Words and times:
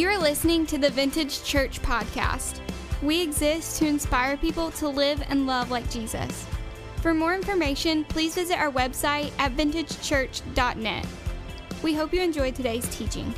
You're 0.00 0.18
listening 0.18 0.64
to 0.68 0.78
the 0.78 0.88
Vintage 0.88 1.44
Church 1.44 1.82
Podcast. 1.82 2.60
We 3.02 3.20
exist 3.20 3.78
to 3.80 3.86
inspire 3.86 4.38
people 4.38 4.70
to 4.70 4.88
live 4.88 5.22
and 5.28 5.46
love 5.46 5.70
like 5.70 5.90
Jesus. 5.90 6.46
For 7.02 7.12
more 7.12 7.34
information, 7.34 8.04
please 8.04 8.34
visit 8.34 8.58
our 8.58 8.72
website 8.72 9.30
at 9.38 9.54
vintagechurch.net. 9.58 11.06
We 11.82 11.92
hope 11.92 12.14
you 12.14 12.22
enjoyed 12.22 12.54
today's 12.54 12.88
teaching. 12.96 13.34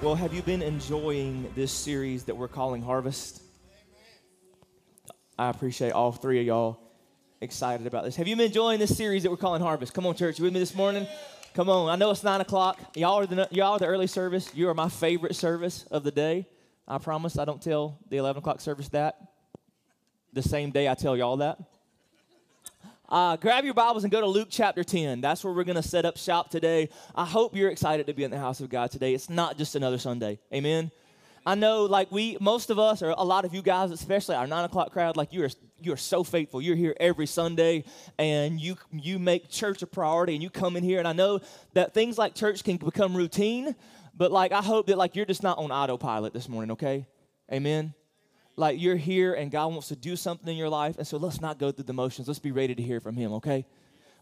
Well, 0.00 0.14
have 0.14 0.32
you 0.32 0.42
been 0.42 0.62
enjoying 0.62 1.50
this 1.56 1.72
series 1.72 2.22
that 2.26 2.36
we're 2.36 2.46
calling 2.46 2.82
Harvest? 2.82 3.42
I 5.36 5.48
appreciate 5.48 5.90
all 5.90 6.12
three 6.12 6.38
of 6.38 6.46
y'all 6.46 6.78
excited 7.40 7.88
about 7.88 8.04
this. 8.04 8.14
Have 8.14 8.28
you 8.28 8.36
been 8.36 8.46
enjoying 8.46 8.78
this 8.78 8.96
series 8.96 9.24
that 9.24 9.30
we're 9.30 9.36
calling 9.36 9.60
Harvest? 9.60 9.92
Come 9.92 10.06
on, 10.06 10.14
church, 10.14 10.38
you 10.38 10.44
with 10.44 10.54
me 10.54 10.60
this 10.60 10.76
morning? 10.76 11.08
Come 11.54 11.68
on, 11.68 11.90
I 11.90 11.96
know 11.96 12.10
it's 12.10 12.24
nine 12.24 12.40
o'clock. 12.40 12.80
Y'all 12.94 13.18
are 13.18 13.26
the 13.26 13.46
y'all 13.50 13.74
are 13.74 13.78
the 13.78 13.86
early 13.86 14.06
service. 14.06 14.50
You 14.54 14.70
are 14.70 14.74
my 14.74 14.88
favorite 14.88 15.36
service 15.36 15.84
of 15.90 16.02
the 16.02 16.10
day. 16.10 16.46
I 16.88 16.96
promise 16.96 17.36
I 17.36 17.44
don't 17.44 17.60
tell 17.60 17.98
the 18.08 18.16
eleven 18.16 18.40
o'clock 18.40 18.62
service 18.62 18.88
that. 18.90 19.18
The 20.32 20.42
same 20.42 20.70
day 20.70 20.88
I 20.88 20.94
tell 20.94 21.14
y'all 21.14 21.36
that. 21.38 21.58
Uh, 23.06 23.36
grab 23.36 23.66
your 23.66 23.74
Bibles 23.74 24.04
and 24.04 24.10
go 24.10 24.22
to 24.22 24.26
Luke 24.26 24.48
chapter 24.50 24.82
10. 24.82 25.20
That's 25.20 25.44
where 25.44 25.52
we're 25.52 25.64
going 25.64 25.76
to 25.76 25.82
set 25.82 26.06
up 26.06 26.16
shop 26.16 26.48
today. 26.48 26.88
I 27.14 27.26
hope 27.26 27.54
you're 27.54 27.68
excited 27.68 28.06
to 28.06 28.14
be 28.14 28.24
in 28.24 28.30
the 28.30 28.38
house 28.38 28.60
of 28.60 28.70
God 28.70 28.90
today. 28.90 29.12
It's 29.12 29.28
not 29.28 29.58
just 29.58 29.76
another 29.76 29.98
Sunday. 29.98 30.38
Amen. 30.54 30.90
I 31.44 31.54
know, 31.56 31.84
like 31.84 32.12
we, 32.12 32.36
most 32.40 32.70
of 32.70 32.78
us, 32.78 33.02
or 33.02 33.10
a 33.10 33.24
lot 33.24 33.44
of 33.44 33.52
you 33.52 33.62
guys, 33.62 33.90
especially 33.90 34.36
our 34.36 34.46
nine 34.46 34.64
o'clock 34.64 34.92
crowd, 34.92 35.16
like 35.16 35.32
you 35.32 35.44
are, 35.44 35.50
you 35.80 35.92
are 35.92 35.96
so 35.96 36.22
faithful. 36.22 36.62
You're 36.62 36.76
here 36.76 36.94
every 37.00 37.26
Sunday, 37.26 37.84
and 38.18 38.60
you 38.60 38.76
you 38.92 39.18
make 39.18 39.50
church 39.50 39.82
a 39.82 39.86
priority, 39.86 40.34
and 40.34 40.42
you 40.42 40.50
come 40.50 40.76
in 40.76 40.84
here. 40.84 41.00
And 41.00 41.08
I 41.08 41.12
know 41.12 41.40
that 41.74 41.94
things 41.94 42.16
like 42.16 42.34
church 42.34 42.62
can 42.62 42.76
become 42.76 43.16
routine, 43.16 43.74
but 44.16 44.30
like 44.30 44.52
I 44.52 44.62
hope 44.62 44.86
that 44.86 44.98
like 44.98 45.16
you're 45.16 45.26
just 45.26 45.42
not 45.42 45.58
on 45.58 45.72
autopilot 45.72 46.32
this 46.32 46.48
morning. 46.48 46.72
Okay, 46.72 47.06
Amen. 47.52 47.94
Like 48.56 48.80
you're 48.80 48.96
here, 48.96 49.34
and 49.34 49.50
God 49.50 49.68
wants 49.68 49.88
to 49.88 49.96
do 49.96 50.14
something 50.14 50.48
in 50.48 50.56
your 50.56 50.68
life, 50.68 50.98
and 50.98 51.06
so 51.06 51.16
let's 51.16 51.40
not 51.40 51.58
go 51.58 51.72
through 51.72 51.84
the 51.84 51.92
motions. 51.92 52.28
Let's 52.28 52.38
be 52.38 52.52
ready 52.52 52.74
to 52.74 52.82
hear 52.82 53.00
from 53.00 53.16
Him. 53.16 53.32
Okay. 53.34 53.66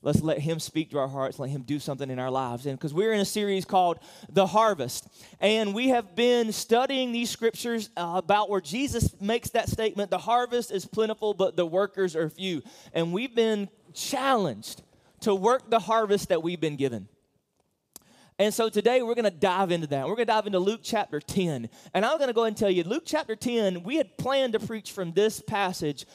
Let's 0.02 0.22
let 0.22 0.38
Him 0.38 0.58
speak 0.60 0.90
to 0.90 0.98
our 0.98 1.08
hearts, 1.08 1.38
let 1.38 1.50
Him 1.50 1.62
do 1.62 1.78
something 1.78 2.08
in 2.08 2.18
our 2.18 2.30
lives. 2.30 2.64
And 2.64 2.78
because 2.78 2.94
we're 2.94 3.12
in 3.12 3.20
a 3.20 3.24
series 3.26 3.66
called 3.66 3.98
The 4.30 4.46
Harvest, 4.46 5.06
and 5.40 5.74
we 5.74 5.88
have 5.88 6.16
been 6.16 6.52
studying 6.52 7.12
these 7.12 7.28
scriptures 7.28 7.90
uh, 7.96 8.14
about 8.16 8.48
where 8.48 8.62
Jesus 8.62 9.20
makes 9.20 9.50
that 9.50 9.68
statement 9.68 10.10
the 10.10 10.18
harvest 10.18 10.72
is 10.72 10.86
plentiful, 10.86 11.34
but 11.34 11.54
the 11.54 11.66
workers 11.66 12.16
are 12.16 12.30
few. 12.30 12.62
And 12.94 13.12
we've 13.12 13.34
been 13.34 13.68
challenged 13.92 14.82
to 15.20 15.34
work 15.34 15.68
the 15.68 15.80
harvest 15.80 16.30
that 16.30 16.42
we've 16.42 16.60
been 16.60 16.76
given. 16.76 17.08
And 18.40 18.54
so 18.54 18.70
today 18.70 19.02
we're 19.02 19.14
going 19.14 19.26
to 19.26 19.30
dive 19.30 19.70
into 19.70 19.86
that. 19.88 20.06
We're 20.06 20.14
going 20.14 20.26
to 20.26 20.32
dive 20.32 20.46
into 20.46 20.60
Luke 20.60 20.80
chapter 20.82 21.20
10. 21.20 21.68
And 21.92 22.06
I'm 22.06 22.16
going 22.16 22.28
to 22.28 22.34
go 22.34 22.44
and 22.44 22.56
tell 22.56 22.70
you, 22.70 22.84
Luke 22.84 23.02
chapter 23.04 23.36
10, 23.36 23.82
we 23.82 23.96
had 23.96 24.16
planned 24.16 24.54
to 24.54 24.60
preach 24.60 24.92
from 24.92 25.12
this 25.12 25.42
passage 25.42 26.06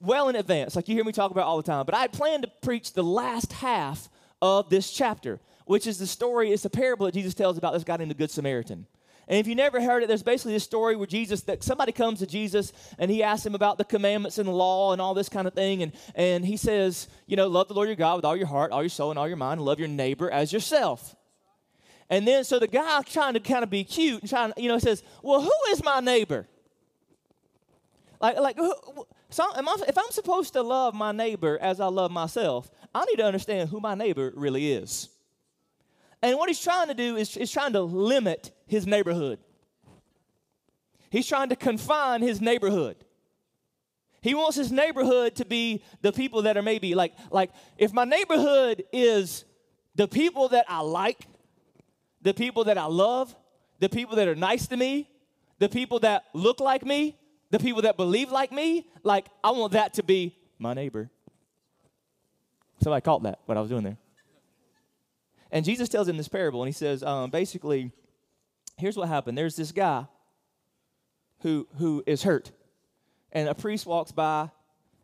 well 0.00 0.28
in 0.28 0.36
advance, 0.36 0.76
like 0.76 0.88
you 0.88 0.94
hear 0.94 1.04
me 1.04 1.12
talk 1.12 1.30
about 1.30 1.44
all 1.44 1.56
the 1.56 1.62
time. 1.62 1.84
But 1.86 1.94
I 1.94 2.00
had 2.00 2.12
planned 2.12 2.42
to 2.42 2.50
preach 2.62 2.92
the 2.92 3.02
last 3.02 3.52
half 3.52 4.08
of 4.40 4.70
this 4.70 4.90
chapter, 4.90 5.40
which 5.66 5.86
is 5.86 5.98
the 5.98 6.06
story, 6.06 6.52
it's 6.52 6.64
a 6.64 6.70
parable 6.70 7.06
that 7.06 7.14
Jesus 7.14 7.34
tells 7.34 7.58
about 7.58 7.72
this 7.72 7.84
guy 7.84 7.96
named 7.96 8.10
the 8.10 8.14
Good 8.14 8.30
Samaritan. 8.30 8.86
And 9.28 9.36
if 9.36 9.46
you 9.46 9.54
never 9.54 9.80
heard 9.80 10.02
it, 10.02 10.06
there's 10.06 10.22
basically 10.22 10.54
this 10.54 10.64
story 10.64 10.96
where 10.96 11.06
Jesus, 11.06 11.42
that 11.42 11.62
somebody 11.62 11.92
comes 11.92 12.20
to 12.20 12.26
Jesus 12.26 12.72
and 12.98 13.10
he 13.10 13.22
asks 13.22 13.44
him 13.44 13.54
about 13.54 13.76
the 13.76 13.84
commandments 13.84 14.38
and 14.38 14.48
the 14.48 14.52
law 14.52 14.92
and 14.92 15.02
all 15.02 15.12
this 15.12 15.28
kind 15.28 15.46
of 15.46 15.52
thing. 15.52 15.82
And, 15.82 15.92
and 16.14 16.46
he 16.46 16.56
says, 16.56 17.08
you 17.26 17.36
know, 17.36 17.46
love 17.46 17.68
the 17.68 17.74
Lord 17.74 17.88
your 17.88 17.96
God 17.96 18.16
with 18.16 18.24
all 18.24 18.36
your 18.36 18.46
heart, 18.46 18.72
all 18.72 18.82
your 18.82 18.88
soul, 18.88 19.10
and 19.10 19.18
all 19.18 19.28
your 19.28 19.36
mind, 19.36 19.58
and 19.58 19.66
love 19.66 19.78
your 19.78 19.88
neighbor 19.88 20.30
as 20.30 20.50
yourself. 20.50 21.14
And 22.08 22.26
then, 22.26 22.42
so 22.44 22.58
the 22.58 22.66
guy 22.66 23.02
trying 23.02 23.34
to 23.34 23.40
kind 23.40 23.62
of 23.62 23.68
be 23.68 23.84
cute 23.84 24.22
and 24.22 24.30
trying, 24.30 24.54
you 24.56 24.68
know, 24.68 24.78
says, 24.78 25.02
well, 25.22 25.42
who 25.42 25.72
is 25.72 25.84
my 25.84 26.00
neighbor? 26.00 26.48
Like, 28.18 28.38
like 28.38 28.56
who, 28.56 28.74
so 29.30 29.44
I, 29.44 29.76
if 29.86 29.98
I'm 29.98 30.10
supposed 30.10 30.54
to 30.54 30.62
love 30.62 30.94
my 30.94 31.12
neighbor 31.12 31.58
as 31.60 31.80
I 31.80 31.86
love 31.86 32.10
myself, 32.10 32.70
I 32.94 33.04
need 33.04 33.16
to 33.16 33.24
understand 33.24 33.68
who 33.68 33.80
my 33.80 33.94
neighbor 33.94 34.32
really 34.34 34.72
is. 34.72 35.08
And 36.22 36.36
what 36.36 36.48
he's 36.48 36.60
trying 36.60 36.88
to 36.88 36.94
do 36.94 37.16
is, 37.16 37.36
is 37.36 37.50
trying 37.50 37.74
to 37.74 37.82
limit 37.82 38.50
his 38.66 38.86
neighborhood. 38.86 39.38
He's 41.10 41.26
trying 41.26 41.50
to 41.50 41.56
confine 41.56 42.22
his 42.22 42.40
neighborhood. 42.40 42.96
He 44.20 44.34
wants 44.34 44.56
his 44.56 44.72
neighborhood 44.72 45.36
to 45.36 45.44
be 45.44 45.82
the 46.02 46.12
people 46.12 46.42
that 46.42 46.56
are 46.56 46.62
maybe 46.62 46.94
like, 46.94 47.12
like 47.30 47.50
if 47.76 47.92
my 47.92 48.04
neighborhood 48.04 48.84
is 48.92 49.44
the 49.94 50.08
people 50.08 50.48
that 50.48 50.66
I 50.68 50.80
like, 50.80 51.26
the 52.22 52.34
people 52.34 52.64
that 52.64 52.78
I 52.78 52.86
love, 52.86 53.34
the 53.78 53.88
people 53.88 54.16
that 54.16 54.26
are 54.26 54.34
nice 54.34 54.66
to 54.68 54.76
me, 54.76 55.08
the 55.60 55.68
people 55.68 56.00
that 56.00 56.24
look 56.34 56.60
like 56.60 56.84
me, 56.84 57.16
the 57.50 57.58
people 57.58 57.82
that 57.82 57.96
believe 57.96 58.30
like 58.30 58.52
me, 58.52 58.86
like 59.02 59.26
I 59.42 59.50
want 59.52 59.72
that 59.72 59.94
to 59.94 60.02
be 60.02 60.36
my 60.58 60.74
neighbor. 60.74 61.10
Somebody 62.80 63.02
caught 63.02 63.22
that, 63.24 63.40
what 63.46 63.56
I 63.56 63.60
was 63.60 63.70
doing 63.70 63.82
there. 63.82 63.96
And 65.50 65.64
Jesus 65.64 65.88
tells 65.88 66.06
him 66.06 66.16
this 66.16 66.28
parable, 66.28 66.62
and 66.62 66.68
he 66.68 66.72
says, 66.72 67.02
um, 67.02 67.30
basically, 67.30 67.90
here's 68.76 68.96
what 68.96 69.08
happened. 69.08 69.36
There's 69.36 69.56
this 69.56 69.72
guy 69.72 70.06
who 71.40 71.66
who 71.78 72.02
is 72.06 72.22
hurt, 72.22 72.50
and 73.32 73.48
a 73.48 73.54
priest 73.54 73.86
walks 73.86 74.12
by, 74.12 74.50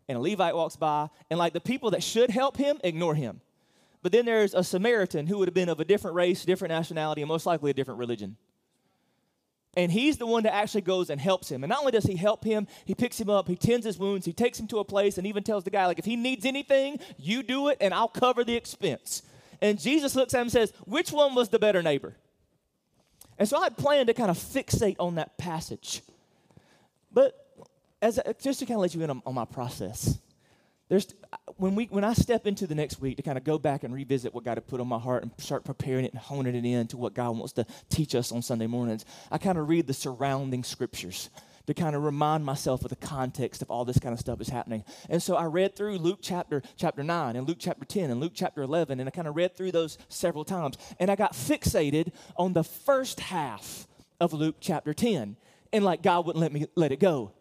and 0.09 0.19
a 0.19 0.21
Levite 0.21 0.55
walks 0.55 0.76
by, 0.76 1.09
and 1.31 1.38
like 1.38 1.53
the 1.55 1.61
people 1.61 1.93
that 1.93 2.03
should 2.03 2.31
help 2.31 2.56
him 2.56 2.78
ignore 2.84 3.15
him. 3.15 3.41
But 4.03 4.12
then 4.12 4.26
there's 4.26 4.53
a 4.53 4.62
Samaritan 4.62 5.26
who 5.26 5.38
would 5.38 5.49
have 5.49 5.55
been 5.55 5.71
of 5.71 5.81
a 5.81 5.84
different 5.84 6.15
race, 6.15 6.44
different 6.44 6.72
nationality, 6.72 7.22
and 7.22 7.28
most 7.28 7.47
likely 7.47 7.71
a 7.71 7.75
different 7.75 7.99
religion. 7.99 8.37
And 9.77 9.91
he's 9.91 10.19
the 10.19 10.27
one 10.27 10.45
that 10.45 10.55
actually 10.55 10.83
goes 10.83 11.11
and 11.11 11.21
helps 11.21 11.51
him. 11.51 11.65
And 11.65 11.71
not 11.71 11.81
only 11.81 11.93
does 11.93 12.05
he 12.05 12.17
help 12.17 12.45
him, 12.45 12.67
he 12.85 12.95
picks 12.95 13.21
him 13.21 13.29
up, 13.29 13.49
he 13.49 13.57
tends 13.57 13.85
his 13.85 13.99
wounds, 13.99 14.25
he 14.25 14.33
takes 14.33 14.59
him 14.59 14.69
to 14.69 14.79
a 14.79 14.85
place, 14.85 15.19
and 15.19 15.27
even 15.27 15.43
tells 15.43 15.65
the 15.65 15.71
guy, 15.71 15.87
like, 15.87 15.99
if 15.99 16.05
he 16.05 16.17
needs 16.17 16.45
anything, 16.45 16.99
you 17.19 17.43
do 17.43 17.69
it, 17.69 17.79
and 17.81 17.93
I'll 17.93 18.09
cover 18.09 18.45
the 18.45 18.55
expense. 18.55 19.23
And 19.61 19.81
Jesus 19.81 20.15
looks 20.15 20.35
at 20.35 20.39
him 20.39 20.43
and 20.43 20.53
says, 20.53 20.73
Which 20.85 21.11
one 21.11 21.35
was 21.35 21.49
the 21.49 21.59
better 21.59 21.83
neighbor? 21.83 22.15
And 23.39 23.49
so 23.49 23.59
I 23.59 23.65
had 23.65 23.77
planned 23.77 24.07
to 24.09 24.15
kind 24.15 24.31
of 24.31 24.39
fixate 24.39 24.97
on 25.01 25.17
that 25.17 25.37
passage. 25.39 26.03
But 27.12 27.35
as 28.01 28.19
a, 28.19 28.35
just 28.35 28.61
to 28.61 28.67
kind 28.67 28.77
of 28.77 28.83
let 28.83 28.95
you 28.95 29.03
in 29.03 29.11
on, 29.11 29.23
on 29.27 29.35
my 29.35 29.45
process, 29.45 30.19
there's 30.89 31.15
when 31.56 31.75
we 31.75 31.87
when 31.87 32.05
I 32.05 32.12
step 32.12 32.47
into 32.47 32.67
the 32.67 32.75
next 32.75 33.00
week 33.00 33.17
to 33.17 33.22
kind 33.22 33.39
of 33.39 33.45
go 33.45 33.59
back 33.59 33.84
and 33.84 33.95
revisit 33.95 34.34
what 34.34 34.45
God 34.45 34.56
had 34.56 34.67
put 34.67 34.81
on 34.81 34.89
my 34.89 34.99
heart 34.99 35.22
and 35.22 35.33
start 35.39 35.65
preparing 35.65 36.05
it 36.05 36.12
and 36.12 36.21
honing 36.21 36.55
it 36.55 36.65
in 36.65 36.87
to 36.89 36.97
what 36.97 37.15
God 37.15 37.31
wants 37.31 37.53
to 37.55 37.67
teach 37.89 38.15
us 38.15 38.33
on 38.33 38.43
Sunday 38.43 38.67
mornings, 38.67 39.05
I 39.31 39.39
kind 39.39 39.59
of 39.59 39.69
read 39.69 39.87
the 39.87 39.94
surrounding 39.94 40.62
scriptures 40.62 41.31
to 41.67 41.75
kind 41.75 41.97
of 41.97 42.03
remind 42.03 42.44
myself 42.44 42.84
of 42.84 42.91
the 42.91 42.97
context 42.97 43.62
of 43.62 43.71
all 43.71 43.87
this 43.87 43.99
kind 43.99 44.12
of 44.12 44.21
stuff 44.21 44.41
is 44.41 44.49
happening. 44.49 44.84
And 45.09 45.23
so 45.23 45.37
I 45.37 45.44
read 45.44 45.75
through 45.75 45.97
Luke 45.97 46.19
chapter 46.21 46.62
chapter 46.77 47.03
9 47.03 47.37
and 47.37 47.49
Luke 47.49 47.56
chapter 47.59 47.87
10 47.87 48.11
and 48.11 48.21
Luke 48.21 48.33
chapter 48.34 48.62
11 48.62 49.00
and 49.00 49.09
I 49.09 49.11
kind 49.11 49.28
of 49.28 49.37
read 49.37 49.56
through 49.56 49.73
those 49.73 49.97
several 50.09 50.44
times 50.44 50.77
and 50.99 51.11
I 51.11 51.17
got 51.17 51.33
fixated 51.33 52.12
on 52.37 52.53
the 52.53 52.65
first 52.65 53.21
half 53.21 53.87
of 54.21 54.33
Luke 54.34 54.56
chapter 54.61 54.93
10 54.93 55.37
and 55.73 55.84
like 55.84 56.03
God 56.03 56.27
wouldn't 56.27 56.41
let 56.41 56.53
me 56.53 56.67
let 56.75 56.93
it 56.93 57.00
go. 57.00 57.33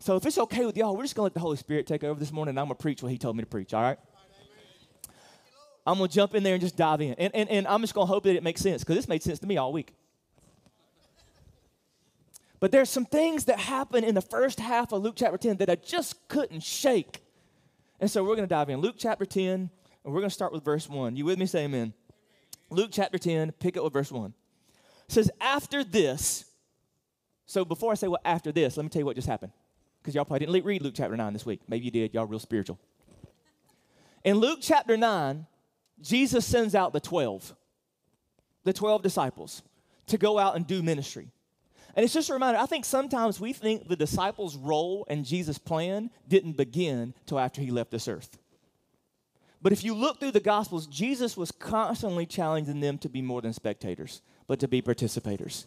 So 0.00 0.16
if 0.16 0.26
it's 0.26 0.38
okay 0.38 0.66
with 0.66 0.76
y'all, 0.76 0.96
we're 0.96 1.04
just 1.04 1.14
going 1.14 1.22
to 1.22 1.32
let 1.32 1.34
the 1.34 1.40
Holy 1.40 1.56
Spirit 1.56 1.86
take 1.86 2.04
over 2.04 2.18
this 2.18 2.32
morning 2.32 2.50
and 2.50 2.60
I'm 2.60 2.66
going 2.66 2.76
to 2.76 2.82
preach 2.82 3.02
what 3.02 3.10
He 3.10 3.18
told 3.18 3.36
me 3.36 3.42
to 3.42 3.48
preach, 3.48 3.72
all 3.74 3.82
right? 3.82 3.98
I'm 5.86 5.98
going 5.98 6.08
to 6.08 6.14
jump 6.14 6.34
in 6.34 6.42
there 6.42 6.54
and 6.54 6.60
just 6.60 6.76
dive 6.76 7.00
in. 7.00 7.14
And, 7.14 7.34
and, 7.34 7.48
and 7.48 7.66
I'm 7.68 7.80
just 7.80 7.94
going 7.94 8.06
to 8.06 8.12
hope 8.12 8.24
that 8.24 8.34
it 8.34 8.42
makes 8.42 8.60
sense 8.60 8.82
because 8.82 8.96
this 8.96 9.08
made 9.08 9.22
sense 9.22 9.38
to 9.38 9.46
me 9.46 9.56
all 9.56 9.72
week. 9.72 9.94
But 12.58 12.72
there's 12.72 12.90
some 12.90 13.04
things 13.04 13.44
that 13.44 13.60
happen 13.60 14.02
in 14.02 14.14
the 14.14 14.22
first 14.22 14.58
half 14.58 14.92
of 14.92 15.02
Luke 15.02 15.14
chapter 15.16 15.38
10 15.38 15.58
that 15.58 15.70
I 15.70 15.76
just 15.76 16.26
couldn't 16.28 16.62
shake. 16.62 17.22
And 18.00 18.10
so 18.10 18.22
we're 18.24 18.34
going 18.34 18.48
to 18.48 18.54
dive 18.54 18.68
in. 18.68 18.80
Luke 18.80 18.96
chapter 18.98 19.24
10, 19.24 19.50
and 19.52 19.70
we're 20.04 20.20
going 20.20 20.30
to 20.30 20.34
start 20.34 20.52
with 20.52 20.64
verse 20.64 20.88
1. 20.88 21.16
You 21.16 21.24
with 21.24 21.38
me? 21.38 21.46
Say 21.46 21.64
amen. 21.64 21.92
Luke 22.70 22.90
chapter 22.92 23.18
10, 23.18 23.52
pick 23.52 23.76
up 23.76 23.84
with 23.84 23.92
verse 23.92 24.10
1. 24.10 24.34
It 25.08 25.12
says, 25.12 25.30
After 25.40 25.84
this, 25.84 26.46
so 27.44 27.64
before 27.64 27.92
I 27.92 27.94
say 27.94 28.08
what 28.08 28.22
after 28.24 28.50
this, 28.50 28.76
let 28.76 28.82
me 28.82 28.88
tell 28.88 29.00
you 29.00 29.06
what 29.06 29.14
just 29.14 29.28
happened 29.28 29.52
because 30.06 30.14
y'all 30.14 30.24
probably 30.24 30.46
didn't 30.46 30.64
read 30.64 30.82
Luke 30.82 30.94
chapter 30.96 31.16
9 31.16 31.32
this 31.32 31.44
week. 31.44 31.62
Maybe 31.66 31.84
you 31.84 31.90
did. 31.90 32.14
Y'all 32.14 32.26
real 32.26 32.38
spiritual. 32.38 32.78
In 34.22 34.36
Luke 34.36 34.60
chapter 34.62 34.96
9, 34.96 35.44
Jesus 36.00 36.46
sends 36.46 36.76
out 36.76 36.92
the 36.92 37.00
12, 37.00 37.56
the 38.62 38.72
12 38.72 39.02
disciples, 39.02 39.62
to 40.06 40.16
go 40.16 40.38
out 40.38 40.54
and 40.54 40.64
do 40.64 40.80
ministry. 40.80 41.32
And 41.96 42.04
it's 42.04 42.14
just 42.14 42.30
a 42.30 42.34
reminder, 42.34 42.60
I 42.60 42.66
think 42.66 42.84
sometimes 42.84 43.40
we 43.40 43.52
think 43.52 43.88
the 43.88 43.96
disciples' 43.96 44.56
role 44.56 45.04
and 45.08 45.24
Jesus' 45.24 45.58
plan 45.58 46.10
didn't 46.28 46.56
begin 46.56 47.12
till 47.26 47.40
after 47.40 47.60
he 47.60 47.72
left 47.72 47.90
this 47.90 48.06
earth. 48.06 48.38
But 49.60 49.72
if 49.72 49.82
you 49.82 49.92
look 49.92 50.20
through 50.20 50.32
the 50.32 50.40
Gospels, 50.40 50.86
Jesus 50.86 51.36
was 51.36 51.50
constantly 51.50 52.26
challenging 52.26 52.78
them 52.78 52.96
to 52.98 53.08
be 53.08 53.22
more 53.22 53.42
than 53.42 53.52
spectators, 53.52 54.22
but 54.46 54.60
to 54.60 54.68
be 54.68 54.82
participators. 54.82 55.64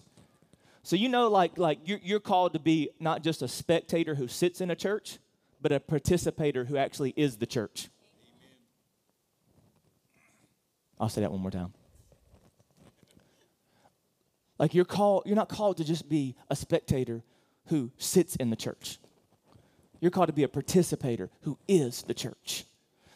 So 0.90 0.96
you 0.96 1.08
know, 1.08 1.28
like, 1.28 1.60
like 1.60 1.78
you're, 1.86 2.00
you're 2.02 2.20
called 2.20 2.54
to 2.54 2.60
be 2.60 2.90
not 3.00 3.22
just 3.22 3.44
a 3.44 3.48
spectator 3.48 4.16
who 4.16 4.28
sits 4.28 4.60
in 4.60 4.72
a 4.72 4.76
church, 4.76 5.20
but 5.62 5.72
a 5.72 5.80
participator 5.80 6.66
who 6.66 6.78
actually 6.78 7.14
is 7.16 7.38
the 7.38 7.46
church. 7.46 7.90
I'll 11.00 11.08
say 11.08 11.22
that 11.22 11.32
one 11.32 11.42
more 11.42 11.52
time. 11.52 11.76
Like 14.58 14.74
you're 14.74 14.84
called, 14.84 15.28
you're 15.28 15.36
not 15.36 15.48
called 15.48 15.78
to 15.78 15.84
just 15.84 16.10
be 16.10 16.36
a 16.50 16.56
spectator 16.56 17.22
who 17.68 17.92
sits 18.00 18.36
in 18.38 18.50
the 18.50 18.56
church. 18.56 18.98
You're 20.00 20.10
called 20.10 20.30
to 20.30 20.34
be 20.34 20.42
a 20.42 20.48
participator 20.48 21.30
who 21.42 21.60
is 21.68 22.02
the 22.02 22.16
church. 22.16 22.66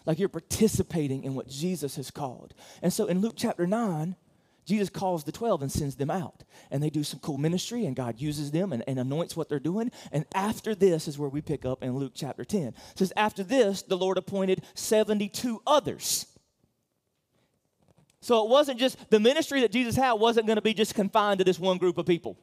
Like 0.05 0.19
you're 0.19 0.29
participating 0.29 1.23
in 1.23 1.33
what 1.33 1.47
Jesus 1.47 1.95
has 1.95 2.11
called. 2.11 2.53
And 2.83 2.93
so 2.93 3.07
in 3.07 3.19
Luke 3.19 3.33
chapter 3.35 3.65
9, 3.65 4.15
Jesus 4.65 4.89
calls 4.89 5.23
the 5.23 5.31
12 5.31 5.63
and 5.63 5.71
sends 5.71 5.95
them 5.95 6.09
out. 6.09 6.43
And 6.71 6.81
they 6.81 6.89
do 6.89 7.03
some 7.03 7.19
cool 7.19 7.37
ministry, 7.37 7.85
and 7.85 7.95
God 7.95 8.19
uses 8.19 8.51
them 8.51 8.71
and, 8.71 8.83
and, 8.87 8.99
anoints 8.99 9.35
what 9.35 9.49
they're 9.49 9.59
doing. 9.59 9.91
And 10.11 10.25
after 10.33 10.73
this 10.73 11.07
is 11.07 11.19
where 11.19 11.29
we 11.29 11.41
pick 11.41 11.65
up 11.65 11.83
in 11.83 11.97
Luke 11.97 12.13
chapter 12.15 12.45
10. 12.45 12.67
It 12.67 12.75
says, 12.95 13.13
After 13.17 13.43
this, 13.43 13.81
the 13.81 13.97
Lord 13.97 14.17
appointed 14.17 14.63
72 14.73 15.61
others. 15.67 16.27
So 18.21 18.45
it 18.45 18.49
wasn't 18.49 18.79
just 18.79 19.09
the 19.09 19.19
ministry 19.19 19.61
that 19.61 19.71
Jesus 19.71 19.97
had 19.97 20.13
wasn't 20.13 20.47
going 20.47 20.55
to 20.55 20.61
be 20.61 20.73
just 20.73 20.95
confined 20.95 21.39
to 21.39 21.43
this 21.43 21.59
one 21.59 21.77
group 21.77 21.97
of 21.97 22.05
people. 22.05 22.37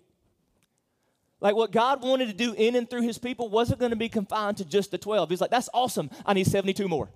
Like 1.41 1.55
what 1.55 1.73
God 1.73 2.03
wanted 2.03 2.27
to 2.27 2.35
do 2.35 2.53
in 2.53 2.77
and 2.77 2.89
through 2.89 3.01
his 3.01 3.17
people 3.17 3.49
wasn't 3.49 3.81
going 3.81 3.91
to 3.91 3.97
be 3.97 4.11
confined 4.11 4.59
to 4.59 4.65
just 4.67 4.91
the 4.91 4.99
12. 4.99 5.31
He's 5.31 5.41
like, 5.41 5.51
that's 5.51 5.71
awesome. 5.73 6.11
I 6.27 6.35
need 6.35 6.47
72 6.47 6.87
more. 6.87 7.09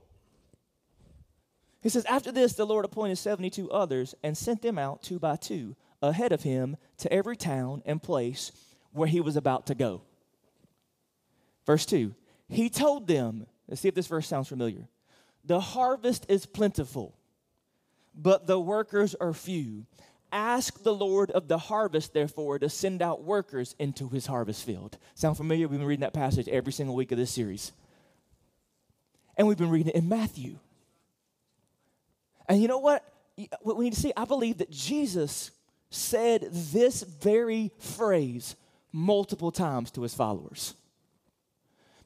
He 1.85 1.91
says, 1.91 2.07
After 2.07 2.33
this, 2.33 2.55
the 2.55 2.65
Lord 2.65 2.87
appointed 2.87 3.19
72 3.19 3.71
others 3.71 4.15
and 4.25 4.37
sent 4.37 4.63
them 4.63 4.79
out 4.79 5.03
two 5.03 5.19
by 5.19 5.37
two 5.37 5.77
ahead 6.01 6.33
of 6.33 6.43
him 6.43 6.79
to 6.99 7.13
every 7.13 7.37
town 7.37 7.83
and 7.85 8.03
place 8.03 8.53
where 8.93 9.07
he 9.07 9.21
was 9.21 9.37
about 9.37 9.67
to 9.67 9.75
go. 9.75 10.01
Verse 11.67 11.85
2 11.85 12.15
He 12.49 12.71
told 12.71 13.07
them, 13.07 13.47
let's 13.69 13.83
see 13.83 13.89
if 13.89 13.95
this 13.95 14.07
verse 14.07 14.27
sounds 14.27 14.49
familiar. 14.49 14.89
The 15.45 15.61
harvest 15.61 16.25
is 16.31 16.47
plentiful, 16.47 17.15
but 18.15 18.47
the 18.47 18.59
workers 18.59 19.15
are 19.15 19.35
few. 19.35 19.85
Ask 20.33 20.83
the 20.83 20.95
Lord 20.95 21.31
of 21.33 21.49
the 21.49 21.59
harvest, 21.59 22.15
therefore, 22.15 22.59
to 22.59 22.71
send 22.71 23.03
out 23.03 23.23
workers 23.23 23.77
into 23.79 24.09
his 24.09 24.25
harvest 24.25 24.65
field. 24.65 24.97
Sound 25.15 25.37
familiar? 25.37 25.69
We've 25.69 25.79
been 25.79 25.87
reading 25.87 26.01
that 26.01 26.15
passage 26.15 26.49
every 26.49 26.73
single 26.73 26.97
week 26.97 27.13
of 27.13 27.19
this 27.19 27.31
series. 27.31 27.73
And 29.37 29.47
we've 29.47 29.59
been 29.59 29.71
reading 29.71 29.91
it 29.91 29.97
in 29.97 30.09
Matthew. 30.09 30.59
And 32.49 32.61
you 32.61 32.69
know 32.69 32.79
what? 32.79 33.05
What 33.63 33.75
uh, 33.75 33.75
we 33.75 33.85
need 33.87 33.95
to 33.95 34.01
see, 34.01 34.13
I 34.17 34.25
believe 34.25 34.59
that 34.59 34.71
Jesus 34.71 35.51
said 35.91 36.49
this 36.51 37.03
very 37.03 37.73
phrase 37.79 38.57
multiple 38.93 39.51
times 39.51 39.91
to 39.93 40.03
his 40.03 40.15
followers. 40.15 40.75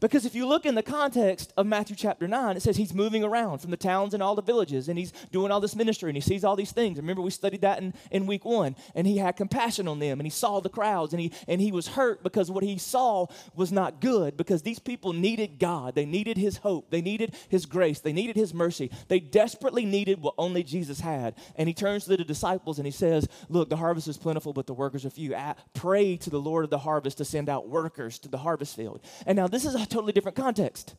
Because 0.00 0.24
if 0.24 0.34
you 0.34 0.46
look 0.46 0.64
in 0.64 0.76
the 0.76 0.82
context 0.82 1.52
of 1.56 1.66
Matthew 1.66 1.96
chapter 1.96 2.28
9, 2.28 2.56
it 2.56 2.60
says 2.60 2.76
he's 2.76 2.94
moving 2.94 3.24
around 3.24 3.58
from 3.58 3.72
the 3.72 3.76
towns 3.76 4.14
and 4.14 4.22
all 4.22 4.36
the 4.36 4.42
villages, 4.42 4.88
and 4.88 4.96
he's 4.98 5.12
doing 5.32 5.50
all 5.50 5.60
this 5.60 5.74
ministry, 5.74 6.08
and 6.08 6.16
he 6.16 6.20
sees 6.20 6.44
all 6.44 6.54
these 6.54 6.70
things. 6.70 6.98
Remember, 6.98 7.20
we 7.20 7.30
studied 7.30 7.62
that 7.62 7.80
in, 7.80 7.92
in 8.10 8.26
week 8.26 8.44
one, 8.44 8.76
and 8.94 9.06
he 9.06 9.18
had 9.18 9.36
compassion 9.36 9.88
on 9.88 9.98
them, 9.98 10.20
and 10.20 10.26
he 10.26 10.30
saw 10.30 10.60
the 10.60 10.68
crowds, 10.68 11.12
and 11.12 11.20
he, 11.20 11.32
and 11.48 11.60
he 11.60 11.72
was 11.72 11.88
hurt 11.88 12.22
because 12.22 12.50
what 12.50 12.62
he 12.62 12.78
saw 12.78 13.26
was 13.56 13.72
not 13.72 14.00
good, 14.00 14.36
because 14.36 14.62
these 14.62 14.78
people 14.78 15.12
needed 15.12 15.58
God. 15.58 15.96
They 15.96 16.06
needed 16.06 16.36
his 16.36 16.58
hope. 16.58 16.90
They 16.90 17.02
needed 17.02 17.34
his 17.48 17.66
grace. 17.66 17.98
They 17.98 18.12
needed 18.12 18.36
his 18.36 18.54
mercy. 18.54 18.90
They 19.08 19.18
desperately 19.18 19.84
needed 19.84 20.22
what 20.22 20.34
only 20.38 20.62
Jesus 20.62 21.00
had. 21.00 21.34
And 21.56 21.68
he 21.68 21.74
turns 21.74 22.04
to 22.04 22.16
the 22.16 22.24
disciples 22.24 22.78
and 22.78 22.86
he 22.86 22.92
says, 22.92 23.28
Look, 23.48 23.68
the 23.68 23.76
harvest 23.76 24.06
is 24.06 24.16
plentiful, 24.16 24.52
but 24.52 24.66
the 24.66 24.74
workers 24.74 25.04
are 25.04 25.10
few. 25.10 25.34
Pray 25.74 26.16
to 26.18 26.30
the 26.30 26.40
Lord 26.40 26.64
of 26.64 26.70
the 26.70 26.78
harvest 26.78 27.18
to 27.18 27.24
send 27.24 27.48
out 27.48 27.68
workers 27.68 28.18
to 28.20 28.28
the 28.28 28.38
harvest 28.38 28.76
field. 28.76 29.00
And 29.26 29.36
now, 29.36 29.48
this 29.48 29.64
is 29.64 29.74
a 29.74 29.87
totally 29.88 30.12
different 30.12 30.36
context. 30.36 30.94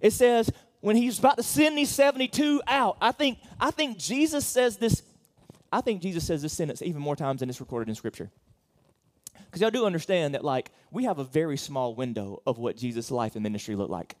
It 0.00 0.12
says 0.12 0.50
when 0.80 0.96
he's 0.96 1.18
about 1.18 1.36
to 1.36 1.42
send 1.42 1.76
these 1.76 1.90
72 1.90 2.62
out, 2.66 2.96
I 3.00 3.12
think, 3.12 3.38
I 3.60 3.70
think 3.70 3.98
Jesus 3.98 4.46
says 4.46 4.78
this, 4.78 5.02
I 5.72 5.80
think 5.80 6.02
Jesus 6.02 6.26
says 6.26 6.42
this 6.42 6.52
sentence 6.52 6.82
even 6.82 7.00
more 7.02 7.16
times 7.16 7.40
than 7.40 7.50
it's 7.50 7.60
recorded 7.60 7.88
in 7.88 7.94
Scripture. 7.94 8.30
Because 9.44 9.60
y'all 9.60 9.70
do 9.70 9.84
understand 9.84 10.34
that, 10.34 10.44
like, 10.44 10.70
we 10.90 11.04
have 11.04 11.18
a 11.18 11.24
very 11.24 11.56
small 11.56 11.94
window 11.94 12.40
of 12.46 12.58
what 12.58 12.76
Jesus' 12.76 13.10
life 13.10 13.34
and 13.34 13.42
ministry 13.42 13.74
looked 13.74 13.90
like. 13.90 14.16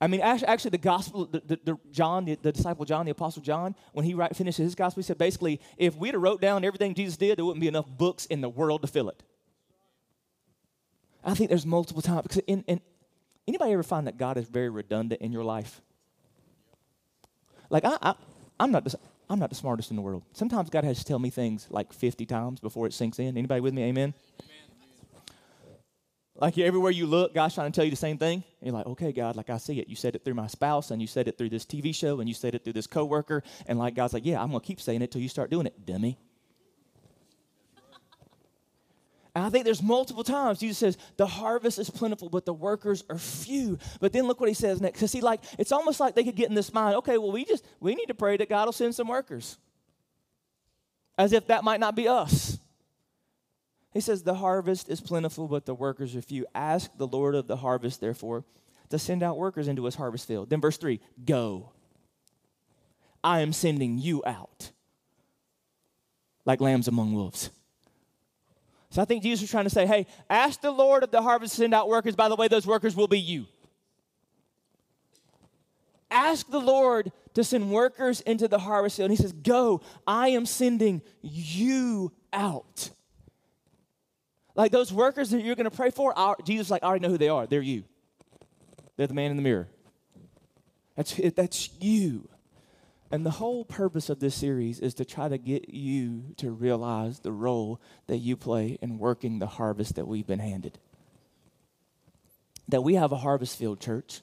I 0.00 0.06
mean, 0.06 0.20
actually, 0.20 0.70
the 0.70 0.78
gospel, 0.78 1.24
the, 1.26 1.40
the, 1.40 1.60
the 1.64 1.78
John, 1.90 2.26
the, 2.26 2.34
the, 2.34 2.52
disciple 2.52 2.84
John, 2.84 3.06
the 3.06 3.12
apostle 3.12 3.42
John, 3.42 3.74
when 3.92 4.04
he 4.04 4.12
write, 4.12 4.36
finished 4.36 4.58
his 4.58 4.74
gospel, 4.74 5.02
he 5.02 5.06
said 5.06 5.18
basically, 5.18 5.60
if 5.78 5.96
we'd 5.96 6.12
have 6.14 6.22
wrote 6.22 6.40
down 6.40 6.64
everything 6.64 6.94
Jesus 6.94 7.16
did, 7.16 7.38
there 7.38 7.44
wouldn't 7.44 7.60
be 7.60 7.68
enough 7.68 7.88
books 7.88 8.26
in 8.26 8.40
the 8.40 8.48
world 8.48 8.82
to 8.82 8.88
fill 8.88 9.08
it. 9.08 9.22
I 11.24 11.34
think 11.34 11.48
there's 11.48 11.66
multiple 11.66 12.02
times 12.02 12.22
because 12.22 12.42
in, 12.46 12.64
in 12.66 12.80
Anybody 13.46 13.72
ever 13.72 13.82
find 13.82 14.06
that 14.06 14.16
God 14.16 14.36
is 14.38 14.48
very 14.48 14.70
redundant 14.70 15.20
in 15.20 15.32
your 15.32 15.44
life? 15.44 15.82
Like 17.68 17.84
I, 17.84 17.98
I 18.00 18.14
I'm 18.58 18.70
not 18.70 18.84
the, 18.84 18.98
I'm 19.28 19.38
not 19.38 19.50
the 19.50 19.56
smartest 19.56 19.90
in 19.90 19.96
the 19.96 20.02
world. 20.02 20.22
Sometimes 20.32 20.70
God 20.70 20.84
has 20.84 20.98
to 20.98 21.04
tell 21.04 21.18
me 21.18 21.30
things 21.30 21.66
like 21.70 21.92
50 21.92 22.24
times 22.24 22.60
before 22.60 22.86
it 22.86 22.94
sinks 22.94 23.18
in. 23.18 23.36
Anybody 23.36 23.60
with 23.60 23.74
me? 23.74 23.82
Amen. 23.82 24.14
Amen. 24.42 24.54
Like 26.36 26.58
everywhere 26.58 26.90
you 26.90 27.06
look, 27.06 27.34
God's 27.34 27.54
trying 27.54 27.70
to 27.70 27.76
tell 27.76 27.84
you 27.84 27.90
the 27.90 27.96
same 27.96 28.16
thing. 28.16 28.42
And 28.60 28.68
you're 28.68 28.74
like, 28.74 28.86
okay, 28.86 29.12
God, 29.12 29.36
like 29.36 29.50
I 29.50 29.58
see 29.58 29.78
it. 29.78 29.88
You 29.88 29.96
said 29.96 30.14
it 30.14 30.24
through 30.24 30.34
my 30.34 30.46
spouse, 30.46 30.90
and 30.90 31.00
you 31.02 31.06
said 31.06 31.28
it 31.28 31.36
through 31.36 31.50
this 31.50 31.64
TV 31.64 31.94
show, 31.94 32.20
and 32.20 32.28
you 32.28 32.34
said 32.34 32.54
it 32.54 32.64
through 32.64 32.72
this 32.72 32.86
coworker, 32.86 33.42
and 33.66 33.78
like 33.78 33.94
God's 33.94 34.14
like, 34.14 34.24
yeah, 34.24 34.42
I'm 34.42 34.48
gonna 34.48 34.60
keep 34.60 34.80
saying 34.80 35.02
it 35.02 35.12
till 35.12 35.20
you 35.20 35.28
start 35.28 35.50
doing 35.50 35.66
it, 35.66 35.86
dummy. 35.86 36.18
And 39.34 39.44
I 39.44 39.50
think 39.50 39.64
there's 39.64 39.82
multiple 39.82 40.22
times 40.22 40.60
Jesus 40.60 40.78
says, 40.78 40.98
the 41.16 41.26
harvest 41.26 41.78
is 41.78 41.90
plentiful, 41.90 42.28
but 42.28 42.46
the 42.46 42.54
workers 42.54 43.02
are 43.10 43.18
few. 43.18 43.78
But 44.00 44.12
then 44.12 44.26
look 44.26 44.38
what 44.38 44.48
he 44.48 44.54
says 44.54 44.80
next. 44.80 44.98
Because 44.98 45.12
he 45.12 45.20
like, 45.20 45.40
it's 45.58 45.72
almost 45.72 45.98
like 45.98 46.14
they 46.14 46.22
could 46.22 46.36
get 46.36 46.48
in 46.48 46.54
this 46.54 46.72
mind, 46.72 46.96
okay, 46.96 47.18
well, 47.18 47.32
we 47.32 47.44
just 47.44 47.66
we 47.80 47.94
need 47.94 48.06
to 48.06 48.14
pray 48.14 48.36
that 48.36 48.48
God 48.48 48.66
will 48.66 48.72
send 48.72 48.94
some 48.94 49.08
workers. 49.08 49.58
As 51.18 51.32
if 51.32 51.48
that 51.48 51.64
might 51.64 51.80
not 51.80 51.96
be 51.96 52.06
us. 52.06 52.58
He 53.92 54.00
says, 54.00 54.22
the 54.22 54.34
harvest 54.34 54.88
is 54.88 55.00
plentiful, 55.00 55.46
but 55.46 55.66
the 55.66 55.74
workers 55.74 56.16
are 56.16 56.22
few. 56.22 56.46
Ask 56.54 56.90
the 56.96 57.06
Lord 57.06 57.36
of 57.36 57.46
the 57.46 57.56
harvest, 57.56 58.00
therefore, 58.00 58.44
to 58.90 58.98
send 58.98 59.22
out 59.22 59.38
workers 59.38 59.68
into 59.68 59.84
his 59.84 59.94
harvest 59.94 60.26
field. 60.26 60.50
Then 60.50 60.60
verse 60.60 60.76
3, 60.76 61.00
go. 61.24 61.70
I 63.22 63.40
am 63.40 63.52
sending 63.52 63.98
you 63.98 64.22
out 64.26 64.72
like 66.44 66.60
lambs 66.60 66.88
among 66.88 67.14
wolves. 67.14 67.50
So 68.94 69.02
I 69.02 69.06
think 69.06 69.24
Jesus 69.24 69.40
was 69.40 69.50
trying 69.50 69.64
to 69.64 69.70
say, 69.70 69.86
hey, 69.86 70.06
ask 70.30 70.60
the 70.60 70.70
Lord 70.70 71.02
of 71.02 71.10
the 71.10 71.20
harvest 71.20 71.54
to 71.54 71.62
send 71.62 71.74
out 71.74 71.88
workers. 71.88 72.14
By 72.14 72.28
the 72.28 72.36
way, 72.36 72.46
those 72.46 72.64
workers 72.64 72.94
will 72.94 73.08
be 73.08 73.18
you. 73.18 73.46
Ask 76.12 76.48
the 76.48 76.60
Lord 76.60 77.10
to 77.34 77.42
send 77.42 77.72
workers 77.72 78.20
into 78.20 78.46
the 78.46 78.60
harvest 78.60 78.96
field. 78.96 79.10
And 79.10 79.18
he 79.18 79.20
says, 79.20 79.32
Go, 79.32 79.80
I 80.06 80.28
am 80.28 80.46
sending 80.46 81.02
you 81.22 82.12
out. 82.32 82.90
Like 84.54 84.70
those 84.70 84.92
workers 84.92 85.30
that 85.30 85.42
you're 85.42 85.56
going 85.56 85.68
to 85.68 85.76
pray 85.76 85.90
for, 85.90 86.14
Jesus 86.44 86.70
like, 86.70 86.84
I 86.84 86.86
already 86.86 87.02
know 87.02 87.10
who 87.10 87.18
they 87.18 87.28
are. 87.28 87.48
They're 87.48 87.62
you. 87.62 87.82
They're 88.96 89.08
the 89.08 89.14
man 89.14 89.32
in 89.32 89.36
the 89.36 89.42
mirror. 89.42 89.66
That's, 90.96 91.20
that's 91.34 91.68
you. 91.80 92.28
And 93.14 93.24
the 93.24 93.30
whole 93.30 93.64
purpose 93.64 94.10
of 94.10 94.18
this 94.18 94.34
series 94.34 94.80
is 94.80 94.92
to 94.94 95.04
try 95.04 95.28
to 95.28 95.38
get 95.38 95.68
you 95.68 96.34
to 96.38 96.50
realize 96.50 97.20
the 97.20 97.30
role 97.30 97.80
that 98.08 98.16
you 98.16 98.36
play 98.36 98.76
in 98.82 98.98
working 98.98 99.38
the 99.38 99.46
harvest 99.46 99.94
that 99.94 100.08
we've 100.08 100.26
been 100.26 100.40
handed. 100.40 100.80
That 102.66 102.82
we 102.82 102.96
have 102.96 103.12
a 103.12 103.18
harvest 103.18 103.56
field, 103.56 103.78
church. 103.78 104.20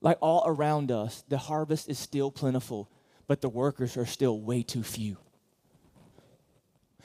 Like 0.00 0.18
all 0.20 0.44
around 0.46 0.92
us, 0.92 1.24
the 1.28 1.38
harvest 1.38 1.88
is 1.88 1.98
still 1.98 2.30
plentiful, 2.30 2.88
but 3.26 3.40
the 3.40 3.48
workers 3.48 3.96
are 3.96 4.06
still 4.06 4.40
way 4.40 4.62
too 4.62 4.84
few. 4.84 5.16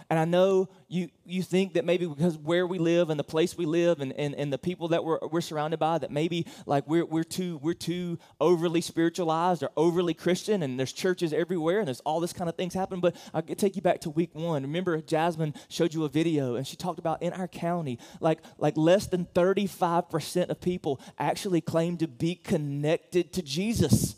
And 0.10 0.20
I 0.20 0.26
know 0.26 0.70
you, 0.88 1.10
you 1.26 1.42
think 1.42 1.74
that 1.74 1.86
maybe 1.86 2.06
because 2.06 2.38
where 2.38 2.68
we 2.68 2.78
live 2.78 3.10
and 3.10 3.20
the 3.20 3.24
place 3.24 3.58
we 3.58 3.66
live 3.66 4.02
and, 4.02 4.14
and, 4.14 4.36
and 4.36 4.54
the 4.54 4.58
people 4.58 4.90
that 4.90 5.04
we're, 5.04 5.20
we're 5.32 5.42
surrounded 5.42 5.80
by, 5.80 5.98
that 5.98 6.12
maybe 6.12 6.46
like 6.66 6.88
we're, 6.88 7.06
we're, 7.06 7.24
too, 7.24 7.60
we're 7.62 7.74
too 7.74 8.20
overly 8.40 8.82
spiritualized 8.82 9.64
or 9.64 9.72
overly 9.76 10.14
Christian 10.14 10.62
and 10.62 10.78
there's 10.78 10.94
churches 10.94 11.34
everywhere 11.34 11.80
and 11.80 11.88
there's 11.88 12.02
all 12.02 12.20
this 12.20 12.34
kind 12.34 12.50
of 12.50 12.56
things 12.56 12.74
happen. 12.74 13.00
But 13.00 13.16
I'll 13.34 13.42
take 13.42 13.76
you 13.76 13.82
back 13.82 14.02
to 14.02 14.10
week 14.10 14.34
one. 14.34 14.62
Remember, 14.62 15.02
Jasmine 15.02 15.54
showed 15.70 15.94
you 15.94 16.06
a 16.06 16.10
video 16.10 16.56
and 16.56 16.68
she 16.68 16.76
talked 16.76 17.00
about 17.00 17.24
in 17.24 17.34
our 17.34 17.48
county, 17.48 18.00
like, 18.20 18.40
like 18.58 18.78
less 18.78 19.08
than 19.08 19.26
35% 19.34 20.50
of 20.50 20.62
people 20.62 21.02
actually 21.18 21.62
claim 21.62 21.98
to 21.98 22.08
be 22.08 22.36
connected 22.36 23.34
to 23.34 23.42
Jesus. 23.42 24.16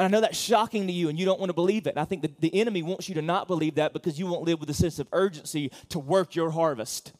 And 0.00 0.06
I 0.06 0.10
know 0.16 0.22
that's 0.22 0.38
shocking 0.38 0.86
to 0.86 0.92
you 0.94 1.10
and 1.10 1.18
you 1.18 1.26
don't 1.26 1.38
want 1.38 1.50
to 1.50 1.54
believe 1.54 1.86
it. 1.86 1.90
And 1.90 1.98
I 1.98 2.06
think 2.06 2.22
that 2.22 2.40
the 2.40 2.54
enemy 2.54 2.82
wants 2.82 3.10
you 3.10 3.14
to 3.16 3.22
not 3.22 3.46
believe 3.46 3.74
that 3.74 3.92
because 3.92 4.18
you 4.18 4.26
won't 4.26 4.44
live 4.44 4.58
with 4.58 4.70
a 4.70 4.74
sense 4.74 4.98
of 4.98 5.06
urgency 5.12 5.70
to 5.90 5.98
work 5.98 6.34
your 6.34 6.52
harvest. 6.52 7.12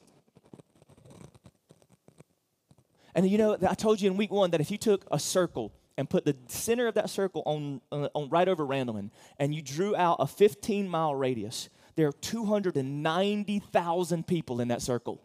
And 3.15 3.29
you 3.29 3.37
know, 3.37 3.59
I 3.69 3.75
told 3.75 4.01
you 4.01 4.11
in 4.11 4.17
week 4.17 4.33
one 4.33 4.53
that 4.53 4.63
if 4.63 4.71
you 4.71 4.79
took 4.79 5.05
a 5.11 5.19
circle 5.19 5.75
and 5.99 6.09
put 6.09 6.25
the 6.25 6.35
center 6.47 6.87
of 6.87 6.95
that 6.95 7.11
circle 7.11 7.43
on, 7.45 7.83
uh, 7.93 8.09
on 8.15 8.31
right 8.31 8.49
over 8.49 8.67
Randleman 8.67 9.11
and 9.39 9.55
you 9.55 9.61
drew 9.61 9.95
out 9.95 10.17
a 10.19 10.27
15 10.27 10.89
mile 10.89 11.15
radius, 11.15 11.69
there 11.97 12.09
are 12.09 12.13
290,000 12.13 14.27
people 14.27 14.59
in 14.59 14.69
that 14.69 14.81
circle. 14.81 15.21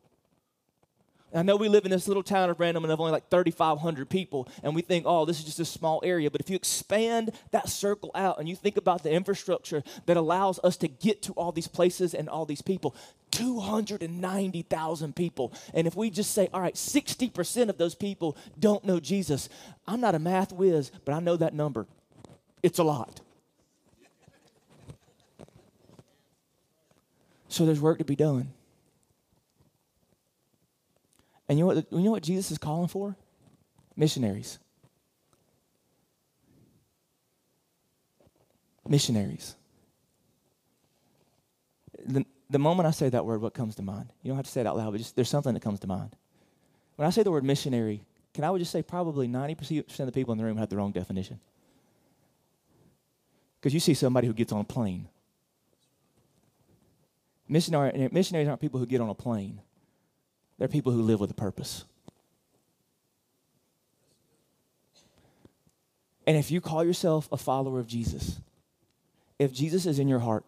I 1.35 1.41
know 1.41 1.57
we 1.57 1.67
live 1.67 1.85
in 1.85 1.91
this 1.91 2.07
little 2.07 2.23
town 2.23 2.49
of 2.49 2.57
Randleman 2.57 2.91
of 2.91 2.99
only 2.99 3.11
like 3.11 3.29
3,500 3.29 4.09
people, 4.09 4.47
and 4.63 4.73
we 4.73 4.81
think, 4.81 5.05
oh, 5.05 5.25
this 5.25 5.39
is 5.39 5.45
just 5.45 5.59
a 5.59 5.65
small 5.65 6.01
area. 6.03 6.31
But 6.31 6.41
if 6.41 6.49
you 6.49 6.55
expand 6.55 7.31
that 7.51 7.67
circle 7.67 8.11
out 8.15 8.39
and 8.39 8.47
you 8.47 8.55
think 8.55 8.77
about 8.77 9.03
the 9.03 9.11
infrastructure 9.11 9.83
that 10.05 10.17
allows 10.17 10.59
us 10.63 10.77
to 10.77 10.87
get 10.87 11.21
to 11.23 11.33
all 11.33 11.51
these 11.51 11.67
places 11.67 12.13
and 12.13 12.29
all 12.29 12.45
these 12.45 12.61
people, 12.61 12.95
290,000 13.31 15.15
people. 15.15 15.51
And 15.73 15.87
if 15.87 15.95
we 15.95 16.09
just 16.09 16.31
say, 16.31 16.49
all 16.53 16.61
right, 16.61 16.75
60% 16.75 17.69
of 17.69 17.77
those 17.77 17.95
people 17.95 18.37
don't 18.57 18.85
know 18.85 18.99
Jesus, 19.01 19.49
I'm 19.85 19.99
not 19.99 20.15
a 20.15 20.19
math 20.19 20.53
whiz, 20.53 20.91
but 21.03 21.13
I 21.13 21.19
know 21.19 21.35
that 21.35 21.53
number. 21.53 21.85
It's 22.63 22.79
a 22.79 22.83
lot. 22.83 23.19
So 27.49 27.65
there's 27.65 27.81
work 27.81 27.99
to 27.99 28.05
be 28.05 28.15
done. 28.15 28.53
And 31.47 31.59
you 31.59 31.65
know 31.65 31.75
what, 31.75 31.91
you 31.91 31.99
know 31.99 32.11
what 32.11 32.23
Jesus 32.23 32.51
is 32.51 32.57
calling 32.57 32.87
for? 32.87 33.15
Missionaries. 33.95 34.59
Missionaries. 38.87 39.55
The, 42.05 42.25
the 42.49 42.59
moment 42.59 42.87
I 42.87 42.91
say 42.91 43.09
that 43.09 43.25
word, 43.25 43.41
what 43.41 43.53
comes 43.53 43.75
to 43.75 43.81
mind? 43.81 44.11
You 44.21 44.29
don't 44.29 44.37
have 44.37 44.45
to 44.45 44.51
say 44.51 44.61
it 44.61 44.67
out 44.67 44.77
loud, 44.77 44.91
but 44.91 44.97
just 44.97 45.15
there's 45.15 45.29
something 45.29 45.53
that 45.53 45.61
comes 45.61 45.79
to 45.81 45.87
mind. 45.87 46.15
When 46.95 47.07
I 47.07 47.11
say 47.11 47.23
the 47.23 47.31
word 47.31 47.43
missionary, 47.43 48.05
can 48.33 48.43
I 48.43 48.51
would 48.51 48.59
just 48.59 48.71
say 48.71 48.81
probably 48.81 49.27
90% 49.27 49.99
of 49.99 50.05
the 50.05 50.11
people 50.11 50.31
in 50.33 50.37
the 50.37 50.43
room 50.43 50.57
have 50.57 50.69
the 50.69 50.77
wrong 50.77 50.91
definition? 50.91 51.39
Because 53.59 53.73
you 53.73 53.79
see 53.79 53.93
somebody 53.93 54.27
who 54.27 54.33
gets 54.33 54.51
on 54.51 54.61
a 54.61 54.65
plane. 54.65 55.07
Missionary, 57.47 58.09
missionaries 58.11 58.47
aren't 58.47 58.61
people 58.61 58.79
who 58.79 58.85
get 58.85 59.01
on 59.01 59.09
a 59.09 59.15
plane. 59.15 59.61
They're 60.57 60.67
people 60.67 60.91
who 60.91 61.01
live 61.01 61.19
with 61.19 61.31
a 61.31 61.35
purpose. 61.35 61.85
And 66.27 66.37
if 66.37 66.49
you 66.49 66.61
call 66.61 66.83
yourself 66.83 67.27
a 67.31 67.37
follower 67.37 67.79
of 67.79 67.87
Jesus, 67.87 68.39
if 69.37 69.53
Jesus 69.53 69.85
is 69.85 69.99
in 69.99 70.07
your 70.07 70.19
heart, 70.19 70.45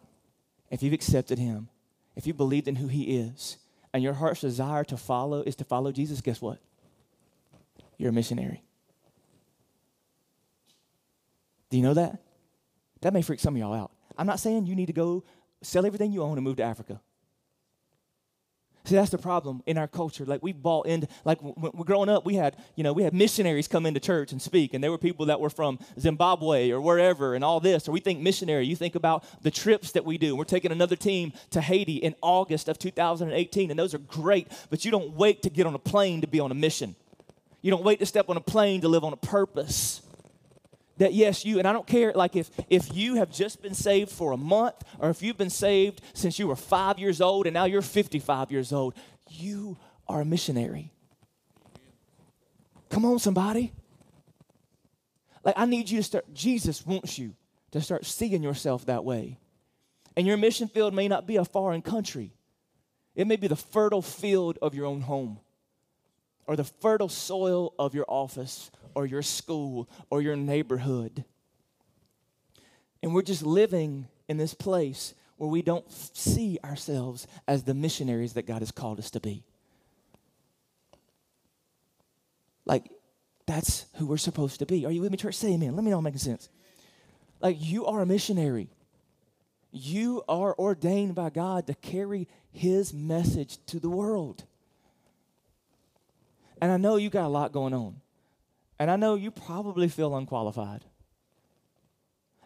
if 0.70 0.82
you've 0.82 0.92
accepted 0.92 1.38
him, 1.38 1.68
if 2.16 2.26
you 2.26 2.34
believed 2.34 2.68
in 2.68 2.76
who 2.76 2.88
he 2.88 3.18
is, 3.18 3.58
and 3.92 4.02
your 4.02 4.14
heart's 4.14 4.40
desire 4.40 4.84
to 4.84 4.96
follow 4.96 5.42
is 5.42 5.56
to 5.56 5.64
follow 5.64 5.92
Jesus, 5.92 6.20
guess 6.20 6.40
what? 6.42 6.58
You're 7.96 8.10
a 8.10 8.12
missionary. 8.12 8.62
Do 11.70 11.76
you 11.76 11.82
know 11.82 11.94
that? 11.94 12.18
That 13.02 13.12
may 13.12 13.22
freak 13.22 13.40
some 13.40 13.54
of 13.54 13.60
y'all 13.60 13.74
out. 13.74 13.92
I'm 14.16 14.26
not 14.26 14.40
saying 14.40 14.66
you 14.66 14.74
need 14.74 14.86
to 14.86 14.92
go 14.92 15.24
sell 15.62 15.86
everything 15.86 16.12
you 16.12 16.22
own 16.22 16.36
and 16.38 16.44
move 16.44 16.56
to 16.56 16.62
Africa. 16.64 17.00
See, 18.88 18.94
that's 18.94 19.10
the 19.10 19.18
problem 19.18 19.62
in 19.66 19.76
our 19.76 19.86
culture. 19.86 20.24
Like 20.24 20.42
we 20.42 20.52
bought 20.52 20.86
into, 20.86 21.08
like 21.26 21.42
when 21.42 21.72
we're 21.74 21.84
growing 21.84 22.08
up, 22.08 22.24
we 22.24 22.36
had, 22.36 22.56
you 22.74 22.82
know, 22.82 22.94
we 22.94 23.02
had 23.02 23.12
missionaries 23.12 23.68
come 23.68 23.84
into 23.84 24.00
church 24.00 24.32
and 24.32 24.40
speak, 24.40 24.72
and 24.72 24.82
there 24.82 24.90
were 24.90 24.96
people 24.96 25.26
that 25.26 25.40
were 25.40 25.50
from 25.50 25.78
Zimbabwe 26.00 26.70
or 26.70 26.80
wherever, 26.80 27.34
and 27.34 27.44
all 27.44 27.60
this. 27.60 27.86
Or 27.86 27.92
we 27.92 28.00
think 28.00 28.20
missionary. 28.20 28.64
You 28.64 28.76
think 28.76 28.94
about 28.94 29.26
the 29.42 29.50
trips 29.50 29.92
that 29.92 30.06
we 30.06 30.16
do. 30.16 30.34
We're 30.34 30.44
taking 30.44 30.72
another 30.72 30.96
team 30.96 31.34
to 31.50 31.60
Haiti 31.60 31.96
in 31.96 32.14
August 32.22 32.66
of 32.66 32.78
2018, 32.78 33.68
and 33.70 33.78
those 33.78 33.92
are 33.92 33.98
great. 33.98 34.48
But 34.70 34.86
you 34.86 34.90
don't 34.90 35.12
wait 35.12 35.42
to 35.42 35.50
get 35.50 35.66
on 35.66 35.74
a 35.74 35.78
plane 35.78 36.22
to 36.22 36.26
be 36.26 36.40
on 36.40 36.50
a 36.50 36.54
mission. 36.54 36.96
You 37.60 37.70
don't 37.70 37.84
wait 37.84 37.98
to 37.98 38.06
step 38.06 38.30
on 38.30 38.38
a 38.38 38.40
plane 38.40 38.80
to 38.80 38.88
live 38.88 39.04
on 39.04 39.12
a 39.12 39.18
purpose 39.18 40.00
that 40.98 41.14
yes 41.14 41.44
you 41.44 41.58
and 41.58 41.66
i 41.66 41.72
don't 41.72 41.86
care 41.86 42.12
like 42.14 42.36
if 42.36 42.50
if 42.68 42.94
you 42.94 43.14
have 43.14 43.30
just 43.30 43.62
been 43.62 43.74
saved 43.74 44.10
for 44.10 44.32
a 44.32 44.36
month 44.36 44.76
or 44.98 45.10
if 45.10 45.22
you've 45.22 45.38
been 45.38 45.50
saved 45.50 46.00
since 46.12 46.38
you 46.38 46.46
were 46.46 46.56
five 46.56 46.98
years 46.98 47.20
old 47.20 47.46
and 47.46 47.54
now 47.54 47.64
you're 47.64 47.82
55 47.82 48.52
years 48.52 48.72
old 48.72 48.94
you 49.30 49.76
are 50.08 50.22
a 50.22 50.24
missionary. 50.24 50.90
Come 52.88 53.04
on 53.04 53.18
somebody. 53.18 53.72
Like 55.44 55.54
i 55.56 55.64
need 55.64 55.88
you 55.88 55.98
to 55.98 56.02
start 56.02 56.34
jesus 56.34 56.84
wants 56.84 57.18
you 57.18 57.34
to 57.70 57.80
start 57.80 58.04
seeing 58.04 58.42
yourself 58.42 58.86
that 58.86 59.04
way. 59.04 59.38
And 60.16 60.26
your 60.26 60.36
mission 60.36 60.68
field 60.68 60.94
may 60.94 61.06
not 61.06 61.26
be 61.26 61.36
a 61.36 61.44
foreign 61.44 61.82
country. 61.82 62.32
It 63.14 63.26
may 63.26 63.36
be 63.36 63.46
the 63.46 63.56
fertile 63.56 64.02
field 64.02 64.58
of 64.60 64.74
your 64.74 64.86
own 64.86 65.02
home 65.02 65.38
or 66.46 66.56
the 66.56 66.64
fertile 66.64 67.08
soil 67.08 67.74
of 67.78 67.94
your 67.94 68.06
office 68.08 68.70
or 68.98 69.06
your 69.06 69.22
school 69.22 69.88
or 70.10 70.20
your 70.20 70.34
neighborhood. 70.34 71.24
And 73.00 73.14
we're 73.14 73.22
just 73.22 73.44
living 73.44 74.08
in 74.28 74.38
this 74.38 74.54
place 74.54 75.14
where 75.36 75.48
we 75.48 75.62
don't 75.62 75.88
see 75.92 76.58
ourselves 76.64 77.28
as 77.46 77.62
the 77.62 77.74
missionaries 77.74 78.32
that 78.32 78.44
God 78.44 78.60
has 78.60 78.72
called 78.72 78.98
us 78.98 79.12
to 79.12 79.20
be. 79.20 79.44
Like, 82.66 82.90
that's 83.46 83.86
who 83.94 84.06
we're 84.06 84.16
supposed 84.16 84.58
to 84.58 84.66
be. 84.66 84.84
Are 84.84 84.90
you 84.90 85.00
with 85.00 85.12
me, 85.12 85.16
church? 85.16 85.36
Say 85.36 85.52
amen. 85.52 85.76
Let 85.76 85.84
me 85.84 85.92
know 85.92 85.98
I'm 85.98 86.04
making 86.04 86.18
sense. 86.18 86.48
Like, 87.40 87.56
you 87.60 87.86
are 87.86 88.02
a 88.02 88.06
missionary. 88.06 88.68
You 89.70 90.24
are 90.28 90.56
ordained 90.58 91.14
by 91.14 91.30
God 91.30 91.68
to 91.68 91.74
carry 91.74 92.26
His 92.50 92.92
message 92.92 93.64
to 93.66 93.78
the 93.78 93.88
world. 93.88 94.42
And 96.60 96.72
I 96.72 96.78
know 96.78 96.96
you 96.96 97.10
got 97.10 97.26
a 97.26 97.28
lot 97.28 97.52
going 97.52 97.74
on. 97.74 98.00
And 98.78 98.90
I 98.90 98.96
know 98.96 99.14
you 99.14 99.30
probably 99.30 99.88
feel 99.88 100.16
unqualified. 100.16 100.84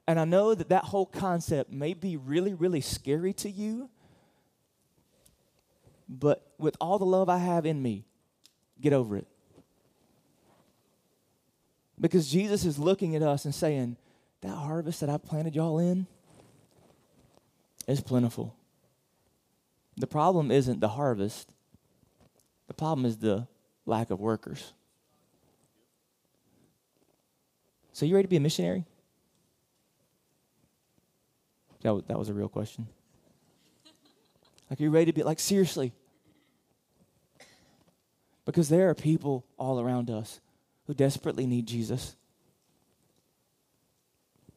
And 0.07 0.19
I 0.19 0.25
know 0.25 0.55
that 0.55 0.71
that 0.71 0.85
whole 0.85 1.07
concept 1.07 1.71
may 1.71 1.95
be 1.95 2.17
really, 2.17 2.55
really 2.55 2.81
scary 2.81 3.33
to 3.35 3.51
you. 3.51 3.91
But 6.09 6.47
with 6.59 6.77
all 6.81 6.99
the 6.99 7.05
love 7.05 7.29
I 7.29 7.39
have 7.39 7.67
in 7.67 7.81
me, 7.81 8.05
get 8.81 8.93
over 8.93 9.17
it. 9.17 9.27
Because 12.01 12.29
Jesus 12.29 12.65
is 12.65 12.79
looking 12.79 13.15
at 13.15 13.23
us 13.23 13.45
and 13.45 13.55
saying, 13.55 13.97
That 14.41 14.57
harvest 14.57 15.01
that 15.01 15.09
I 15.09 15.19
planted 15.19 15.55
y'all 15.55 15.79
in 15.79 16.07
is 17.87 18.01
plentiful. 18.01 18.57
The 19.97 20.07
problem 20.07 20.51
isn't 20.51 20.81
the 20.81 20.89
harvest, 20.89 21.53
the 22.67 22.75
problem 22.75 23.07
is 23.07 23.19
the 23.19 23.47
lack 23.87 24.11
of 24.11 24.19
workers. 24.19 24.73
So, 27.93 28.07
you 28.07 28.15
ready 28.15 28.27
to 28.27 28.31
be 28.31 28.37
a 28.37 28.41
missionary? 28.41 28.85
That 31.83 31.95
was, 31.95 32.05
that 32.09 32.19
was 32.19 32.29
a 32.29 32.35
real 32.35 32.49
question. 32.49 32.87
Like, 34.71 34.81
are 34.81 34.85
you 34.85 34.91
ready 34.91 35.07
to 35.07 35.13
be, 35.13 35.23
like, 35.23 35.41
seriously? 35.41 35.93
Because 38.45 38.69
there 38.69 38.89
are 38.89 38.95
people 38.95 39.45
all 39.59 39.81
around 39.81 40.11
us 40.11 40.41
who 40.87 40.95
desperately 40.95 41.47
need 41.47 41.67
Jesus. 41.67 42.17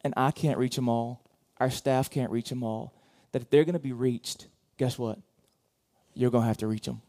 And 0.03 0.13
I 0.15 0.31
can't 0.31 0.57
reach 0.57 0.75
them 0.75 0.87
all. 0.87 1.21
Our 1.59 1.69
staff 1.69 2.09
can't 2.09 2.31
reach 2.31 2.49
them 2.49 2.63
all. 2.63 2.93
That 3.31 3.41
if 3.41 3.49
they're 3.49 3.65
going 3.65 3.73
to 3.73 3.79
be 3.79 3.91
reached, 3.91 4.47
guess 4.77 4.97
what? 4.97 5.19
You're 6.13 6.31
going 6.31 6.43
to 6.43 6.47
have 6.47 6.57
to 6.57 6.67
reach 6.67 6.85
them. 6.85 7.01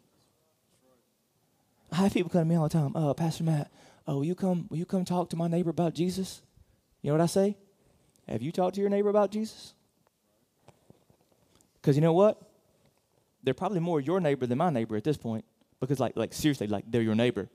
I 1.92 1.96
have 1.96 2.12
people 2.12 2.30
come 2.30 2.42
to 2.42 2.44
me 2.46 2.56
all 2.56 2.68
the 2.68 2.70
time. 2.70 2.92
Oh, 2.94 3.14
Pastor 3.14 3.44
Matt, 3.44 3.70
oh, 4.06 4.16
will 4.16 4.24
you 4.24 4.34
come, 4.34 4.66
will 4.70 4.78
you 4.78 4.86
come 4.86 5.04
talk 5.04 5.30
to 5.30 5.36
my 5.36 5.48
neighbor 5.48 5.70
about 5.70 5.94
Jesus? 5.94 6.42
You 7.02 7.10
know 7.10 7.14
what 7.14 7.22
I 7.22 7.26
say? 7.26 7.56
Have 8.28 8.42
you 8.42 8.52
talked 8.52 8.74
to 8.74 8.80
your 8.80 8.90
neighbor 8.90 9.08
about 9.08 9.30
Jesus? 9.30 9.74
Because 11.80 11.96
you 11.96 12.02
know 12.02 12.12
what? 12.12 12.40
They're 13.42 13.54
probably 13.54 13.78
more 13.80 14.00
your 14.00 14.20
neighbor 14.20 14.46
than 14.46 14.58
my 14.58 14.70
neighbor 14.70 14.96
at 14.96 15.04
this 15.04 15.16
point. 15.16 15.44
Because 15.78 16.00
like 16.00 16.16
like 16.16 16.32
seriously, 16.32 16.66
like 16.66 16.84
they're 16.88 17.02
your 17.02 17.14
neighbor. 17.14 17.48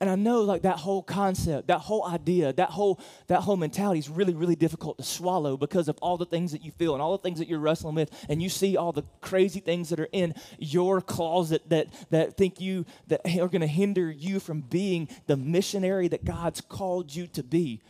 And 0.00 0.10
I 0.10 0.16
know 0.16 0.42
like 0.42 0.62
that 0.62 0.78
whole 0.78 1.02
concept, 1.02 1.68
that 1.68 1.78
whole 1.78 2.04
idea, 2.06 2.52
that 2.52 2.70
whole 2.70 3.00
that 3.28 3.40
whole 3.42 3.56
mentality 3.56 4.00
is 4.00 4.08
really 4.08 4.34
really 4.34 4.56
difficult 4.56 4.98
to 4.98 5.04
swallow 5.04 5.56
because 5.56 5.88
of 5.88 5.96
all 6.02 6.16
the 6.16 6.26
things 6.26 6.52
that 6.52 6.64
you 6.64 6.72
feel 6.72 6.94
and 6.94 7.02
all 7.02 7.12
the 7.12 7.22
things 7.22 7.38
that 7.38 7.48
you're 7.48 7.60
wrestling 7.60 7.94
with 7.94 8.10
and 8.28 8.42
you 8.42 8.48
see 8.48 8.76
all 8.76 8.92
the 8.92 9.04
crazy 9.20 9.60
things 9.60 9.88
that 9.90 10.00
are 10.00 10.08
in 10.12 10.34
your 10.58 11.00
closet 11.00 11.68
that 11.68 11.88
that 12.10 12.36
think 12.36 12.60
you 12.60 12.84
that 13.06 13.20
are 13.24 13.48
going 13.48 13.60
to 13.60 13.66
hinder 13.66 14.10
you 14.10 14.40
from 14.40 14.62
being 14.62 15.08
the 15.26 15.36
missionary 15.36 16.08
that 16.08 16.24
God's 16.24 16.60
called 16.60 17.14
you 17.14 17.26
to 17.28 17.42
be. 17.42 17.80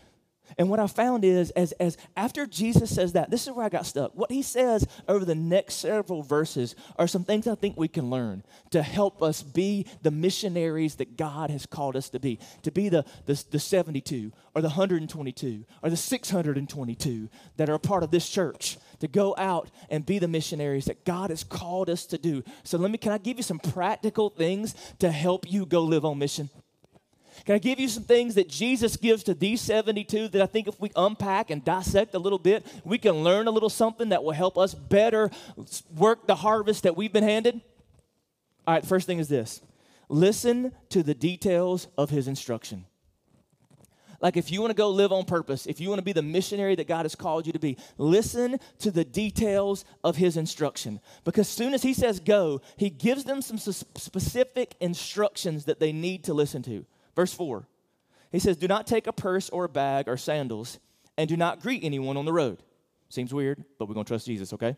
And 0.58 0.68
what 0.68 0.80
I 0.80 0.86
found 0.86 1.24
is, 1.24 1.50
as, 1.50 1.72
as 1.72 1.96
after 2.16 2.46
Jesus 2.46 2.94
says 2.94 3.14
that, 3.14 3.30
this 3.30 3.46
is 3.46 3.52
where 3.52 3.64
I 3.64 3.68
got 3.68 3.86
stuck. 3.86 4.12
What 4.14 4.30
he 4.30 4.42
says 4.42 4.86
over 5.08 5.24
the 5.24 5.34
next 5.34 5.74
several 5.76 6.22
verses 6.22 6.74
are 6.96 7.06
some 7.06 7.24
things 7.24 7.46
I 7.46 7.54
think 7.54 7.76
we 7.76 7.88
can 7.88 8.10
learn 8.10 8.44
to 8.70 8.82
help 8.82 9.22
us 9.22 9.42
be 9.42 9.86
the 10.02 10.10
missionaries 10.10 10.96
that 10.96 11.16
God 11.16 11.50
has 11.50 11.66
called 11.66 11.96
us 11.96 12.08
to 12.10 12.20
be, 12.20 12.38
to 12.62 12.70
be 12.70 12.88
the, 12.88 13.04
the, 13.26 13.42
the 13.50 13.58
72 13.58 14.32
or 14.54 14.62
the 14.62 14.68
122 14.68 15.64
or 15.82 15.90
the 15.90 15.96
622 15.96 17.28
that 17.56 17.68
are 17.68 17.74
a 17.74 17.78
part 17.78 18.02
of 18.02 18.10
this 18.10 18.28
church, 18.28 18.78
to 19.00 19.08
go 19.08 19.34
out 19.36 19.70
and 19.90 20.06
be 20.06 20.18
the 20.18 20.28
missionaries 20.28 20.84
that 20.84 21.04
God 21.04 21.30
has 21.30 21.42
called 21.42 21.90
us 21.90 22.06
to 22.06 22.18
do. 22.18 22.42
So 22.62 22.78
let 22.78 22.90
me, 22.90 22.98
can 22.98 23.12
I 23.12 23.18
give 23.18 23.38
you 23.38 23.42
some 23.42 23.58
practical 23.58 24.30
things 24.30 24.74
to 25.00 25.10
help 25.10 25.50
you 25.50 25.66
go 25.66 25.82
live 25.82 26.04
on 26.04 26.18
mission? 26.18 26.50
Can 27.44 27.54
I 27.54 27.58
give 27.58 27.78
you 27.78 27.88
some 27.88 28.04
things 28.04 28.36
that 28.36 28.48
Jesus 28.48 28.96
gives 28.96 29.22
to 29.24 29.34
these 29.34 29.60
72 29.60 30.28
that 30.28 30.42
I 30.42 30.46
think 30.46 30.68
if 30.68 30.80
we 30.80 30.90
unpack 30.96 31.50
and 31.50 31.64
dissect 31.64 32.14
a 32.14 32.18
little 32.18 32.38
bit, 32.38 32.64
we 32.84 32.98
can 32.98 33.24
learn 33.24 33.46
a 33.46 33.50
little 33.50 33.68
something 33.68 34.10
that 34.10 34.22
will 34.22 34.32
help 34.32 34.56
us 34.56 34.74
better 34.74 35.30
work 35.94 36.26
the 36.26 36.36
harvest 36.36 36.84
that 36.84 36.96
we've 36.96 37.12
been 37.12 37.24
handed? 37.24 37.60
All 38.66 38.74
right, 38.74 38.84
first 38.84 39.06
thing 39.06 39.18
is 39.18 39.28
this 39.28 39.60
listen 40.08 40.72
to 40.90 41.02
the 41.02 41.14
details 41.14 41.88
of 41.98 42.10
his 42.10 42.28
instruction. 42.28 42.86
Like 44.20 44.38
if 44.38 44.50
you 44.50 44.62
want 44.62 44.70
to 44.70 44.74
go 44.74 44.88
live 44.88 45.12
on 45.12 45.26
purpose, 45.26 45.66
if 45.66 45.80
you 45.80 45.90
want 45.90 45.98
to 45.98 46.04
be 46.04 46.12
the 46.12 46.22
missionary 46.22 46.74
that 46.76 46.88
God 46.88 47.04
has 47.04 47.14
called 47.14 47.46
you 47.46 47.52
to 47.52 47.58
be, 47.58 47.76
listen 47.98 48.58
to 48.78 48.90
the 48.90 49.04
details 49.04 49.84
of 50.02 50.16
his 50.16 50.38
instruction. 50.38 51.00
Because 51.24 51.46
soon 51.46 51.74
as 51.74 51.82
he 51.82 51.92
says 51.92 52.20
go, 52.20 52.62
he 52.78 52.88
gives 52.88 53.24
them 53.24 53.42
some 53.42 53.58
specific 53.58 54.76
instructions 54.80 55.66
that 55.66 55.78
they 55.78 55.92
need 55.92 56.24
to 56.24 56.32
listen 56.32 56.62
to. 56.62 56.86
Verse 57.14 57.32
4, 57.32 57.68
he 58.32 58.38
says, 58.38 58.56
Do 58.56 58.68
not 58.68 58.86
take 58.86 59.06
a 59.06 59.12
purse 59.12 59.48
or 59.50 59.64
a 59.64 59.68
bag 59.68 60.08
or 60.08 60.16
sandals, 60.16 60.78
and 61.16 61.28
do 61.28 61.36
not 61.36 61.60
greet 61.60 61.84
anyone 61.84 62.16
on 62.16 62.24
the 62.24 62.32
road. 62.32 62.62
Seems 63.08 63.32
weird, 63.32 63.64
but 63.78 63.86
we're 63.86 63.94
going 63.94 64.04
to 64.04 64.10
trust 64.10 64.26
Jesus, 64.26 64.52
okay? 64.52 64.76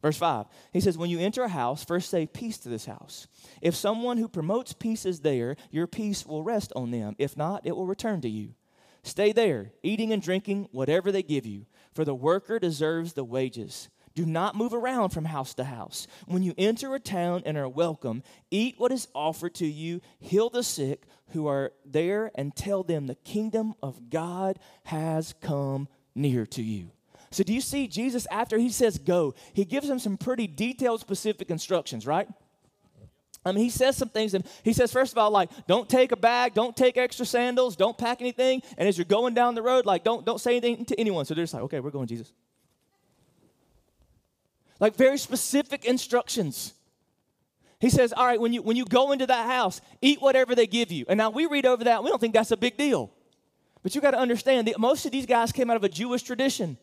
Verse 0.00 0.16
5, 0.16 0.46
he 0.72 0.80
says, 0.80 0.96
When 0.96 1.10
you 1.10 1.18
enter 1.18 1.42
a 1.42 1.48
house, 1.48 1.84
first 1.84 2.10
say 2.10 2.26
peace 2.26 2.58
to 2.58 2.68
this 2.68 2.86
house. 2.86 3.26
If 3.60 3.74
someone 3.74 4.18
who 4.18 4.28
promotes 4.28 4.72
peace 4.72 5.04
is 5.04 5.20
there, 5.20 5.56
your 5.70 5.86
peace 5.86 6.24
will 6.24 6.44
rest 6.44 6.72
on 6.76 6.90
them. 6.90 7.16
If 7.18 7.36
not, 7.36 7.66
it 7.66 7.74
will 7.74 7.86
return 7.86 8.20
to 8.20 8.28
you. 8.28 8.54
Stay 9.02 9.32
there, 9.32 9.72
eating 9.82 10.12
and 10.12 10.22
drinking 10.22 10.68
whatever 10.70 11.10
they 11.10 11.22
give 11.22 11.46
you, 11.46 11.66
for 11.92 12.04
the 12.04 12.14
worker 12.14 12.58
deserves 12.58 13.14
the 13.14 13.24
wages. 13.24 13.88
Do 14.18 14.26
not 14.26 14.56
move 14.56 14.74
around 14.74 15.10
from 15.10 15.26
house 15.26 15.54
to 15.54 15.62
house. 15.62 16.08
When 16.26 16.42
you 16.42 16.52
enter 16.58 16.92
a 16.92 16.98
town 16.98 17.44
and 17.46 17.56
are 17.56 17.68
welcome, 17.68 18.24
eat 18.50 18.74
what 18.76 18.90
is 18.90 19.06
offered 19.14 19.54
to 19.54 19.66
you, 19.68 20.00
heal 20.18 20.50
the 20.50 20.64
sick 20.64 21.04
who 21.28 21.46
are 21.46 21.70
there, 21.86 22.32
and 22.34 22.52
tell 22.52 22.82
them 22.82 23.06
the 23.06 23.14
kingdom 23.14 23.74
of 23.80 24.10
God 24.10 24.58
has 24.82 25.36
come 25.40 25.86
near 26.16 26.46
to 26.46 26.64
you. 26.64 26.90
So, 27.30 27.44
do 27.44 27.54
you 27.54 27.60
see 27.60 27.86
Jesus 27.86 28.26
after 28.28 28.58
he 28.58 28.70
says 28.70 28.98
go, 28.98 29.36
he 29.52 29.64
gives 29.64 29.86
them 29.86 30.00
some 30.00 30.16
pretty 30.16 30.48
detailed, 30.48 30.98
specific 30.98 31.48
instructions, 31.48 32.04
right? 32.04 32.26
I 33.46 33.52
mean, 33.52 33.62
he 33.62 33.70
says 33.70 33.96
some 33.96 34.08
things, 34.08 34.34
and 34.34 34.44
he 34.64 34.72
says, 34.72 34.92
first 34.92 35.12
of 35.12 35.18
all, 35.18 35.30
like, 35.30 35.48
don't 35.68 35.88
take 35.88 36.10
a 36.10 36.16
bag, 36.16 36.54
don't 36.54 36.76
take 36.76 36.98
extra 36.98 37.24
sandals, 37.24 37.76
don't 37.76 37.96
pack 37.96 38.20
anything. 38.20 38.62
And 38.78 38.88
as 38.88 38.98
you're 38.98 39.04
going 39.04 39.34
down 39.34 39.54
the 39.54 39.62
road, 39.62 39.86
like, 39.86 40.02
don't, 40.02 40.26
don't 40.26 40.40
say 40.40 40.56
anything 40.56 40.86
to 40.86 40.98
anyone. 40.98 41.24
So 41.24 41.34
they're 41.34 41.44
just 41.44 41.54
like, 41.54 41.62
okay, 41.62 41.78
we're 41.78 41.92
going, 41.92 42.08
Jesus. 42.08 42.32
Like 44.80 44.96
very 44.96 45.18
specific 45.18 45.84
instructions. 45.84 46.74
He 47.80 47.90
says, 47.90 48.12
All 48.12 48.26
right, 48.26 48.40
when 48.40 48.52
you 48.52 48.62
when 48.62 48.76
you 48.76 48.84
go 48.84 49.12
into 49.12 49.26
that 49.26 49.46
house, 49.46 49.80
eat 50.00 50.20
whatever 50.20 50.54
they 50.54 50.66
give 50.66 50.90
you. 50.90 51.04
And 51.08 51.18
now 51.18 51.30
we 51.30 51.46
read 51.46 51.66
over 51.66 51.84
that, 51.84 52.02
we 52.02 52.10
don't 52.10 52.20
think 52.20 52.34
that's 52.34 52.50
a 52.50 52.56
big 52.56 52.76
deal. 52.76 53.10
But 53.82 53.94
you 53.94 54.00
got 54.00 54.10
to 54.10 54.18
understand 54.18 54.66
that 54.66 54.78
most 54.78 55.06
of 55.06 55.12
these 55.12 55.26
guys 55.26 55.52
came 55.52 55.70
out 55.70 55.76
of 55.76 55.84
a 55.84 55.88
Jewish 55.88 56.22
tradition. 56.22 56.76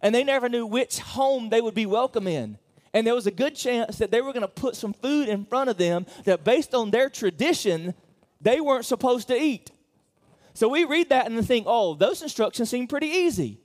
And 0.00 0.14
they 0.14 0.22
never 0.22 0.48
knew 0.48 0.64
which 0.66 0.98
home 0.98 1.48
they 1.48 1.60
would 1.60 1.74
be 1.74 1.86
welcome 1.86 2.26
in. 2.26 2.58
And 2.94 3.06
there 3.06 3.14
was 3.14 3.26
a 3.26 3.32
good 3.32 3.54
chance 3.54 3.98
that 3.98 4.10
they 4.10 4.20
were 4.20 4.32
going 4.32 4.42
to 4.42 4.48
put 4.48 4.76
some 4.76 4.92
food 4.92 5.28
in 5.28 5.44
front 5.44 5.70
of 5.70 5.76
them 5.76 6.06
that, 6.24 6.44
based 6.44 6.74
on 6.74 6.90
their 6.90 7.10
tradition, 7.10 7.94
they 8.40 8.60
weren't 8.60 8.84
supposed 8.84 9.28
to 9.28 9.36
eat. 9.36 9.70
So 10.54 10.68
we 10.68 10.84
read 10.84 11.10
that 11.10 11.30
and 11.30 11.46
think, 11.46 11.66
oh, 11.68 11.94
those 11.94 12.22
instructions 12.22 12.70
seem 12.70 12.86
pretty 12.86 13.08
easy. 13.08 13.60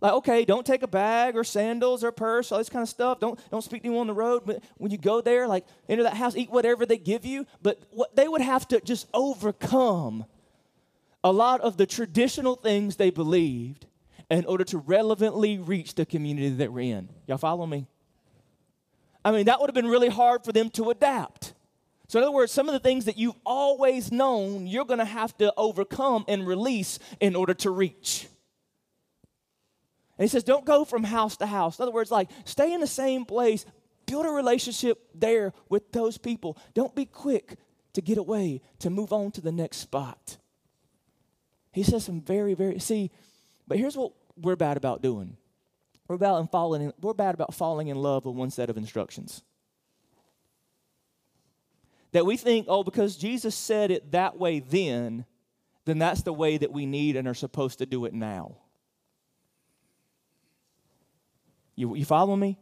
Like, 0.00 0.12
okay, 0.12 0.44
don't 0.44 0.66
take 0.66 0.82
a 0.82 0.88
bag 0.88 1.36
or 1.36 1.44
sandals 1.44 2.04
or 2.04 2.12
purse, 2.12 2.52
all 2.52 2.58
this 2.58 2.68
kind 2.68 2.82
of 2.82 2.88
stuff. 2.88 3.18
Don't, 3.18 3.40
don't 3.50 3.62
speak 3.62 3.82
to 3.82 3.88
anyone 3.88 4.02
on 4.02 4.06
the 4.08 4.14
road. 4.14 4.42
But 4.44 4.62
when 4.76 4.90
you 4.90 4.98
go 4.98 5.22
there, 5.22 5.48
like, 5.48 5.64
enter 5.88 6.02
that 6.02 6.14
house, 6.14 6.36
eat 6.36 6.50
whatever 6.50 6.84
they 6.84 6.98
give 6.98 7.24
you. 7.24 7.46
But 7.62 7.80
what 7.90 8.14
they 8.14 8.28
would 8.28 8.42
have 8.42 8.68
to 8.68 8.80
just 8.80 9.08
overcome 9.14 10.26
a 11.24 11.32
lot 11.32 11.60
of 11.62 11.78
the 11.78 11.86
traditional 11.86 12.56
things 12.56 12.96
they 12.96 13.10
believed 13.10 13.86
in 14.30 14.44
order 14.44 14.64
to 14.64 14.78
relevantly 14.78 15.58
reach 15.58 15.94
the 15.94 16.04
community 16.04 16.50
that 16.50 16.72
we're 16.72 16.96
in. 16.96 17.08
Y'all 17.26 17.38
follow 17.38 17.66
me? 17.66 17.86
I 19.24 19.32
mean, 19.32 19.46
that 19.46 19.60
would 19.60 19.68
have 19.68 19.74
been 19.74 19.88
really 19.88 20.08
hard 20.08 20.44
for 20.44 20.52
them 20.52 20.70
to 20.70 20.90
adapt. 20.90 21.54
So, 22.08 22.20
in 22.20 22.22
other 22.22 22.32
words, 22.32 22.52
some 22.52 22.68
of 22.68 22.74
the 22.74 22.78
things 22.80 23.06
that 23.06 23.16
you've 23.18 23.34
always 23.44 24.12
known, 24.12 24.66
you're 24.66 24.84
going 24.84 25.00
to 25.00 25.04
have 25.04 25.36
to 25.38 25.52
overcome 25.56 26.24
and 26.28 26.46
release 26.46 27.00
in 27.18 27.34
order 27.34 27.54
to 27.54 27.70
reach. 27.70 28.28
And 30.18 30.24
he 30.24 30.28
says, 30.28 30.44
don't 30.44 30.64
go 30.64 30.84
from 30.84 31.04
house 31.04 31.36
to 31.38 31.46
house. 31.46 31.78
In 31.78 31.82
other 31.82 31.92
words, 31.92 32.10
like, 32.10 32.30
stay 32.44 32.72
in 32.72 32.80
the 32.80 32.86
same 32.86 33.24
place, 33.24 33.66
build 34.06 34.24
a 34.24 34.30
relationship 34.30 34.98
there 35.14 35.52
with 35.68 35.92
those 35.92 36.16
people. 36.16 36.56
Don't 36.74 36.94
be 36.94 37.04
quick 37.04 37.56
to 37.92 38.00
get 38.00 38.18
away, 38.18 38.62
to 38.78 38.90
move 38.90 39.12
on 39.12 39.30
to 39.32 39.40
the 39.40 39.52
next 39.52 39.78
spot. 39.78 40.38
He 41.72 41.82
says 41.82 42.04
some 42.04 42.22
very, 42.22 42.54
very, 42.54 42.78
see, 42.78 43.10
but 43.68 43.78
here's 43.78 43.96
what 43.96 44.12
we're 44.36 44.56
bad 44.56 44.76
about 44.76 45.02
doing. 45.02 45.36
We're, 46.08 46.16
about 46.16 46.40
in 46.40 46.46
falling 46.46 46.82
in, 46.82 46.92
we're 47.00 47.14
bad 47.14 47.34
about 47.34 47.52
falling 47.52 47.88
in 47.88 47.96
love 47.96 48.24
with 48.24 48.36
one 48.36 48.50
set 48.50 48.70
of 48.70 48.76
instructions. 48.76 49.42
That 52.12 52.24
we 52.24 52.36
think, 52.36 52.66
oh, 52.68 52.84
because 52.84 53.16
Jesus 53.16 53.54
said 53.54 53.90
it 53.90 54.12
that 54.12 54.38
way 54.38 54.60
then, 54.60 55.26
then 55.84 55.98
that's 55.98 56.22
the 56.22 56.32
way 56.32 56.56
that 56.56 56.72
we 56.72 56.86
need 56.86 57.16
and 57.16 57.28
are 57.28 57.34
supposed 57.34 57.78
to 57.80 57.86
do 57.86 58.06
it 58.06 58.14
now. 58.14 58.56
You, 61.76 61.94
you 61.94 62.04
follow 62.04 62.34
me? 62.34 62.58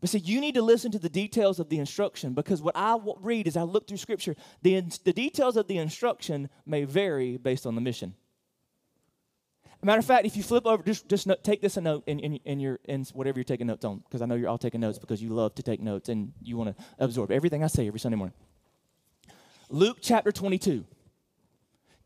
But 0.00 0.10
see, 0.10 0.18
you 0.18 0.40
need 0.40 0.54
to 0.54 0.62
listen 0.62 0.90
to 0.92 0.98
the 0.98 1.08
details 1.08 1.58
of 1.58 1.68
the 1.68 1.78
instruction 1.78 2.34
because 2.34 2.62
what 2.62 2.76
I 2.76 2.98
read 3.20 3.46
as 3.46 3.56
I 3.56 3.62
look 3.62 3.88
through 3.88 3.96
Scripture, 3.96 4.36
the, 4.62 4.80
the 5.04 5.12
details 5.12 5.56
of 5.56 5.66
the 5.66 5.78
instruction 5.78 6.48
may 6.66 6.84
vary 6.84 7.36
based 7.36 7.66
on 7.66 7.74
the 7.74 7.80
mission. 7.80 8.14
Matter 9.84 9.98
of 9.98 10.06
fact, 10.06 10.24
if 10.24 10.34
you 10.34 10.42
flip 10.42 10.66
over, 10.66 10.82
just, 10.82 11.08
just 11.08 11.28
take 11.42 11.60
this 11.60 11.76
a 11.76 11.80
note 11.80 12.04
in, 12.06 12.18
in, 12.18 12.36
in, 12.46 12.58
your, 12.58 12.80
in 12.84 13.04
whatever 13.12 13.38
you're 13.38 13.44
taking 13.44 13.66
notes 13.66 13.84
on, 13.84 13.98
because 13.98 14.22
I 14.22 14.26
know 14.26 14.34
you're 14.34 14.48
all 14.48 14.56
taking 14.56 14.80
notes 14.80 14.98
because 14.98 15.22
you 15.22 15.28
love 15.28 15.54
to 15.56 15.62
take 15.62 15.80
notes 15.80 16.08
and 16.08 16.32
you 16.42 16.56
want 16.56 16.74
to 16.74 16.84
absorb 16.98 17.30
everything 17.30 17.62
I 17.62 17.66
say 17.66 17.86
every 17.86 18.00
Sunday 18.00 18.16
morning. 18.16 18.34
Luke 19.68 19.98
chapter 20.00 20.32
22. 20.32 20.86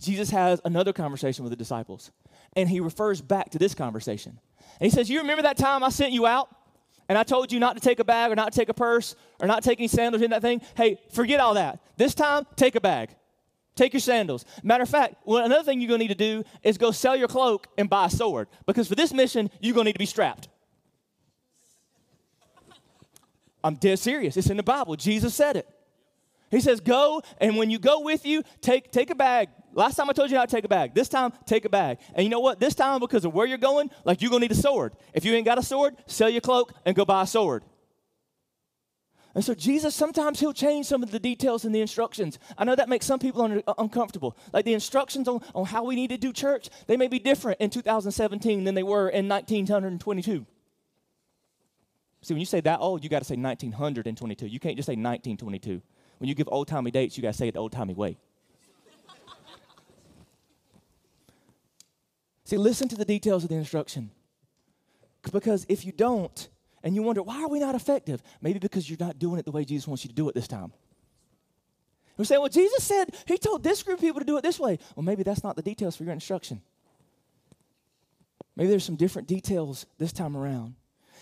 Jesus 0.01 0.31
has 0.31 0.61
another 0.65 0.93
conversation 0.93 1.45
with 1.45 1.51
the 1.51 1.57
disciples, 1.57 2.11
and 2.59 2.69
he 2.69 2.81
refers 2.81 3.21
back 3.21 3.51
to 3.51 3.59
this 3.59 3.73
conversation. 3.73 4.39
And 4.81 4.91
he 4.91 4.95
says, 4.95 5.09
You 5.09 5.21
remember 5.21 5.43
that 5.45 5.57
time 5.57 5.85
I 5.85 5.91
sent 5.91 6.13
you 6.13 6.27
out? 6.27 6.49
And 7.09 7.17
I 7.17 7.23
told 7.23 7.53
you 7.53 7.61
not 7.61 7.77
to 7.77 7.81
take 7.81 8.01
a 8.01 8.05
bag 8.05 8.33
or 8.33 8.35
not 8.35 8.53
to 8.53 8.59
take 8.59 8.69
a 8.69 8.75
purse 8.75 9.15
or 9.41 9.47
not 9.47 9.63
take 9.63 9.79
any 9.79 9.89
sandals 9.89 10.23
in 10.23 10.33
that 10.33 10.43
thing? 10.43 10.61
Hey, 10.77 10.99
forget 11.13 11.41
all 11.41 11.55
that. 11.55 11.81
This 11.97 12.15
time, 12.15 12.47
take 12.57 12.75
a 12.75 12.81
bag. 12.81 13.11
Take 13.77 13.95
your 13.95 14.01
sandals. 14.01 14.45
Matter 14.65 14.83
of 14.83 14.89
fact, 14.89 15.15
well, 15.25 15.45
another 15.45 15.63
thing 15.63 15.81
you're 15.81 15.89
going 15.89 16.01
to 16.01 16.05
need 16.05 16.19
to 16.19 16.43
do 16.43 16.45
is 16.65 16.77
go 16.77 16.91
sell 16.91 17.17
your 17.17 17.29
cloak 17.29 17.69
and 17.79 17.89
buy 17.89 18.07
a 18.07 18.11
sword. 18.11 18.49
Because 18.67 18.89
for 18.89 18.97
this 18.97 19.15
mission, 19.15 19.51
you're 19.61 19.73
going 19.73 19.85
to 19.85 19.89
need 19.91 19.95
to 19.95 20.01
be 20.01 20.07
strapped. 20.07 20.49
I'm 23.63 23.77
dead 23.77 24.01
serious. 24.01 24.37
It's 24.37 24.51
in 24.51 24.57
the 24.57 24.63
Bible. 24.65 24.97
Jesus 24.97 25.33
said 25.35 25.57
it. 25.57 25.69
He 26.51 26.61
says, 26.61 26.81
Go, 26.81 27.23
and 27.41 27.57
when 27.57 27.71
you 27.71 27.79
go 27.79 28.01
with 28.01 28.27
you, 28.27 28.43
take, 28.61 28.91
take 28.91 29.11
a 29.11 29.15
bag. 29.15 29.49
Last 29.73 29.97
time 29.97 30.09
I 30.09 30.13
told 30.13 30.31
you 30.31 30.37
not 30.37 30.49
to 30.49 30.57
take 30.57 30.65
a 30.65 30.69
bag. 30.69 30.95
This 30.95 31.09
time, 31.09 31.33
take 31.47 31.65
a 31.65 31.69
bag. 31.69 31.99
And 32.15 32.25
you 32.25 32.31
know 32.31 32.41
what? 32.41 32.59
This 32.59 32.75
time, 32.75 33.01
because 33.01 33.25
of 33.25 33.35
where 33.35 33.47
you're 33.47 33.59
going, 33.59 33.91
like 34.05 34.23
you're 34.23 34.31
going 34.31 34.41
to 34.41 34.49
need 34.49 34.53
a 34.53 34.61
sword. 34.61 34.95
If 35.15 35.25
you 35.25 35.35
ain't 35.35 35.45
got 35.45 35.59
a 35.59 35.63
sword, 35.63 35.97
sell 36.07 36.29
your 36.29 36.41
cloak 36.41 36.73
and 36.85 36.97
go 36.97 37.05
buy 37.05 37.23
a 37.23 37.27
sword. 37.27 37.65
And 39.35 39.45
so, 39.45 39.55
Jesus, 39.55 39.95
sometimes 39.95 40.41
He'll 40.41 40.53
change 40.53 40.87
some 40.87 41.03
of 41.03 41.11
the 41.11 41.21
details 41.21 41.65
in 41.65 41.73
the 41.73 41.81
instructions. 41.81 42.39
I 42.57 42.65
know 42.65 42.75
that 42.75 42.89
makes 42.89 43.07
some 43.07 43.21
people 43.21 43.43
un- 43.43 43.63
uncomfortable. 43.77 44.37
Like 44.53 44.65
the 44.65 44.75
instructions 44.75 45.29
on, 45.29 45.43
on 45.55 45.67
how 45.67 45.85
we 45.85 45.95
need 45.95 46.09
to 46.09 46.19
do 46.19 46.33
church, 46.33 46.71
they 46.87 46.97
may 46.97 47.09
be 47.09 47.19
different 47.19 47.61
in 47.61 47.71
2017 47.71 48.65
than 48.65 48.75
they 48.75 48.83
were 48.83 49.09
in 49.09 49.29
1922. 49.29 50.47
See, 52.23 52.35
when 52.35 52.41
you 52.41 52.47
say 52.47 52.61
that 52.63 52.81
old, 52.81 53.05
you 53.05 53.11
got 53.11 53.21
to 53.21 53.25
say 53.25 53.35
1922. 53.35 54.47
You 54.47 54.59
can't 54.59 54.77
just 54.77 54.87
say 54.87 54.93
1922. 54.93 55.83
When 56.19 56.29
you 56.29 56.35
give 56.35 56.49
old 56.51 56.67
timey 56.67 56.91
dates, 56.91 57.17
you 57.17 57.23
got 57.23 57.33
to 57.33 57.39
say 57.39 57.49
it 57.49 57.55
the 57.55 57.61
old 57.61 57.71
timey 57.73 57.95
way. 57.95 58.17
See, 62.49 62.57
listen 62.57 62.89
to 62.89 62.97
the 62.97 63.05
details 63.05 63.43
of 63.43 63.51
the 63.51 63.57
instruction. 63.57 64.11
Because 65.31 65.67
if 65.69 65.85
you 65.85 65.93
don't, 65.93 66.49
and 66.83 66.95
you 66.95 67.03
wonder, 67.03 67.23
why 67.23 67.43
are 67.43 67.49
we 67.49 67.59
not 67.59 67.75
effective? 67.75 68.23
Maybe 68.41 68.59
because 68.59 68.89
you're 68.89 68.97
not 68.99 69.19
doing 69.19 69.39
it 69.39 69.45
the 69.45 69.51
way 69.51 69.67
Jesus 69.67 69.87
wants 69.87 70.03
you 70.03 70.09
to 70.09 70.15
do 70.15 70.31
it 70.31 70.35
this 70.35 70.49
time. 70.49 70.73
We 72.17 72.25
say, 72.25 72.39
well, 72.39 72.49
Jesus 72.49 72.83
said 72.85 73.15
he 73.27 73.37
told 73.37 73.63
this 73.63 73.83
group 73.83 73.99
of 73.99 74.01
people 74.01 74.21
to 74.21 74.25
do 74.25 74.39
it 74.39 74.43
this 74.43 74.59
way. 74.59 74.79
Well, 74.97 75.05
maybe 75.05 75.23
that's 75.23 75.45
not 75.45 75.57
the 75.57 75.63
details 75.63 75.95
for 75.95 76.05
your 76.05 76.15
instruction. 76.15 76.63
Maybe 78.57 78.71
there's 78.71 78.83
some 78.83 78.97
different 78.97 79.29
details 79.29 79.85
this 79.99 80.15
time 80.15 80.35
around. 80.35 80.75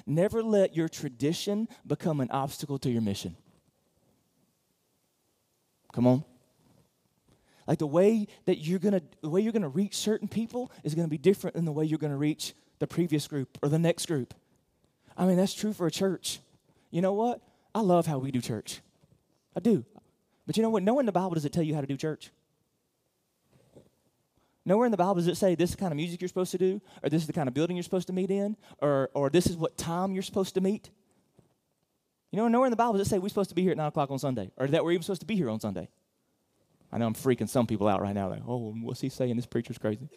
Never 0.06 0.44
let 0.44 0.76
your 0.76 0.88
tradition 0.88 1.66
become 1.84 2.20
an 2.20 2.30
obstacle 2.30 2.78
to 2.78 2.88
your 2.88 3.02
mission. 3.02 3.34
Come 5.92 6.06
on. 6.06 6.24
Like 7.66 7.78
the 7.78 7.86
way 7.86 8.28
that 8.44 8.58
you're 8.58 8.78
gonna 8.78 9.02
the 9.22 9.28
way 9.28 9.40
you're 9.40 9.52
gonna 9.52 9.68
reach 9.68 9.96
certain 9.96 10.28
people 10.28 10.70
is 10.84 10.94
gonna 10.94 11.08
be 11.08 11.18
different 11.18 11.56
than 11.56 11.64
the 11.64 11.72
way 11.72 11.84
you're 11.84 11.98
gonna 11.98 12.16
reach 12.16 12.54
the 12.78 12.86
previous 12.86 13.26
group 13.26 13.58
or 13.62 13.68
the 13.68 13.78
next 13.78 14.06
group. 14.06 14.34
I 15.16 15.26
mean, 15.26 15.36
that's 15.36 15.54
true 15.54 15.72
for 15.72 15.86
a 15.86 15.90
church. 15.90 16.40
You 16.90 17.02
know 17.02 17.12
what? 17.12 17.40
I 17.74 17.80
love 17.80 18.06
how 18.06 18.18
we 18.18 18.30
do 18.30 18.40
church. 18.40 18.80
I 19.56 19.60
do. 19.60 19.84
But 20.46 20.56
you 20.56 20.62
know 20.62 20.70
what? 20.70 20.82
Nowhere 20.82 21.00
in 21.00 21.06
the 21.06 21.12
Bible 21.12 21.34
does 21.34 21.44
it 21.44 21.52
tell 21.52 21.62
you 21.62 21.74
how 21.74 21.80
to 21.80 21.86
do 21.86 21.96
church. 21.96 22.30
Nowhere 24.64 24.86
in 24.86 24.90
the 24.90 24.96
Bible 24.96 25.14
does 25.14 25.28
it 25.28 25.36
say 25.36 25.54
this 25.54 25.70
is 25.70 25.76
the 25.76 25.80
kind 25.80 25.92
of 25.92 25.96
music 25.96 26.20
you're 26.20 26.28
supposed 26.28 26.50
to 26.50 26.58
do, 26.58 26.80
or 27.02 27.08
this 27.08 27.22
is 27.22 27.26
the 27.26 27.32
kind 27.32 27.48
of 27.48 27.54
building 27.54 27.76
you're 27.76 27.84
supposed 27.84 28.08
to 28.08 28.12
meet 28.12 28.30
in, 28.30 28.56
or, 28.80 29.10
or 29.14 29.30
this 29.30 29.46
is 29.46 29.56
what 29.56 29.76
time 29.76 30.12
you're 30.12 30.24
supposed 30.24 30.54
to 30.54 30.60
meet. 30.60 30.90
You 32.32 32.38
know, 32.38 32.48
nowhere 32.48 32.66
in 32.66 32.72
the 32.72 32.76
Bible 32.76 32.94
does 32.94 33.06
it 33.06 33.10
say 33.10 33.18
we're 33.18 33.28
supposed 33.28 33.50
to 33.50 33.54
be 33.54 33.62
here 33.62 33.70
at 33.70 33.76
9 33.76 33.86
o'clock 33.86 34.10
on 34.10 34.18
Sunday, 34.18 34.50
or 34.56 34.66
that 34.66 34.84
we're 34.84 34.90
even 34.90 35.02
supposed 35.02 35.20
to 35.20 35.26
be 35.26 35.36
here 35.36 35.48
on 35.48 35.60
Sunday. 35.60 35.88
I 36.92 36.98
know 36.98 37.06
I'm 37.06 37.14
freaking 37.14 37.48
some 37.48 37.66
people 37.66 37.88
out 37.88 38.00
right 38.00 38.14
now. 38.14 38.28
Like, 38.28 38.42
oh, 38.46 38.74
what's 38.80 39.00
he 39.00 39.08
saying? 39.08 39.36
This 39.36 39.46
preacher's 39.46 39.78
crazy. 39.78 40.08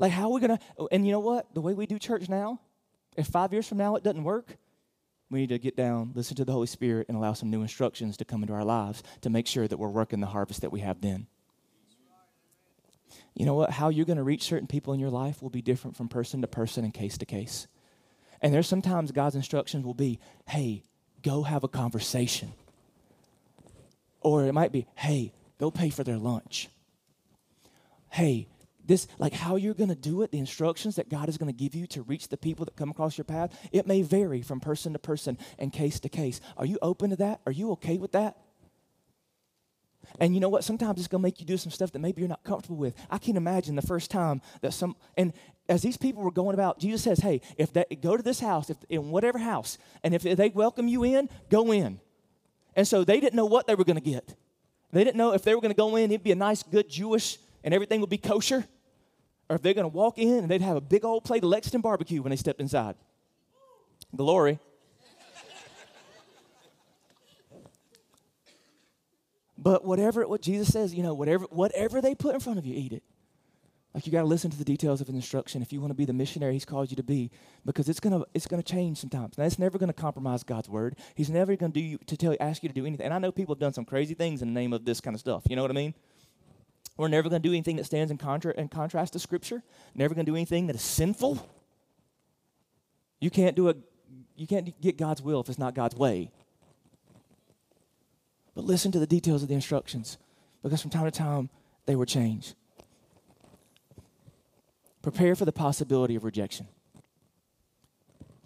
like, 0.00 0.12
how 0.12 0.24
are 0.24 0.32
we 0.32 0.40
going 0.40 0.58
to, 0.58 0.88
and 0.90 1.06
you 1.06 1.12
know 1.12 1.20
what? 1.20 1.52
The 1.54 1.60
way 1.60 1.74
we 1.74 1.86
do 1.86 1.98
church 1.98 2.28
now, 2.28 2.58
if 3.16 3.26
five 3.26 3.52
years 3.52 3.68
from 3.68 3.78
now 3.78 3.96
it 3.96 4.02
doesn't 4.02 4.24
work, 4.24 4.56
we 5.30 5.40
need 5.40 5.50
to 5.50 5.58
get 5.58 5.76
down, 5.76 6.12
listen 6.14 6.36
to 6.36 6.44
the 6.44 6.52
Holy 6.52 6.66
Spirit, 6.66 7.06
and 7.08 7.16
allow 7.16 7.34
some 7.34 7.50
new 7.50 7.60
instructions 7.62 8.16
to 8.16 8.24
come 8.24 8.42
into 8.42 8.54
our 8.54 8.64
lives 8.64 9.02
to 9.20 9.30
make 9.30 9.46
sure 9.46 9.68
that 9.68 9.76
we're 9.76 9.88
working 9.88 10.20
the 10.20 10.26
harvest 10.26 10.62
that 10.62 10.72
we 10.72 10.80
have 10.80 11.00
then. 11.02 11.26
You 13.34 13.46
know 13.46 13.54
what? 13.54 13.70
How 13.70 13.90
you're 13.90 14.06
going 14.06 14.16
to 14.16 14.24
reach 14.24 14.42
certain 14.44 14.66
people 14.66 14.92
in 14.94 15.00
your 15.00 15.10
life 15.10 15.42
will 15.42 15.50
be 15.50 15.62
different 15.62 15.96
from 15.96 16.08
person 16.08 16.40
to 16.40 16.48
person 16.48 16.82
and 16.84 16.94
case 16.94 17.18
to 17.18 17.26
case. 17.26 17.68
And 18.40 18.54
there's 18.54 18.66
sometimes 18.66 19.12
God's 19.12 19.36
instructions 19.36 19.84
will 19.84 19.94
be, 19.94 20.18
hey, 20.48 20.82
go 21.22 21.42
have 21.42 21.64
a 21.64 21.68
conversation. 21.68 22.52
Or 24.20 24.44
it 24.44 24.52
might 24.52 24.72
be, 24.72 24.86
hey, 24.94 25.32
go 25.58 25.70
pay 25.70 25.90
for 25.90 26.04
their 26.04 26.18
lunch. 26.18 26.68
Hey, 28.10 28.48
this 28.90 29.06
like 29.18 29.32
how 29.32 29.56
you're 29.56 29.74
going 29.74 29.88
to 29.88 29.94
do 29.94 30.22
it 30.22 30.32
the 30.32 30.38
instructions 30.38 30.96
that 30.96 31.08
god 31.08 31.28
is 31.28 31.38
going 31.38 31.52
to 31.52 31.56
give 31.56 31.76
you 31.76 31.86
to 31.86 32.02
reach 32.02 32.26
the 32.28 32.36
people 32.36 32.64
that 32.64 32.74
come 32.74 32.90
across 32.90 33.16
your 33.16 33.24
path 33.24 33.56
it 33.70 33.86
may 33.86 34.02
vary 34.02 34.42
from 34.42 34.58
person 34.58 34.92
to 34.92 34.98
person 34.98 35.38
and 35.58 35.72
case 35.72 36.00
to 36.00 36.08
case 36.08 36.40
are 36.56 36.66
you 36.66 36.76
open 36.82 37.10
to 37.10 37.16
that 37.16 37.40
are 37.46 37.52
you 37.52 37.70
okay 37.70 37.98
with 37.98 38.10
that 38.12 38.36
and 40.18 40.34
you 40.34 40.40
know 40.40 40.48
what 40.48 40.64
sometimes 40.64 40.98
it's 40.98 41.08
going 41.08 41.20
to 41.20 41.22
make 41.22 41.40
you 41.40 41.46
do 41.46 41.56
some 41.56 41.70
stuff 41.70 41.92
that 41.92 41.98
maybe 41.98 42.20
you're 42.20 42.28
not 42.28 42.42
comfortable 42.44 42.76
with 42.76 42.94
i 43.10 43.18
can't 43.18 43.36
imagine 43.36 43.76
the 43.76 43.82
first 43.82 44.10
time 44.10 44.40
that 44.60 44.72
some 44.72 44.96
and 45.16 45.32
as 45.68 45.82
these 45.82 45.96
people 45.96 46.22
were 46.22 46.30
going 46.30 46.54
about 46.54 46.78
jesus 46.78 47.02
says 47.02 47.18
hey 47.18 47.40
if 47.56 47.72
they 47.72 47.84
go 48.00 48.16
to 48.16 48.22
this 48.22 48.40
house 48.40 48.70
if 48.70 48.76
in 48.88 49.10
whatever 49.10 49.38
house 49.38 49.78
and 50.02 50.14
if 50.14 50.22
they 50.22 50.48
welcome 50.50 50.88
you 50.88 51.04
in 51.04 51.28
go 51.48 51.72
in 51.72 52.00
and 52.76 52.86
so 52.86 53.04
they 53.04 53.20
didn't 53.20 53.34
know 53.34 53.46
what 53.46 53.66
they 53.66 53.74
were 53.74 53.84
going 53.84 53.98
to 53.98 54.10
get 54.10 54.34
they 54.92 55.04
didn't 55.04 55.16
know 55.16 55.32
if 55.32 55.42
they 55.42 55.54
were 55.54 55.60
going 55.60 55.72
to 55.72 55.76
go 55.76 55.96
in 55.96 56.10
it'd 56.10 56.24
be 56.24 56.32
a 56.32 56.36
nice 56.36 56.62
good 56.62 56.88
jewish 56.88 57.38
and 57.64 57.74
everything 57.74 58.00
would 58.00 58.10
be 58.10 58.18
kosher 58.18 58.64
or 59.50 59.56
if 59.56 59.62
they're 59.62 59.74
going 59.74 59.90
to 59.90 59.94
walk 59.94 60.16
in 60.16 60.38
and 60.38 60.48
they'd 60.48 60.62
have 60.62 60.76
a 60.76 60.80
big 60.80 61.04
old 61.04 61.24
plate 61.24 61.42
of 61.42 61.50
Lexington 61.50 61.80
barbecue 61.80 62.22
when 62.22 62.30
they 62.30 62.36
stepped 62.36 62.60
inside. 62.60 62.94
Glory. 64.14 64.60
But 69.62 69.84
whatever 69.84 70.26
what 70.26 70.42
Jesus 70.42 70.72
says, 70.72 70.94
you 70.94 71.02
know, 71.02 71.14
whatever 71.14 71.44
whatever 71.50 72.00
they 72.00 72.14
put 72.14 72.34
in 72.34 72.40
front 72.40 72.58
of 72.58 72.66
you, 72.66 72.74
eat 72.74 72.92
it. 72.92 73.02
Like 73.94 74.06
you 74.06 74.12
got 74.12 74.20
to 74.20 74.26
listen 74.26 74.52
to 74.52 74.56
the 74.56 74.64
details 74.64 75.00
of 75.00 75.08
instruction 75.08 75.62
if 75.62 75.72
you 75.72 75.80
want 75.80 75.90
to 75.90 75.96
be 75.96 76.04
the 76.04 76.12
missionary 76.12 76.52
He's 76.52 76.64
called 76.64 76.90
you 76.90 76.96
to 76.96 77.02
be, 77.02 77.30
because 77.66 77.88
it's 77.88 78.00
gonna 78.00 78.22
it's 78.34 78.46
gonna 78.46 78.62
change 78.62 78.98
sometimes. 78.98 79.36
Now 79.36 79.44
it's 79.44 79.58
never 79.58 79.78
gonna 79.78 79.92
compromise 79.92 80.42
God's 80.44 80.68
word. 80.68 80.96
He's 81.14 81.28
never 81.28 81.54
gonna 81.56 81.72
do 81.72 81.80
you 81.80 81.98
to 82.06 82.16
tell 82.16 82.34
ask 82.40 82.62
you 82.62 82.68
to 82.68 82.74
do 82.74 82.86
anything. 82.86 83.04
And 83.04 83.14
I 83.14 83.18
know 83.18 83.32
people 83.32 83.54
have 83.54 83.60
done 83.60 83.72
some 83.72 83.84
crazy 83.84 84.14
things 84.14 84.42
in 84.42 84.48
the 84.48 84.54
name 84.54 84.72
of 84.72 84.84
this 84.84 85.00
kind 85.00 85.14
of 85.14 85.20
stuff. 85.20 85.42
You 85.50 85.56
know 85.56 85.62
what 85.62 85.70
I 85.70 85.74
mean? 85.74 85.94
We're 86.96 87.08
never 87.08 87.30
to 87.30 87.38
do 87.38 87.50
anything 87.50 87.76
that 87.76 87.84
stands 87.84 88.10
in, 88.10 88.18
contra- 88.18 88.54
in 88.58 88.68
contrast 88.68 89.14
to 89.14 89.18
Scripture. 89.18 89.62
Never 89.94 90.14
to 90.14 90.22
do 90.22 90.36
anything 90.36 90.66
that 90.66 90.76
is 90.76 90.82
sinful. 90.82 91.48
You 93.20 93.30
can't 93.30 93.56
do 93.56 93.70
a, 93.70 93.74
you 94.36 94.46
can't 94.46 94.78
get 94.80 94.98
God's 94.98 95.22
will 95.22 95.40
if 95.40 95.48
it's 95.48 95.58
not 95.58 95.74
God's 95.74 95.96
way. 95.96 96.30
But 98.60 98.66
listen 98.66 98.92
to 98.92 98.98
the 98.98 99.06
details 99.06 99.42
of 99.42 99.48
the 99.48 99.54
instructions, 99.54 100.18
because 100.62 100.82
from 100.82 100.90
time 100.90 101.06
to 101.06 101.10
time 101.10 101.48
they 101.86 101.96
were 101.96 102.04
changed. 102.04 102.54
Prepare 105.00 105.34
for 105.34 105.46
the 105.46 105.50
possibility 105.50 106.14
of 106.14 106.24
rejection. 106.24 106.68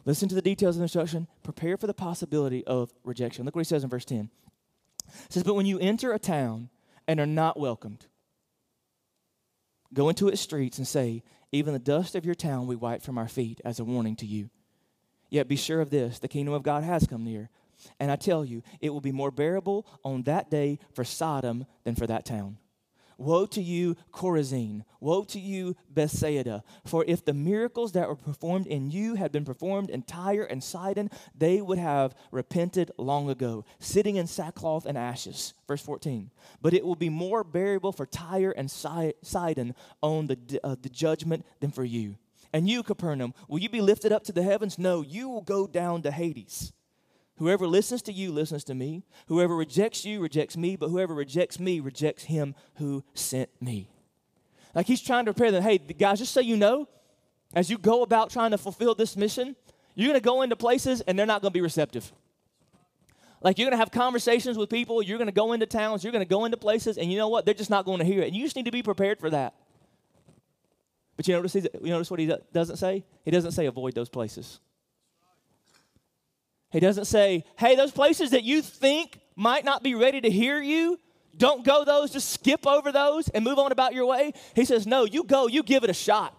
Listen 0.04 0.28
to 0.28 0.36
the 0.36 0.40
details 0.40 0.76
of 0.76 0.78
the 0.78 0.84
instruction. 0.84 1.26
Prepare 1.42 1.76
for 1.76 1.88
the 1.88 1.94
possibility 1.94 2.64
of 2.64 2.94
rejection. 3.02 3.44
Look 3.44 3.56
what 3.56 3.66
he 3.66 3.68
says 3.68 3.82
in 3.82 3.90
verse 3.90 4.04
10. 4.04 4.30
It 5.24 5.32
says, 5.32 5.42
But 5.42 5.54
when 5.54 5.66
you 5.66 5.80
enter 5.80 6.12
a 6.12 6.20
town 6.20 6.68
and 7.08 7.18
are 7.18 7.26
not 7.26 7.58
welcomed, 7.58 8.06
Go 9.92 10.08
into 10.08 10.28
its 10.28 10.40
streets 10.40 10.78
and 10.78 10.86
say, 10.86 11.24
Even 11.50 11.72
the 11.72 11.80
dust 11.80 12.14
of 12.14 12.24
your 12.24 12.36
town 12.36 12.68
we 12.68 12.76
wipe 12.76 13.02
from 13.02 13.18
our 13.18 13.26
feet 13.26 13.60
as 13.64 13.80
a 13.80 13.84
warning 13.84 14.14
to 14.16 14.26
you. 14.26 14.50
Yet 15.28 15.48
be 15.48 15.56
sure 15.56 15.80
of 15.80 15.90
this 15.90 16.20
the 16.20 16.28
kingdom 16.28 16.54
of 16.54 16.62
God 16.62 16.84
has 16.84 17.04
come 17.08 17.24
near. 17.24 17.50
And 18.00 18.10
I 18.10 18.16
tell 18.16 18.44
you, 18.44 18.62
it 18.80 18.90
will 18.90 19.00
be 19.00 19.12
more 19.12 19.30
bearable 19.30 19.86
on 20.04 20.22
that 20.22 20.50
day 20.50 20.78
for 20.94 21.04
Sodom 21.04 21.66
than 21.84 21.94
for 21.94 22.06
that 22.06 22.24
town. 22.24 22.58
Woe 23.16 23.46
to 23.46 23.62
you, 23.62 23.96
Chorazin! 24.12 24.84
Woe 25.00 25.24
to 25.24 25.38
you, 25.38 25.76
Bethsaida! 25.88 26.64
For 26.84 27.04
if 27.06 27.24
the 27.24 27.32
miracles 27.32 27.92
that 27.92 28.08
were 28.08 28.16
performed 28.16 28.66
in 28.66 28.90
you 28.90 29.14
had 29.14 29.30
been 29.30 29.44
performed 29.44 29.90
in 29.90 30.02
Tyre 30.02 30.44
and 30.44 30.62
Sidon, 30.62 31.10
they 31.36 31.60
would 31.60 31.78
have 31.78 32.14
repented 32.32 32.90
long 32.98 33.30
ago, 33.30 33.64
sitting 33.78 34.16
in 34.16 34.26
sackcloth 34.26 34.86
and 34.86 34.98
ashes. 34.98 35.54
Verse 35.68 35.82
14. 35.82 36.30
But 36.60 36.74
it 36.74 36.84
will 36.84 36.96
be 36.96 37.08
more 37.08 37.44
bearable 37.44 37.92
for 37.92 38.06
Tyre 38.06 38.50
and 38.50 38.70
Sidon 38.70 39.74
on 40.02 40.26
the, 40.26 40.60
uh, 40.64 40.76
the 40.80 40.88
judgment 40.88 41.46
than 41.60 41.70
for 41.70 41.84
you. 41.84 42.16
And 42.52 42.68
you, 42.68 42.82
Capernaum, 42.82 43.34
will 43.48 43.58
you 43.58 43.68
be 43.68 43.80
lifted 43.80 44.12
up 44.12 44.24
to 44.24 44.32
the 44.32 44.42
heavens? 44.42 44.78
No, 44.78 45.02
you 45.02 45.28
will 45.28 45.42
go 45.42 45.66
down 45.66 46.02
to 46.02 46.10
Hades. 46.10 46.72
Whoever 47.36 47.66
listens 47.66 48.02
to 48.02 48.12
you 48.12 48.30
listens 48.30 48.64
to 48.64 48.74
me. 48.74 49.02
Whoever 49.26 49.56
rejects 49.56 50.04
you 50.04 50.20
rejects 50.20 50.56
me, 50.56 50.76
but 50.76 50.88
whoever 50.88 51.14
rejects 51.14 51.58
me 51.58 51.80
rejects 51.80 52.24
him 52.24 52.54
who 52.76 53.04
sent 53.14 53.50
me. 53.60 53.90
Like 54.74 54.86
he's 54.86 55.02
trying 55.02 55.24
to 55.26 55.34
prepare 55.34 55.50
them. 55.50 55.62
Hey, 55.62 55.78
guys, 55.78 56.20
just 56.20 56.32
so 56.32 56.40
you 56.40 56.56
know, 56.56 56.88
as 57.54 57.70
you 57.70 57.78
go 57.78 58.02
about 58.02 58.30
trying 58.30 58.52
to 58.52 58.58
fulfill 58.58 58.94
this 58.94 59.16
mission, 59.16 59.56
you're 59.94 60.08
going 60.08 60.20
to 60.20 60.24
go 60.24 60.42
into 60.42 60.56
places 60.56 61.00
and 61.02 61.18
they're 61.18 61.26
not 61.26 61.42
going 61.42 61.50
to 61.50 61.54
be 61.56 61.60
receptive. 61.60 62.12
Like 63.40 63.58
you're 63.58 63.66
going 63.66 63.76
to 63.76 63.78
have 63.78 63.90
conversations 63.90 64.56
with 64.56 64.70
people, 64.70 65.02
you're 65.02 65.18
going 65.18 65.26
to 65.28 65.32
go 65.32 65.52
into 65.52 65.66
towns, 65.66 66.02
you're 66.02 66.12
going 66.12 66.24
to 66.24 66.28
go 66.28 66.46
into 66.46 66.56
places, 66.56 66.96
and 66.96 67.12
you 67.12 67.18
know 67.18 67.28
what? 67.28 67.44
They're 67.44 67.52
just 67.52 67.70
not 67.70 67.84
going 67.84 67.98
to 67.98 68.04
hear 68.04 68.22
it. 68.22 68.28
And 68.28 68.36
you 68.36 68.42
just 68.42 68.56
need 68.56 68.64
to 68.64 68.72
be 68.72 68.82
prepared 68.82 69.20
for 69.20 69.28
that. 69.30 69.54
But 71.16 71.28
you 71.28 71.34
notice, 71.34 71.54
you 71.54 71.68
notice 71.82 72.10
what 72.10 72.20
he 72.20 72.32
doesn't 72.52 72.76
say? 72.76 73.04
He 73.24 73.30
doesn't 73.30 73.52
say 73.52 73.66
avoid 73.66 73.94
those 73.94 74.08
places. 74.08 74.60
He 76.74 76.80
doesn't 76.80 77.04
say, 77.04 77.44
hey, 77.56 77.76
those 77.76 77.92
places 77.92 78.32
that 78.32 78.42
you 78.42 78.60
think 78.60 79.20
might 79.36 79.64
not 79.64 79.84
be 79.84 79.94
ready 79.94 80.20
to 80.20 80.28
hear 80.28 80.60
you, 80.60 80.98
don't 81.36 81.64
go 81.64 81.84
those, 81.84 82.10
just 82.10 82.30
skip 82.30 82.66
over 82.66 82.90
those 82.90 83.28
and 83.28 83.44
move 83.44 83.60
on 83.60 83.70
about 83.70 83.94
your 83.94 84.06
way. 84.06 84.32
He 84.56 84.64
says, 84.64 84.84
no, 84.84 85.04
you 85.04 85.22
go, 85.22 85.46
you 85.46 85.62
give 85.62 85.84
it 85.84 85.90
a 85.90 85.94
shot. 85.94 86.36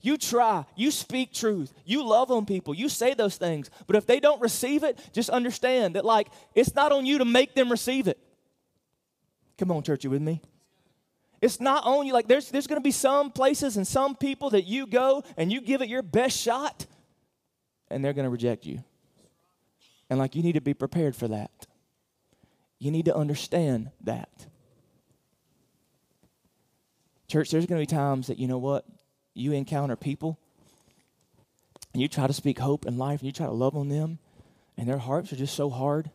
You 0.00 0.16
try, 0.16 0.64
you 0.76 0.92
speak 0.92 1.32
truth, 1.32 1.72
you 1.84 2.06
love 2.06 2.30
on 2.30 2.46
people, 2.46 2.72
you 2.72 2.88
say 2.88 3.14
those 3.14 3.36
things. 3.36 3.68
But 3.88 3.96
if 3.96 4.06
they 4.06 4.20
don't 4.20 4.40
receive 4.40 4.84
it, 4.84 4.96
just 5.12 5.28
understand 5.28 5.96
that, 5.96 6.04
like, 6.04 6.28
it's 6.54 6.76
not 6.76 6.92
on 6.92 7.04
you 7.04 7.18
to 7.18 7.24
make 7.24 7.56
them 7.56 7.68
receive 7.68 8.06
it. 8.06 8.16
Come 9.58 9.72
on, 9.72 9.82
church, 9.82 10.04
you 10.04 10.10
with 10.10 10.22
me? 10.22 10.40
It's 11.42 11.60
not 11.60 11.84
on 11.84 12.06
you. 12.06 12.12
Like, 12.12 12.28
there's, 12.28 12.48
there's 12.48 12.68
going 12.68 12.80
to 12.80 12.84
be 12.84 12.92
some 12.92 13.32
places 13.32 13.76
and 13.76 13.84
some 13.84 14.14
people 14.14 14.50
that 14.50 14.66
you 14.66 14.86
go 14.86 15.24
and 15.36 15.50
you 15.50 15.60
give 15.60 15.82
it 15.82 15.88
your 15.88 16.02
best 16.02 16.38
shot, 16.38 16.86
and 17.90 18.04
they're 18.04 18.12
going 18.12 18.24
to 18.24 18.30
reject 18.30 18.64
you. 18.64 18.84
And 20.10 20.18
like 20.18 20.34
you 20.34 20.42
need 20.42 20.54
to 20.54 20.60
be 20.60 20.74
prepared 20.74 21.14
for 21.14 21.28
that. 21.28 21.50
You 22.78 22.90
need 22.90 23.06
to 23.06 23.16
understand 23.16 23.90
that. 24.02 24.46
Church, 27.28 27.50
there's 27.50 27.66
going 27.66 27.80
to 27.80 27.82
be 27.82 27.96
times 27.96 28.28
that 28.28 28.38
you 28.38 28.46
know 28.46 28.58
what? 28.58 28.86
You 29.34 29.52
encounter 29.52 29.96
people 29.96 30.38
and 31.92 32.00
you 32.00 32.08
try 32.08 32.26
to 32.26 32.32
speak 32.32 32.58
hope 32.58 32.86
and 32.86 32.98
life 32.98 33.20
and 33.20 33.26
you 33.26 33.32
try 33.32 33.46
to 33.46 33.52
love 33.52 33.76
on 33.76 33.88
them 33.88 34.18
and 34.76 34.88
their 34.88 34.98
hearts 34.98 35.32
are 35.32 35.36
just 35.36 35.54
so 35.54 35.68
hard 35.68 36.10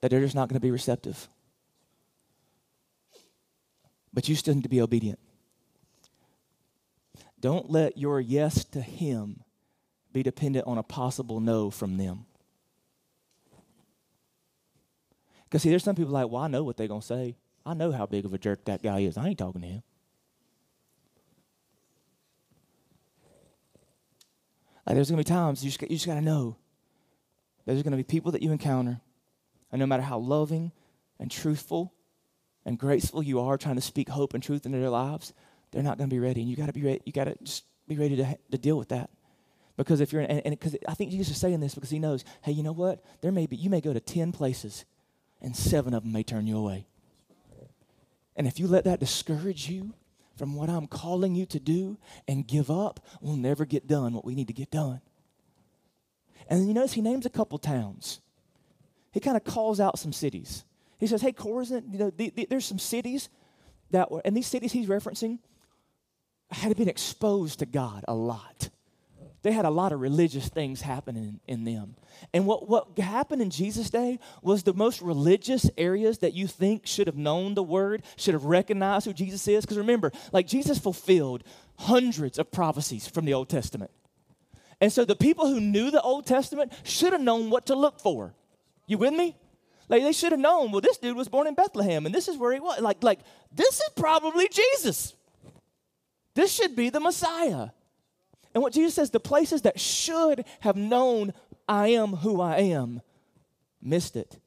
that 0.00 0.10
they're 0.10 0.20
just 0.20 0.34
not 0.34 0.48
going 0.48 0.54
to 0.54 0.60
be 0.60 0.70
receptive. 0.70 1.28
But 4.12 4.28
you 4.28 4.34
still 4.34 4.54
need 4.54 4.64
to 4.64 4.68
be 4.68 4.80
obedient. 4.80 5.18
Don't 7.40 7.70
let 7.70 7.96
your 7.96 8.20
yes 8.20 8.64
to 8.66 8.82
Him 8.82 9.40
be 10.12 10.22
dependent 10.22 10.66
on 10.66 10.78
a 10.78 10.82
possible 10.82 11.40
no 11.40 11.70
from 11.70 11.96
them. 11.96 12.26
Because, 15.44 15.62
see, 15.62 15.70
there's 15.70 15.84
some 15.84 15.96
people 15.96 16.12
like, 16.12 16.28
well, 16.28 16.42
I 16.42 16.48
know 16.48 16.62
what 16.62 16.76
they're 16.76 16.88
going 16.88 17.00
to 17.00 17.06
say. 17.06 17.36
I 17.66 17.74
know 17.74 17.90
how 17.92 18.06
big 18.06 18.24
of 18.24 18.32
a 18.32 18.38
jerk 18.38 18.64
that 18.66 18.82
guy 18.82 19.00
is. 19.00 19.16
I 19.16 19.28
ain't 19.28 19.38
talking 19.38 19.60
to 19.62 19.66
him. 19.66 19.82
Like, 24.86 24.94
there's 24.94 25.10
going 25.10 25.22
to 25.22 25.28
be 25.28 25.34
times 25.34 25.64
you 25.64 25.70
just, 25.70 25.82
you 25.82 25.88
just 25.88 26.06
got 26.06 26.14
to 26.14 26.20
know 26.20 26.56
there's 27.66 27.82
going 27.82 27.92
to 27.92 27.96
be 27.96 28.02
people 28.02 28.32
that 28.32 28.42
you 28.42 28.50
encounter, 28.52 29.00
and 29.70 29.78
no 29.78 29.86
matter 29.86 30.02
how 30.02 30.18
loving 30.18 30.72
and 31.18 31.30
truthful 31.30 31.92
and 32.64 32.78
graceful 32.78 33.22
you 33.22 33.40
are 33.40 33.58
trying 33.58 33.76
to 33.76 33.80
speak 33.80 34.08
hope 34.08 34.34
and 34.34 34.42
truth 34.42 34.66
into 34.66 34.78
their 34.78 34.90
lives, 34.90 35.32
they're 35.70 35.82
not 35.82 35.98
going 35.98 36.08
to 36.08 36.14
be 36.14 36.18
ready. 36.18 36.40
And 36.40 36.50
you 36.50 36.56
got 36.56 36.66
to 36.66 36.72
be 36.72 36.82
ready. 36.82 37.00
You 37.04 37.12
got 37.12 37.24
to 37.24 37.36
just 37.42 37.64
be 37.86 37.96
ready 37.96 38.16
to, 38.16 38.38
to 38.50 38.58
deal 38.58 38.76
with 38.78 38.88
that. 38.88 39.10
Because 39.80 40.02
if 40.02 40.12
you're, 40.12 40.20
and 40.20 40.42
because 40.44 40.76
I 40.86 40.92
think 40.92 41.10
Jesus 41.10 41.30
is 41.30 41.40
saying 41.40 41.58
this 41.60 41.74
because 41.74 41.88
he 41.88 41.98
knows, 41.98 42.22
hey, 42.42 42.52
you 42.52 42.62
know 42.62 42.72
what? 42.72 43.02
There 43.22 43.32
may 43.32 43.46
be, 43.46 43.56
you 43.56 43.70
may 43.70 43.80
go 43.80 43.94
to 43.94 44.00
10 44.00 44.30
places 44.30 44.84
and 45.40 45.56
seven 45.56 45.94
of 45.94 46.02
them 46.02 46.12
may 46.12 46.22
turn 46.22 46.46
you 46.46 46.58
away. 46.58 46.86
And 48.36 48.46
if 48.46 48.60
you 48.60 48.66
let 48.66 48.84
that 48.84 49.00
discourage 49.00 49.70
you 49.70 49.94
from 50.36 50.54
what 50.54 50.68
I'm 50.68 50.86
calling 50.86 51.34
you 51.34 51.46
to 51.46 51.58
do 51.58 51.96
and 52.28 52.46
give 52.46 52.70
up, 52.70 53.00
we'll 53.22 53.36
never 53.36 53.64
get 53.64 53.86
done 53.86 54.12
what 54.12 54.26
we 54.26 54.34
need 54.34 54.48
to 54.48 54.52
get 54.52 54.70
done. 54.70 55.00
And 56.46 56.68
you 56.68 56.74
notice 56.74 56.92
he 56.92 57.00
names 57.00 57.24
a 57.24 57.30
couple 57.30 57.56
towns. 57.56 58.20
He 59.12 59.20
kind 59.20 59.38
of 59.38 59.44
calls 59.44 59.80
out 59.80 59.98
some 59.98 60.12
cities. 60.12 60.66
He 60.98 61.06
says, 61.06 61.22
"Hey, 61.22 61.32
Chorazin, 61.32 61.90
you 61.90 61.98
know, 61.98 62.10
the, 62.10 62.28
the, 62.28 62.46
there's 62.50 62.66
some 62.66 62.78
cities 62.78 63.30
that 63.92 64.10
were, 64.10 64.20
and 64.26 64.36
these 64.36 64.46
cities 64.46 64.72
he's 64.72 64.88
referencing 64.88 65.38
had 66.50 66.76
been 66.76 66.88
exposed 66.88 67.60
to 67.60 67.66
God 67.66 68.04
a 68.06 68.14
lot. 68.14 68.68
They 69.42 69.52
had 69.52 69.64
a 69.64 69.70
lot 69.70 69.92
of 69.92 70.00
religious 70.00 70.48
things 70.48 70.82
happening 70.82 71.40
in 71.46 71.64
them. 71.64 71.96
And 72.34 72.46
what, 72.46 72.68
what 72.68 72.98
happened 72.98 73.40
in 73.40 73.48
Jesus' 73.50 73.88
day 73.88 74.18
was 74.42 74.62
the 74.62 74.74
most 74.74 75.00
religious 75.00 75.70
areas 75.78 76.18
that 76.18 76.34
you 76.34 76.46
think 76.46 76.86
should 76.86 77.06
have 77.06 77.16
known 77.16 77.54
the 77.54 77.62
word, 77.62 78.02
should 78.16 78.34
have 78.34 78.44
recognized 78.44 79.06
who 79.06 79.14
Jesus 79.14 79.48
is. 79.48 79.64
Because 79.64 79.78
remember, 79.78 80.12
like 80.32 80.46
Jesus 80.46 80.78
fulfilled 80.78 81.42
hundreds 81.76 82.38
of 82.38 82.52
prophecies 82.52 83.08
from 83.08 83.24
the 83.24 83.32
Old 83.32 83.48
Testament. 83.48 83.90
And 84.80 84.92
so 84.92 85.04
the 85.04 85.16
people 85.16 85.46
who 85.46 85.60
knew 85.60 85.90
the 85.90 86.02
Old 86.02 86.26
Testament 86.26 86.72
should 86.84 87.12
have 87.12 87.22
known 87.22 87.48
what 87.48 87.66
to 87.66 87.74
look 87.74 87.98
for. 88.00 88.34
You 88.86 88.98
with 88.98 89.14
me? 89.14 89.36
Like 89.88 90.02
they 90.02 90.12
should 90.12 90.32
have 90.32 90.40
known, 90.40 90.70
well, 90.70 90.82
this 90.82 90.98
dude 90.98 91.16
was 91.16 91.28
born 91.28 91.46
in 91.46 91.54
Bethlehem 91.54 92.04
and 92.04 92.14
this 92.14 92.28
is 92.28 92.36
where 92.36 92.52
he 92.52 92.60
was. 92.60 92.80
Like, 92.80 93.02
like 93.02 93.20
this 93.52 93.80
is 93.80 93.88
probably 93.96 94.48
Jesus. 94.48 95.14
This 96.34 96.52
should 96.52 96.76
be 96.76 96.90
the 96.90 97.00
Messiah. 97.00 97.70
And 98.54 98.62
what 98.62 98.72
Jesus 98.72 98.94
says, 98.94 99.10
the 99.10 99.20
places 99.20 99.62
that 99.62 99.78
should 99.78 100.44
have 100.60 100.76
known 100.76 101.32
I 101.68 101.88
am 101.88 102.14
who 102.14 102.40
I 102.40 102.58
am 102.58 103.00
missed 103.80 104.16
it. 104.16 104.40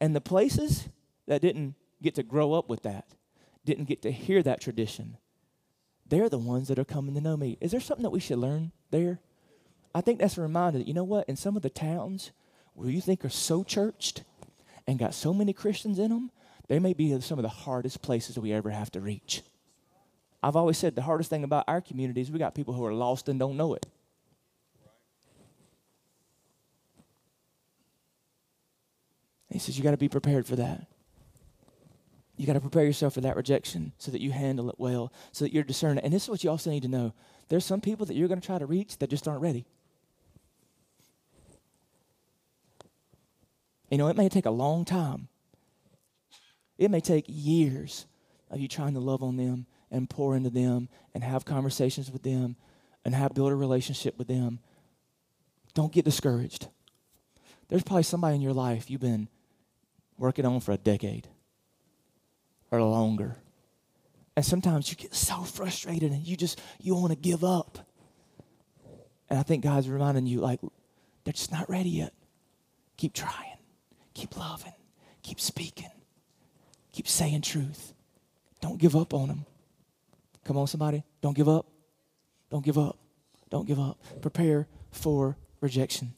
And 0.00 0.14
the 0.14 0.20
places 0.20 0.88
that 1.26 1.40
didn't 1.40 1.74
get 2.02 2.16
to 2.16 2.22
grow 2.22 2.52
up 2.52 2.68
with 2.68 2.82
that, 2.82 3.06
didn't 3.64 3.84
get 3.84 4.02
to 4.02 4.10
hear 4.10 4.42
that 4.42 4.60
tradition, 4.60 5.16
they're 6.06 6.28
the 6.28 6.38
ones 6.38 6.68
that 6.68 6.78
are 6.78 6.84
coming 6.84 7.14
to 7.14 7.20
know 7.20 7.36
me. 7.36 7.56
Is 7.60 7.70
there 7.70 7.80
something 7.80 8.02
that 8.02 8.10
we 8.10 8.20
should 8.20 8.38
learn 8.38 8.72
there? 8.90 9.20
I 9.94 10.00
think 10.02 10.18
that's 10.18 10.36
a 10.36 10.42
reminder 10.42 10.78
that, 10.78 10.88
you 10.88 10.94
know 10.94 11.04
what, 11.04 11.28
in 11.28 11.36
some 11.36 11.56
of 11.56 11.62
the 11.62 11.70
towns 11.70 12.32
where 12.74 12.90
you 12.90 13.00
think 13.00 13.24
are 13.24 13.30
so 13.30 13.62
churched 13.62 14.24
and 14.86 14.98
got 14.98 15.14
so 15.14 15.32
many 15.32 15.52
Christians 15.52 15.98
in 15.98 16.10
them, 16.10 16.30
they 16.68 16.78
may 16.78 16.92
be 16.92 17.18
some 17.20 17.38
of 17.38 17.42
the 17.42 17.48
hardest 17.48 18.02
places 18.02 18.38
we 18.38 18.52
ever 18.52 18.70
have 18.70 18.90
to 18.92 19.00
reach. 19.00 19.42
I've 20.42 20.56
always 20.56 20.76
said 20.76 20.96
the 20.96 21.02
hardest 21.02 21.30
thing 21.30 21.44
about 21.44 21.64
our 21.68 21.80
community 21.80 22.20
is 22.20 22.30
we 22.30 22.38
got 22.38 22.54
people 22.54 22.74
who 22.74 22.84
are 22.84 22.92
lost 22.92 23.28
and 23.28 23.38
don't 23.38 23.56
know 23.56 23.74
it. 23.74 23.86
He 29.50 29.58
says 29.58 29.76
you 29.76 29.84
got 29.84 29.92
to 29.92 29.98
be 29.98 30.08
prepared 30.08 30.46
for 30.46 30.56
that. 30.56 30.86
You 32.36 32.46
got 32.46 32.54
to 32.54 32.60
prepare 32.60 32.84
yourself 32.84 33.14
for 33.14 33.20
that 33.20 33.36
rejection 33.36 33.92
so 33.98 34.10
that 34.10 34.20
you 34.20 34.32
handle 34.32 34.70
it 34.70 34.76
well, 34.78 35.12
so 35.30 35.44
that 35.44 35.52
you're 35.52 35.62
discerning. 35.62 36.02
And 36.02 36.12
this 36.12 36.24
is 36.24 36.28
what 36.28 36.42
you 36.42 36.50
also 36.50 36.70
need 36.70 36.82
to 36.82 36.88
know. 36.88 37.12
There's 37.48 37.64
some 37.64 37.80
people 37.80 38.06
that 38.06 38.14
you're 38.14 38.28
going 38.28 38.40
to 38.40 38.46
try 38.46 38.58
to 38.58 38.66
reach 38.66 38.98
that 38.98 39.10
just 39.10 39.28
aren't 39.28 39.42
ready. 39.42 39.66
You 43.90 43.98
know, 43.98 44.08
it 44.08 44.16
may 44.16 44.30
take 44.30 44.46
a 44.46 44.50
long 44.50 44.86
time. 44.86 45.28
It 46.78 46.90
may 46.90 47.00
take 47.00 47.26
years 47.28 48.06
of 48.50 48.58
you 48.58 48.66
trying 48.66 48.94
to 48.94 49.00
love 49.00 49.22
on 49.22 49.36
them 49.36 49.66
and 49.92 50.10
pour 50.10 50.34
into 50.34 50.50
them 50.50 50.88
and 51.14 51.22
have 51.22 51.44
conversations 51.44 52.10
with 52.10 52.22
them 52.22 52.56
and 53.04 53.14
have 53.14 53.34
build 53.34 53.52
a 53.52 53.54
relationship 53.54 54.18
with 54.18 54.26
them. 54.26 54.58
Don't 55.74 55.92
get 55.92 56.04
discouraged. 56.04 56.68
There's 57.68 57.82
probably 57.82 58.02
somebody 58.02 58.34
in 58.34 58.40
your 58.40 58.54
life 58.54 58.90
you've 58.90 59.00
been 59.00 59.28
working 60.18 60.44
on 60.44 60.60
for 60.60 60.72
a 60.72 60.76
decade 60.76 61.28
or 62.70 62.82
longer. 62.82 63.36
And 64.34 64.44
sometimes 64.44 64.90
you 64.90 64.96
get 64.96 65.14
so 65.14 65.42
frustrated 65.42 66.10
and 66.10 66.26
you 66.26 66.36
just 66.36 66.60
you 66.80 66.94
want 66.94 67.12
to 67.12 67.18
give 67.18 67.44
up. 67.44 67.78
And 69.28 69.38
I 69.38 69.42
think 69.42 69.62
God's 69.62 69.88
reminding 69.88 70.26
you 70.26 70.40
like 70.40 70.60
they're 71.24 71.32
just 71.32 71.52
not 71.52 71.68
ready 71.68 71.90
yet. 71.90 72.14
Keep 72.96 73.12
trying. 73.14 73.58
Keep 74.14 74.36
loving. 74.36 74.72
Keep 75.22 75.40
speaking. 75.40 75.90
Keep 76.92 77.08
saying 77.08 77.42
truth. 77.42 77.92
Don't 78.60 78.78
give 78.78 78.96
up 78.96 79.12
on 79.12 79.28
them. 79.28 79.46
Come 80.44 80.56
on, 80.56 80.66
somebody. 80.66 81.04
Don't 81.20 81.36
give 81.36 81.48
up. 81.48 81.66
Don't 82.50 82.64
give 82.64 82.78
up. 82.78 82.98
Don't 83.50 83.66
give 83.66 83.78
up. 83.78 83.98
Prepare 84.20 84.66
for 84.90 85.36
rejection. 85.60 86.14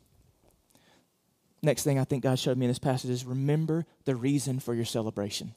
Next 1.63 1.83
thing 1.83 1.99
I 1.99 2.05
think 2.05 2.23
God 2.23 2.39
showed 2.39 2.59
me 2.59 2.67
in 2.67 2.71
this 2.71 2.79
passage 2.79 3.11
is 3.11 3.25
remember 3.25 3.87
the 4.05 4.15
reason 4.15 4.61
for 4.61 4.75
your 4.75 4.85
celebration. 4.85 5.55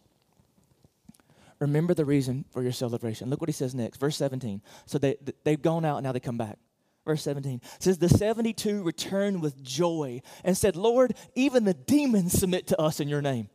Remember 1.59 1.93
the 1.93 2.05
reason 2.05 2.45
for 2.51 2.61
your 2.61 2.71
celebration. 2.71 3.29
Look 3.29 3.41
what 3.41 3.49
he 3.49 3.53
says 3.53 3.73
next, 3.73 3.97
verse 3.97 4.15
17. 4.15 4.61
So 4.85 4.97
they, 4.97 5.17
they've 5.43 5.61
gone 5.61 5.85
out, 5.85 6.01
now 6.03 6.11
they 6.11 6.19
come 6.19 6.37
back. 6.37 6.57
Verse 7.05 7.23
17 7.23 7.61
says, 7.79 7.97
The 7.97 8.09
72 8.09 8.83
returned 8.83 9.41
with 9.41 9.63
joy 9.63 10.21
and 10.43 10.57
said, 10.57 10.75
Lord, 10.75 11.15
even 11.35 11.63
the 11.63 11.73
demons 11.73 12.33
submit 12.33 12.67
to 12.67 12.79
us 12.79 12.99
in 12.99 13.07
your 13.07 13.21
name. 13.21 13.49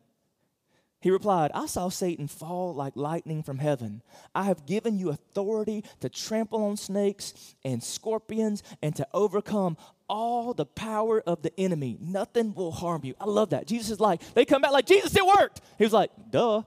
He 1.02 1.10
replied, 1.10 1.50
I 1.52 1.66
saw 1.66 1.88
Satan 1.88 2.28
fall 2.28 2.72
like 2.74 2.92
lightning 2.94 3.42
from 3.42 3.58
heaven. 3.58 4.02
I 4.36 4.44
have 4.44 4.66
given 4.66 5.00
you 5.00 5.10
authority 5.10 5.84
to 5.98 6.08
trample 6.08 6.62
on 6.64 6.76
snakes 6.76 7.56
and 7.64 7.82
scorpions 7.82 8.62
and 8.80 8.94
to 8.94 9.06
overcome 9.12 9.76
all 10.08 10.54
the 10.54 10.64
power 10.64 11.20
of 11.26 11.42
the 11.42 11.52
enemy. 11.58 11.98
Nothing 12.00 12.54
will 12.54 12.70
harm 12.70 13.00
you. 13.04 13.14
I 13.20 13.24
love 13.24 13.50
that. 13.50 13.66
Jesus 13.66 13.90
is 13.90 14.00
like, 14.00 14.22
they 14.34 14.44
come 14.44 14.62
back 14.62 14.70
like, 14.70 14.86
Jesus, 14.86 15.16
it 15.16 15.26
worked. 15.26 15.60
He 15.76 15.82
was 15.82 15.92
like, 15.92 16.12
duh, 16.30 16.62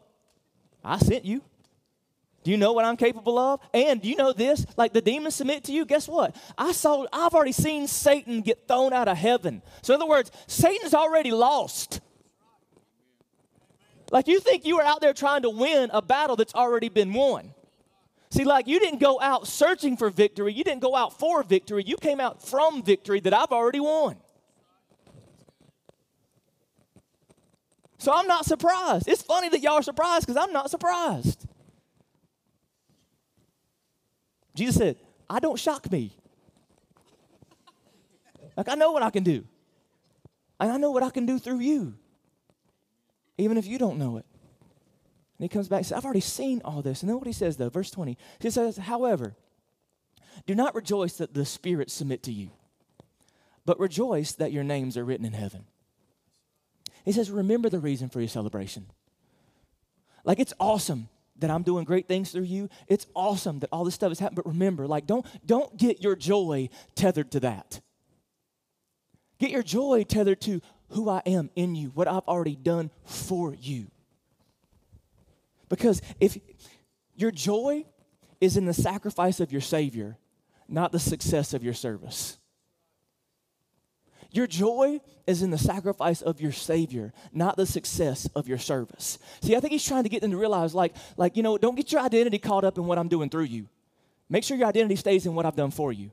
I 0.83 0.97
sent 0.97 1.23
you. 1.23 1.41
Do 2.43 2.51
you 2.51 2.57
know 2.57 2.73
what 2.73 2.83
I'm 2.83 2.97
capable 2.97 3.39
of? 3.39 3.61
And 3.73 4.01
do 4.01 4.09
you 4.09 4.17
know 4.17 4.33
this? 4.33 4.65
Like 4.75 4.91
the 4.91 5.01
demons 5.01 5.35
submit 5.35 5.63
to 5.63 5.71
you. 5.71 5.85
Guess 5.85 6.09
what? 6.09 6.35
I 6.57 6.73
saw, 6.73 7.07
I've 7.13 7.33
already 7.33 7.53
seen 7.53 7.87
Satan 7.87 8.41
get 8.41 8.67
thrown 8.67 8.91
out 8.91 9.07
of 9.07 9.17
heaven. 9.17 9.61
So, 9.81 9.95
in 9.95 10.01
other 10.01 10.09
words, 10.09 10.29
Satan's 10.45 10.93
already 10.93 11.31
lost. 11.31 12.01
Like 14.11 14.27
you 14.27 14.39
think 14.39 14.65
you 14.65 14.77
were 14.77 14.83
out 14.83 15.01
there 15.01 15.13
trying 15.13 15.41
to 15.43 15.49
win 15.49 15.89
a 15.91 16.01
battle 16.01 16.35
that's 16.35 16.53
already 16.53 16.89
been 16.89 17.13
won. 17.13 17.53
See, 18.29 18.43
like 18.43 18.67
you 18.67 18.79
didn't 18.79 18.99
go 18.99 19.19
out 19.21 19.47
searching 19.47 19.97
for 19.97 20.09
victory, 20.09 20.53
you 20.53 20.63
didn't 20.63 20.81
go 20.81 20.95
out 20.95 21.17
for 21.17 21.43
victory, 21.43 21.83
you 21.85 21.95
came 21.97 22.19
out 22.19 22.45
from 22.45 22.83
victory 22.83 23.19
that 23.21 23.33
I've 23.33 23.51
already 23.51 23.79
won. 23.79 24.17
So 27.97 28.13
I'm 28.13 28.27
not 28.27 28.45
surprised. 28.45 29.07
It's 29.07 29.21
funny 29.21 29.49
that 29.49 29.61
y'all 29.61 29.73
are 29.73 29.83
surprised 29.83 30.27
because 30.27 30.41
I'm 30.41 30.53
not 30.53 30.69
surprised. 30.69 31.47
Jesus 34.53 34.75
said, 34.75 34.97
I 35.29 35.39
don't 35.39 35.57
shock 35.57 35.91
me. 35.91 36.15
Like 38.55 38.69
I 38.69 38.75
know 38.75 38.91
what 38.91 39.01
I 39.01 39.09
can 39.09 39.23
do. 39.23 39.43
And 40.59 40.71
I 40.71 40.77
know 40.77 40.91
what 40.91 41.03
I 41.03 41.09
can 41.09 41.25
do 41.25 41.39
through 41.39 41.59
you 41.59 41.95
even 43.37 43.57
if 43.57 43.67
you 43.67 43.77
don't 43.77 43.97
know 43.97 44.17
it. 44.17 44.25
And 45.37 45.43
he 45.43 45.49
comes 45.49 45.67
back 45.67 45.79
and 45.79 45.85
says, 45.85 45.97
I've 45.97 46.05
already 46.05 46.21
seen 46.21 46.61
all 46.63 46.81
this. 46.81 47.01
And 47.01 47.09
then 47.09 47.17
what 47.17 47.27
he 47.27 47.33
says, 47.33 47.57
though, 47.57 47.69
verse 47.69 47.91
20, 47.91 48.17
he 48.39 48.49
says, 48.49 48.77
However, 48.77 49.35
do 50.45 50.55
not 50.55 50.75
rejoice 50.75 51.17
that 51.17 51.33
the 51.33 51.45
spirits 51.45 51.93
submit 51.93 52.23
to 52.23 52.31
you, 52.31 52.51
but 53.65 53.79
rejoice 53.79 54.31
that 54.33 54.51
your 54.51 54.63
names 54.63 54.97
are 54.97 55.03
written 55.03 55.25
in 55.25 55.33
heaven. 55.33 55.65
He 57.03 57.11
says, 57.11 57.29
Remember 57.29 57.69
the 57.69 57.79
reason 57.79 58.09
for 58.09 58.19
your 58.19 58.29
celebration. 58.29 58.87
Like, 60.23 60.39
it's 60.39 60.53
awesome 60.59 61.09
that 61.37 61.51
I'm 61.51 61.63
doing 61.63 61.83
great 61.83 62.07
things 62.07 62.31
through 62.31 62.43
you. 62.43 62.69
It's 62.87 63.05
awesome 63.13 63.59
that 63.59 63.69
all 63.71 63.83
this 63.83 63.95
stuff 63.95 64.09
has 64.09 64.19
happened, 64.19 64.37
But 64.37 64.47
remember, 64.47 64.87
like, 64.87 65.05
don't, 65.05 65.25
don't 65.45 65.75
get 65.77 66.01
your 66.01 66.15
joy 66.15 66.69
tethered 66.95 67.31
to 67.31 67.41
that. 67.41 67.81
Get 69.37 69.51
your 69.51 69.63
joy 69.63 70.03
tethered 70.03 70.39
to 70.41 70.61
who 70.89 71.09
I 71.09 71.21
am 71.25 71.49
in 71.55 71.75
you, 71.75 71.89
what 71.89 72.07
I've 72.07 72.27
already 72.27 72.55
done 72.55 72.91
for 73.03 73.53
you. 73.53 73.87
Because 75.69 76.01
if 76.19 76.37
your 77.15 77.31
joy 77.31 77.85
is 78.41 78.57
in 78.57 78.65
the 78.65 78.73
sacrifice 78.73 79.39
of 79.39 79.51
your 79.51 79.61
Savior, 79.61 80.17
not 80.67 80.91
the 80.91 80.99
success 80.99 81.53
of 81.53 81.63
your 81.63 81.73
service. 81.73 82.37
Your 84.31 84.47
joy 84.47 84.99
is 85.25 85.41
in 85.41 85.49
the 85.49 85.57
sacrifice 85.57 86.21
of 86.21 86.41
your 86.41 86.51
Savior, 86.51 87.13
not 87.31 87.55
the 87.55 87.65
success 87.65 88.27
of 88.35 88.47
your 88.47 88.57
service. 88.57 89.17
See, 89.41 89.55
I 89.55 89.59
think 89.59 89.71
he's 89.71 89.85
trying 89.85 90.03
to 90.03 90.09
get 90.09 90.21
them 90.21 90.31
to 90.31 90.37
realize, 90.37 90.75
like, 90.75 90.93
like, 91.15 91.37
you 91.37 91.43
know, 91.43 91.57
don't 91.57 91.75
get 91.75 91.91
your 91.91 92.01
identity 92.01 92.37
caught 92.37 92.65
up 92.65 92.77
in 92.77 92.85
what 92.85 92.97
I'm 92.97 93.07
doing 93.07 93.29
through 93.29 93.45
you. 93.45 93.69
Make 94.29 94.43
sure 94.43 94.57
your 94.57 94.67
identity 94.67 94.97
stays 94.97 95.25
in 95.25 95.35
what 95.35 95.45
I've 95.45 95.55
done 95.55 95.71
for 95.71 95.93
you. 95.93 96.11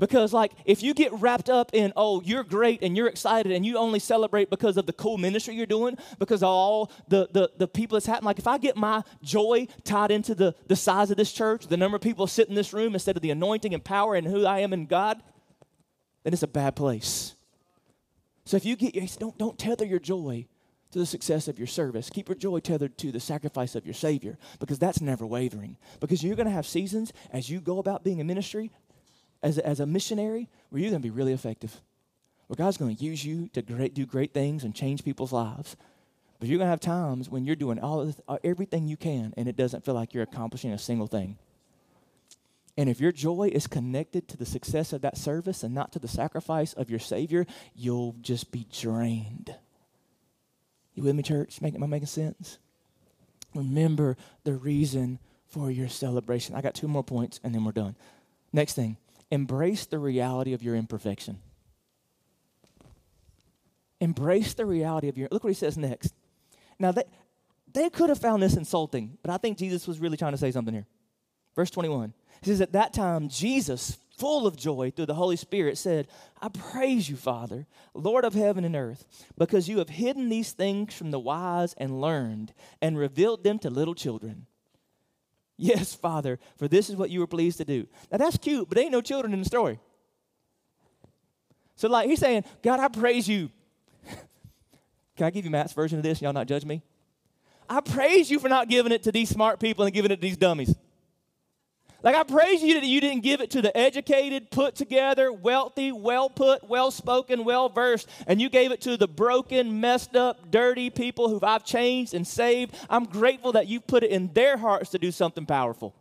Because, 0.00 0.32
like, 0.32 0.52
if 0.64 0.82
you 0.82 0.94
get 0.94 1.12
wrapped 1.12 1.50
up 1.50 1.70
in, 1.74 1.92
oh, 1.94 2.22
you're 2.22 2.42
great 2.42 2.82
and 2.82 2.96
you're 2.96 3.06
excited 3.06 3.52
and 3.52 3.64
you 3.64 3.76
only 3.76 3.98
celebrate 3.98 4.48
because 4.48 4.78
of 4.78 4.86
the 4.86 4.94
cool 4.94 5.18
ministry 5.18 5.54
you're 5.54 5.66
doing, 5.66 5.98
because 6.18 6.42
of 6.42 6.48
all 6.48 6.90
the, 7.08 7.28
the, 7.32 7.50
the 7.58 7.68
people 7.68 7.96
that's 7.96 8.06
happening, 8.06 8.24
like, 8.24 8.38
if 8.38 8.46
I 8.46 8.56
get 8.56 8.76
my 8.76 9.04
joy 9.22 9.68
tied 9.84 10.10
into 10.10 10.34
the, 10.34 10.54
the 10.66 10.74
size 10.74 11.10
of 11.10 11.18
this 11.18 11.32
church, 11.32 11.66
the 11.66 11.76
number 11.76 11.96
of 11.96 12.02
people 12.02 12.26
sit 12.26 12.48
in 12.48 12.54
this 12.54 12.72
room 12.72 12.94
instead 12.94 13.14
of 13.14 13.22
the 13.22 13.30
anointing 13.30 13.74
and 13.74 13.84
power 13.84 14.14
and 14.14 14.26
who 14.26 14.46
I 14.46 14.60
am 14.60 14.72
in 14.72 14.86
God, 14.86 15.22
then 16.24 16.32
it's 16.32 16.42
a 16.42 16.48
bad 16.48 16.76
place. 16.76 17.34
So 18.46 18.56
if 18.56 18.64
you 18.64 18.76
get, 18.76 19.18
don't, 19.20 19.36
don't 19.36 19.58
tether 19.58 19.84
your 19.84 20.00
joy 20.00 20.46
to 20.92 20.98
the 20.98 21.06
success 21.06 21.46
of 21.46 21.58
your 21.58 21.68
service. 21.68 22.08
Keep 22.10 22.28
your 22.28 22.36
joy 22.36 22.58
tethered 22.60 22.96
to 22.98 23.12
the 23.12 23.20
sacrifice 23.20 23.74
of 23.74 23.84
your 23.84 23.94
Savior 23.94 24.38
because 24.58 24.78
that's 24.78 25.00
never 25.00 25.26
wavering. 25.26 25.76
Because 26.00 26.24
you're 26.24 26.36
going 26.36 26.48
to 26.48 26.52
have 26.52 26.66
seasons 26.66 27.12
as 27.32 27.50
you 27.50 27.60
go 27.60 27.78
about 27.78 28.02
being 28.02 28.20
a 28.20 28.24
ministry, 28.24 28.72
as 29.42 29.58
a, 29.58 29.66
as 29.66 29.80
a 29.80 29.86
missionary, 29.86 30.48
where 30.68 30.80
you're 30.80 30.90
going 30.90 31.02
to 31.02 31.06
be 31.06 31.14
really 31.14 31.32
effective. 31.32 31.80
Where 32.46 32.56
God's 32.56 32.76
going 32.76 32.96
to 32.96 33.04
use 33.04 33.24
you 33.24 33.48
to 33.52 33.62
great, 33.62 33.94
do 33.94 34.06
great 34.06 34.34
things 34.34 34.64
and 34.64 34.74
change 34.74 35.04
people's 35.04 35.32
lives. 35.32 35.76
But 36.38 36.48
you're 36.48 36.58
going 36.58 36.66
to 36.66 36.70
have 36.70 36.80
times 36.80 37.28
when 37.28 37.44
you're 37.44 37.54
doing 37.54 37.78
all 37.78 38.04
this, 38.06 38.20
uh, 38.26 38.38
everything 38.42 38.88
you 38.88 38.96
can 38.96 39.34
and 39.36 39.46
it 39.46 39.56
doesn't 39.56 39.84
feel 39.84 39.94
like 39.94 40.14
you're 40.14 40.22
accomplishing 40.22 40.72
a 40.72 40.78
single 40.78 41.06
thing. 41.06 41.36
And 42.76 42.88
if 42.88 42.98
your 42.98 43.12
joy 43.12 43.50
is 43.52 43.66
connected 43.66 44.26
to 44.28 44.38
the 44.38 44.46
success 44.46 44.92
of 44.94 45.02
that 45.02 45.18
service 45.18 45.62
and 45.62 45.74
not 45.74 45.92
to 45.92 45.98
the 45.98 46.08
sacrifice 46.08 46.72
of 46.72 46.88
your 46.88 46.98
Savior, 46.98 47.46
you'll 47.74 48.16
just 48.22 48.50
be 48.50 48.66
drained. 48.72 49.54
You 50.94 51.02
with 51.02 51.14
me, 51.14 51.22
church? 51.22 51.60
Make, 51.60 51.74
am 51.74 51.82
I 51.82 51.86
making 51.86 52.06
sense? 52.06 52.58
Remember 53.54 54.16
the 54.44 54.54
reason 54.54 55.18
for 55.46 55.70
your 55.70 55.88
celebration. 55.88 56.54
I 56.54 56.62
got 56.62 56.74
two 56.74 56.88
more 56.88 57.04
points 57.04 57.38
and 57.44 57.54
then 57.54 57.64
we're 57.64 57.72
done. 57.72 57.96
Next 58.52 58.74
thing, 58.74 58.96
embrace 59.30 59.86
the 59.86 59.98
reality 59.98 60.52
of 60.52 60.62
your 60.62 60.74
imperfection. 60.74 61.38
Embrace 64.00 64.54
the 64.54 64.66
reality 64.66 65.08
of 65.08 65.18
your. 65.18 65.28
Look 65.30 65.44
what 65.44 65.50
he 65.50 65.54
says 65.54 65.76
next. 65.76 66.14
Now, 66.78 66.92
they, 66.92 67.04
they 67.72 67.90
could 67.90 68.08
have 68.08 68.18
found 68.18 68.42
this 68.42 68.56
insulting, 68.56 69.18
but 69.22 69.30
I 69.30 69.36
think 69.36 69.58
Jesus 69.58 69.86
was 69.86 70.00
really 70.00 70.16
trying 70.16 70.32
to 70.32 70.38
say 70.38 70.50
something 70.50 70.74
here. 70.74 70.86
Verse 71.54 71.70
21. 71.70 72.14
He 72.42 72.50
says, 72.50 72.60
At 72.60 72.72
that 72.72 72.94
time, 72.94 73.28
Jesus, 73.28 73.98
full 74.16 74.46
of 74.46 74.56
joy 74.56 74.90
through 74.94 75.06
the 75.06 75.14
Holy 75.14 75.36
Spirit, 75.36 75.76
said, 75.76 76.08
I 76.40 76.48
praise 76.48 77.10
you, 77.10 77.16
Father, 77.16 77.66
Lord 77.92 78.24
of 78.24 78.34
heaven 78.34 78.64
and 78.64 78.74
earth, 78.74 79.06
because 79.36 79.68
you 79.68 79.78
have 79.78 79.90
hidden 79.90 80.30
these 80.30 80.52
things 80.52 80.94
from 80.94 81.10
the 81.10 81.18
wise 81.18 81.74
and 81.74 82.00
learned 82.00 82.54
and 82.80 82.96
revealed 82.96 83.44
them 83.44 83.58
to 83.60 83.70
little 83.70 83.94
children. 83.94 84.46
Yes, 85.62 85.94
Father, 85.94 86.38
for 86.56 86.68
this 86.68 86.88
is 86.88 86.96
what 86.96 87.10
you 87.10 87.20
were 87.20 87.26
pleased 87.26 87.58
to 87.58 87.66
do. 87.66 87.86
Now 88.10 88.16
that's 88.16 88.38
cute, 88.38 88.66
but 88.66 88.78
ain't 88.78 88.92
no 88.92 89.02
children 89.02 89.34
in 89.34 89.40
the 89.40 89.44
story. 89.44 89.78
So, 91.76 91.86
like, 91.88 92.08
he's 92.08 92.18
saying, 92.18 92.44
God, 92.62 92.80
I 92.80 92.88
praise 92.88 93.28
you. 93.28 93.50
Can 95.16 95.26
I 95.26 95.30
give 95.30 95.44
you 95.44 95.50
Matt's 95.50 95.74
version 95.74 95.98
of 95.98 96.02
this? 96.02 96.22
Y'all 96.22 96.32
not 96.32 96.46
judge 96.46 96.64
me? 96.64 96.82
I 97.68 97.80
praise 97.80 98.30
you 98.30 98.38
for 98.38 98.48
not 98.48 98.68
giving 98.68 98.90
it 98.90 99.02
to 99.02 99.12
these 99.12 99.28
smart 99.28 99.60
people 99.60 99.84
and 99.84 99.92
giving 99.92 100.10
it 100.10 100.16
to 100.16 100.22
these 100.22 100.38
dummies. 100.38 100.74
Like, 102.02 102.16
I 102.16 102.22
praise 102.22 102.62
you 102.62 102.74
that 102.74 102.86
you 102.86 103.00
didn't 103.00 103.22
give 103.22 103.42
it 103.42 103.50
to 103.50 103.62
the 103.62 103.76
educated, 103.76 104.50
put 104.50 104.74
together, 104.74 105.30
wealthy, 105.30 105.92
well 105.92 106.30
put, 106.30 106.66
well 106.68 106.90
spoken, 106.90 107.44
well 107.44 107.68
versed, 107.68 108.08
and 108.26 108.40
you 108.40 108.48
gave 108.48 108.72
it 108.72 108.80
to 108.82 108.96
the 108.96 109.08
broken, 109.08 109.80
messed 109.80 110.16
up, 110.16 110.50
dirty 110.50 110.88
people 110.88 111.28
who 111.28 111.38
I've 111.42 111.64
changed 111.64 112.14
and 112.14 112.26
saved. 112.26 112.74
I'm 112.88 113.04
grateful 113.04 113.52
that 113.52 113.68
you 113.68 113.80
put 113.80 114.02
it 114.02 114.10
in 114.10 114.32
their 114.32 114.56
hearts 114.56 114.90
to 114.90 114.98
do 114.98 115.12
something 115.12 115.44
powerful. 115.44 115.94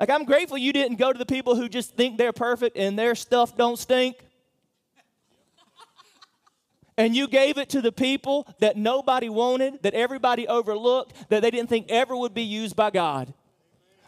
Like, 0.00 0.10
I'm 0.10 0.24
grateful 0.24 0.58
you 0.58 0.72
didn't 0.72 0.98
go 0.98 1.12
to 1.12 1.18
the 1.18 1.26
people 1.26 1.54
who 1.54 1.68
just 1.68 1.94
think 1.94 2.18
they're 2.18 2.32
perfect 2.32 2.76
and 2.76 2.98
their 2.98 3.14
stuff 3.14 3.56
don't 3.56 3.78
stink. 3.78 4.16
And 6.98 7.14
you 7.14 7.28
gave 7.28 7.56
it 7.58 7.68
to 7.70 7.80
the 7.80 7.92
people 7.92 8.48
that 8.58 8.76
nobody 8.76 9.28
wanted, 9.28 9.82
that 9.82 9.94
everybody 9.94 10.48
overlooked, 10.48 11.14
that 11.28 11.42
they 11.42 11.50
didn't 11.50 11.68
think 11.68 11.86
ever 11.90 12.16
would 12.16 12.34
be 12.34 12.42
used 12.42 12.74
by 12.74 12.90
God. 12.90 13.32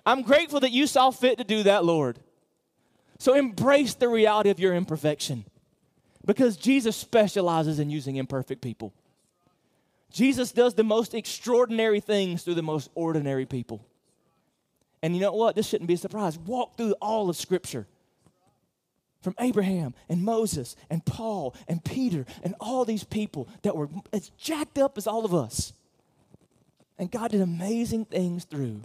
I'm 0.08 0.22
grateful 0.22 0.60
that 0.60 0.72
you 0.72 0.86
saw 0.86 1.10
fit 1.10 1.36
to 1.36 1.44
do 1.44 1.64
that, 1.64 1.84
Lord. 1.84 2.18
So 3.18 3.34
embrace 3.34 3.92
the 3.92 4.08
reality 4.08 4.48
of 4.48 4.58
your 4.58 4.74
imperfection 4.74 5.44
because 6.24 6.56
Jesus 6.56 6.96
specializes 6.96 7.78
in 7.78 7.90
using 7.90 8.16
imperfect 8.16 8.62
people. 8.62 8.94
Jesus 10.10 10.50
does 10.50 10.72
the 10.72 10.82
most 10.82 11.12
extraordinary 11.12 12.00
things 12.00 12.42
through 12.42 12.54
the 12.54 12.62
most 12.62 12.88
ordinary 12.94 13.44
people. 13.44 13.84
And 15.02 15.14
you 15.14 15.20
know 15.20 15.34
what? 15.34 15.54
This 15.54 15.68
shouldn't 15.68 15.88
be 15.88 15.94
a 15.94 15.98
surprise. 15.98 16.38
Walk 16.38 16.78
through 16.78 16.92
all 17.02 17.28
of 17.28 17.36
Scripture 17.36 17.86
from 19.20 19.34
Abraham 19.38 19.92
and 20.08 20.22
Moses 20.22 20.74
and 20.88 21.04
Paul 21.04 21.54
and 21.68 21.84
Peter 21.84 22.24
and 22.42 22.54
all 22.60 22.86
these 22.86 23.04
people 23.04 23.46
that 23.60 23.76
were 23.76 23.90
as 24.14 24.30
jacked 24.38 24.78
up 24.78 24.96
as 24.96 25.06
all 25.06 25.26
of 25.26 25.34
us. 25.34 25.74
And 26.98 27.10
God 27.10 27.32
did 27.32 27.42
amazing 27.42 28.06
things 28.06 28.44
through 28.44 28.80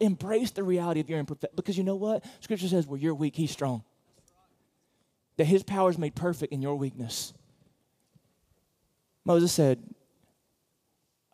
embrace 0.00 0.50
the 0.50 0.62
reality 0.62 1.00
of 1.00 1.08
your 1.08 1.18
imperfect. 1.18 1.56
Because 1.56 1.76
you 1.76 1.84
know 1.84 1.96
what? 1.96 2.24
Scripture 2.40 2.68
says, 2.68 2.86
where 2.86 2.98
you're 2.98 3.14
weak, 3.14 3.36
he's 3.36 3.50
strong. 3.50 3.82
That 5.36 5.44
his 5.44 5.62
power 5.62 5.90
is 5.90 5.98
made 5.98 6.14
perfect 6.14 6.52
in 6.52 6.62
your 6.62 6.76
weakness. 6.76 7.32
Moses 9.24 9.52
said, 9.52 9.82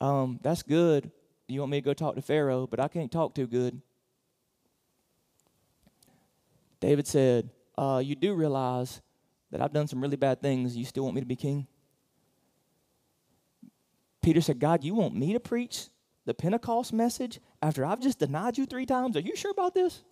um, 0.00 0.38
That's 0.42 0.62
good. 0.62 1.10
You 1.48 1.60
want 1.60 1.72
me 1.72 1.80
to 1.80 1.84
go 1.84 1.94
talk 1.94 2.16
to 2.16 2.22
Pharaoh, 2.22 2.66
but 2.66 2.80
I 2.80 2.88
can't 2.88 3.10
talk 3.10 3.34
too 3.34 3.46
good. 3.46 3.80
David 6.80 7.06
said, 7.06 7.50
uh, 7.78 8.02
You 8.04 8.14
do 8.14 8.34
realize 8.34 9.00
that 9.50 9.62
I've 9.62 9.72
done 9.72 9.87
some 9.87 10.00
really 10.00 10.16
bad 10.16 10.42
things. 10.42 10.76
You 10.76 10.84
still 10.84 11.04
want 11.04 11.14
me 11.14 11.20
to 11.20 11.26
be 11.26 11.37
king? 11.37 11.66
Peter 14.20 14.40
said, 14.40 14.58
God, 14.58 14.82
you 14.82 14.94
want 14.94 15.14
me 15.14 15.32
to 15.34 15.40
preach 15.40 15.88
the 16.24 16.34
Pentecost 16.34 16.92
message 16.92 17.38
after 17.64 17.83
I've 17.87 18.00
just 18.00 18.18
denied 18.18 18.59
you 18.59 18.66
three 18.66 18.85
times? 18.85 19.16
Are 19.16 19.20
you 19.20 19.35
sure 19.35 19.50
about 19.50 19.72
this? 19.72 20.03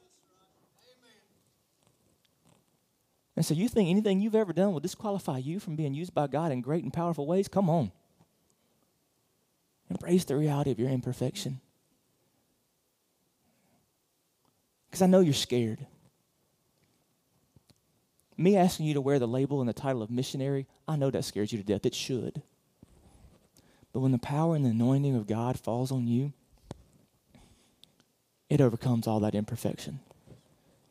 And 3.37 3.45
so 3.45 3.53
you 3.53 3.69
think 3.69 3.91
anything 3.91 4.21
you've 4.21 4.35
ever 4.35 4.55
done 4.55 4.73
will 4.73 4.81
disqualify 4.81 5.39
you 5.39 5.61
from 5.61 5.77
being 5.77 5.93
used 5.93 6.15
by 6.15 6.27
God 6.29 6.51
in 6.51 6.63
great 6.63 6.83
and 6.83 6.93
powerful 6.93 7.27
ways? 7.27 7.49
Come 7.49 7.69
on. 7.69 7.93
Embrace 9.91 10.25
the 10.25 10.37
reality 10.37 10.71
of 10.71 10.79
your 10.79 10.89
imperfection. 10.89 11.61
Because 14.89 15.03
I 15.03 15.07
know 15.07 15.21
you're 15.21 15.35
scared. 15.35 15.87
Me 18.39 18.57
asking 18.57 18.87
you 18.87 18.95
to 18.95 19.01
wear 19.03 19.19
the 19.19 19.29
label 19.29 19.61
and 19.61 19.69
the 19.69 19.75
title 19.75 20.03
of 20.03 20.11
missionary, 20.11 20.67
I 20.89 20.97
know 20.97 21.11
that 21.11 21.25
scares 21.25 21.53
you 21.53 21.59
to 21.59 21.65
death. 21.65 21.85
It 21.85 21.95
should. 21.95 22.41
But 23.93 24.01
when 24.01 24.13
the 24.13 24.19
power 24.19 24.57
and 24.57 24.65
the 24.65 24.71
anointing 24.71 25.17
of 25.17 25.27
God 25.27 25.61
falls 25.61 25.93
on 25.93 26.07
you, 26.07 26.33
it 28.53 28.61
overcomes 28.61 29.07
all 29.07 29.19
that 29.21 29.35
imperfection. 29.35 29.99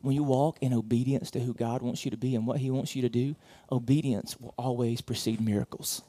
When 0.00 0.16
you 0.16 0.24
walk 0.24 0.58
in 0.60 0.72
obedience 0.72 1.30
to 1.30 1.38
who 1.38 1.54
God 1.54 1.80
wants 1.80 2.04
you 2.04 2.10
to 2.10 2.16
be 2.16 2.34
and 2.34 2.44
what 2.44 2.58
He 2.58 2.72
wants 2.72 2.96
you 2.96 3.02
to 3.02 3.08
do, 3.08 3.36
obedience 3.70 4.36
will 4.40 4.52
always 4.58 5.00
precede 5.00 5.40
miracles. 5.40 6.02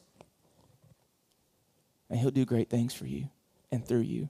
And 2.10 2.20
He'll 2.20 2.32
do 2.32 2.44
great 2.44 2.72
things 2.72 2.96
for 2.96 3.06
you 3.06 3.30
and 3.72 3.86
through 3.88 4.00
you. 4.00 4.30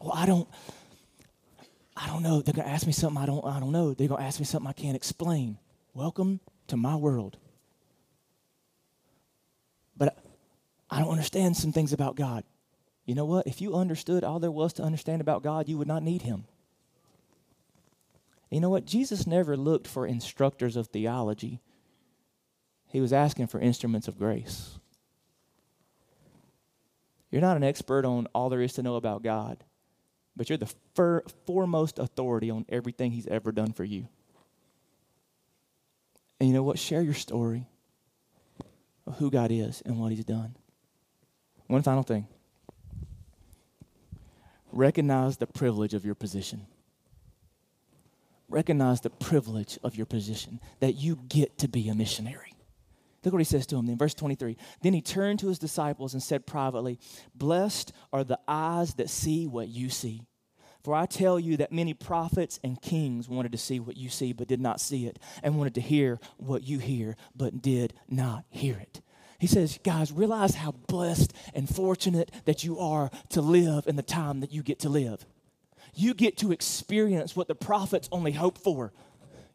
Well, 0.00 0.12
I 0.14 0.24
don't. 0.24 0.48
I 1.94 2.06
don't 2.06 2.22
know. 2.22 2.40
They're 2.40 2.54
gonna 2.54 2.68
ask 2.68 2.86
me 2.86 2.92
something 2.94 3.22
I 3.22 3.26
don't. 3.26 3.44
I 3.44 3.60
don't 3.60 3.72
know. 3.72 3.92
They're 3.92 4.08
gonna 4.08 4.24
ask 4.24 4.40
me 4.40 4.46
something 4.46 4.70
I 4.70 4.72
can't 4.72 4.96
explain. 4.96 5.58
Welcome 5.92 6.40
to 6.68 6.78
my 6.78 6.96
world. 6.96 7.36
But 9.98 10.16
I 10.88 11.00
don't 11.00 11.10
understand 11.10 11.58
some 11.58 11.72
things 11.72 11.92
about 11.92 12.16
God. 12.16 12.42
You 13.08 13.14
know 13.14 13.24
what? 13.24 13.46
If 13.46 13.62
you 13.62 13.74
understood 13.74 14.22
all 14.22 14.38
there 14.38 14.50
was 14.50 14.74
to 14.74 14.82
understand 14.82 15.22
about 15.22 15.42
God, 15.42 15.66
you 15.66 15.78
would 15.78 15.88
not 15.88 16.02
need 16.02 16.20
Him. 16.20 16.44
You 18.50 18.60
know 18.60 18.68
what? 18.68 18.84
Jesus 18.84 19.26
never 19.26 19.56
looked 19.56 19.86
for 19.86 20.06
instructors 20.06 20.76
of 20.76 20.88
theology, 20.88 21.62
He 22.86 23.00
was 23.00 23.14
asking 23.14 23.46
for 23.46 23.60
instruments 23.60 24.08
of 24.08 24.18
grace. 24.18 24.78
You're 27.30 27.40
not 27.40 27.56
an 27.56 27.64
expert 27.64 28.04
on 28.04 28.26
all 28.34 28.50
there 28.50 28.60
is 28.60 28.74
to 28.74 28.82
know 28.82 28.96
about 28.96 29.22
God, 29.22 29.64
but 30.36 30.50
you're 30.50 30.58
the 30.58 30.74
fir- 30.94 31.24
foremost 31.46 31.98
authority 31.98 32.50
on 32.50 32.66
everything 32.68 33.12
He's 33.12 33.26
ever 33.26 33.52
done 33.52 33.72
for 33.72 33.84
you. 33.84 34.08
And 36.38 36.50
you 36.50 36.54
know 36.54 36.62
what? 36.62 36.78
Share 36.78 37.00
your 37.00 37.14
story 37.14 37.68
of 39.06 39.16
who 39.16 39.30
God 39.30 39.50
is 39.50 39.82
and 39.86 39.98
what 39.98 40.12
He's 40.12 40.26
done. 40.26 40.56
One 41.68 41.82
final 41.82 42.02
thing 42.02 42.28
recognize 44.78 45.36
the 45.36 45.46
privilege 45.46 45.92
of 45.92 46.04
your 46.04 46.14
position. 46.14 46.66
Recognize 48.48 49.00
the 49.00 49.10
privilege 49.10 49.78
of 49.82 49.96
your 49.96 50.06
position 50.06 50.60
that 50.80 50.94
you 50.94 51.18
get 51.28 51.58
to 51.58 51.68
be 51.68 51.88
a 51.88 51.94
missionary. 51.94 52.54
Look 53.24 53.32
what 53.32 53.40
he 53.40 53.44
says 53.44 53.66
to 53.66 53.76
him 53.76 53.88
in 53.88 53.98
verse 53.98 54.14
23. 54.14 54.56
Then 54.80 54.94
he 54.94 55.02
turned 55.02 55.40
to 55.40 55.48
his 55.48 55.58
disciples 55.58 56.14
and 56.14 56.22
said 56.22 56.46
privately, 56.46 56.98
Blessed 57.34 57.92
are 58.12 58.24
the 58.24 58.38
eyes 58.46 58.94
that 58.94 59.10
see 59.10 59.46
what 59.46 59.68
you 59.68 59.90
see. 59.90 60.22
For 60.84 60.94
I 60.94 61.06
tell 61.06 61.40
you 61.40 61.56
that 61.56 61.72
many 61.72 61.92
prophets 61.92 62.60
and 62.62 62.80
kings 62.80 63.28
wanted 63.28 63.52
to 63.52 63.58
see 63.58 63.80
what 63.80 63.96
you 63.96 64.08
see, 64.08 64.32
but 64.32 64.46
did 64.46 64.60
not 64.60 64.80
see 64.80 65.06
it, 65.06 65.18
and 65.42 65.58
wanted 65.58 65.74
to 65.74 65.80
hear 65.80 66.20
what 66.36 66.62
you 66.62 66.78
hear, 66.78 67.16
but 67.34 67.60
did 67.60 67.92
not 68.08 68.44
hear 68.48 68.78
it. 68.78 69.02
He 69.38 69.46
says, 69.46 69.78
guys, 69.84 70.10
realize 70.10 70.56
how 70.56 70.72
blessed 70.72 71.32
and 71.54 71.68
fortunate 71.68 72.32
that 72.44 72.64
you 72.64 72.78
are 72.80 73.10
to 73.30 73.40
live 73.40 73.86
in 73.86 73.94
the 73.94 74.02
time 74.02 74.40
that 74.40 74.52
you 74.52 74.62
get 74.64 74.80
to 74.80 74.88
live. 74.88 75.24
You 75.94 76.12
get 76.12 76.36
to 76.38 76.50
experience 76.52 77.36
what 77.36 77.46
the 77.48 77.54
prophets 77.54 78.08
only 78.10 78.32
hope 78.32 78.58
for. 78.58 78.92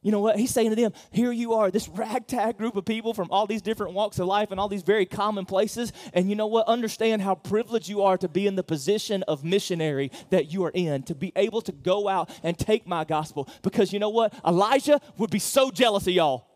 you 0.02 0.12
know 0.12 0.20
what? 0.20 0.38
He's 0.38 0.52
saying 0.52 0.70
to 0.70 0.76
them, 0.76 0.94
here 1.12 1.32
you 1.32 1.54
are, 1.54 1.70
this 1.70 1.88
ragtag 1.90 2.58
group 2.58 2.76
of 2.76 2.86
people 2.86 3.14
from 3.14 3.30
all 3.32 3.46
these 3.46 3.62
different 3.62 3.94
walks 3.94 4.20
of 4.20 4.28
life 4.28 4.52
and 4.52 4.60
all 4.60 4.70
these 4.70 4.84
very 4.84 5.06
common 5.06 5.46
places. 5.46 5.92
And 6.14 6.30
you 6.30 6.36
know 6.36 6.48
what? 6.48 6.68
Understand 6.68 7.22
how 7.22 7.36
privileged 7.36 7.90
you 7.90 8.04
are 8.04 8.18
to 8.18 8.28
be 8.30 8.48
in 8.48 8.56
the 8.56 8.64
position 8.64 9.24
of 9.24 9.44
missionary 9.44 10.12
that 10.30 10.52
you 10.52 10.64
are 10.66 10.72
in, 10.74 11.04
to 11.04 11.16
be 11.16 11.34
able 11.36 11.62
to 11.62 11.72
go 11.72 12.08
out 12.08 12.30
and 12.42 12.58
take 12.58 12.88
my 12.88 13.04
gospel. 13.04 13.50
Because 13.62 13.92
you 13.92 14.00
know 14.00 14.10
what? 14.10 14.34
Elijah 14.46 15.02
would 15.18 15.30
be 15.30 15.40
so 15.40 15.72
jealous 15.72 16.08
of 16.08 16.14
y'all. 16.14 16.53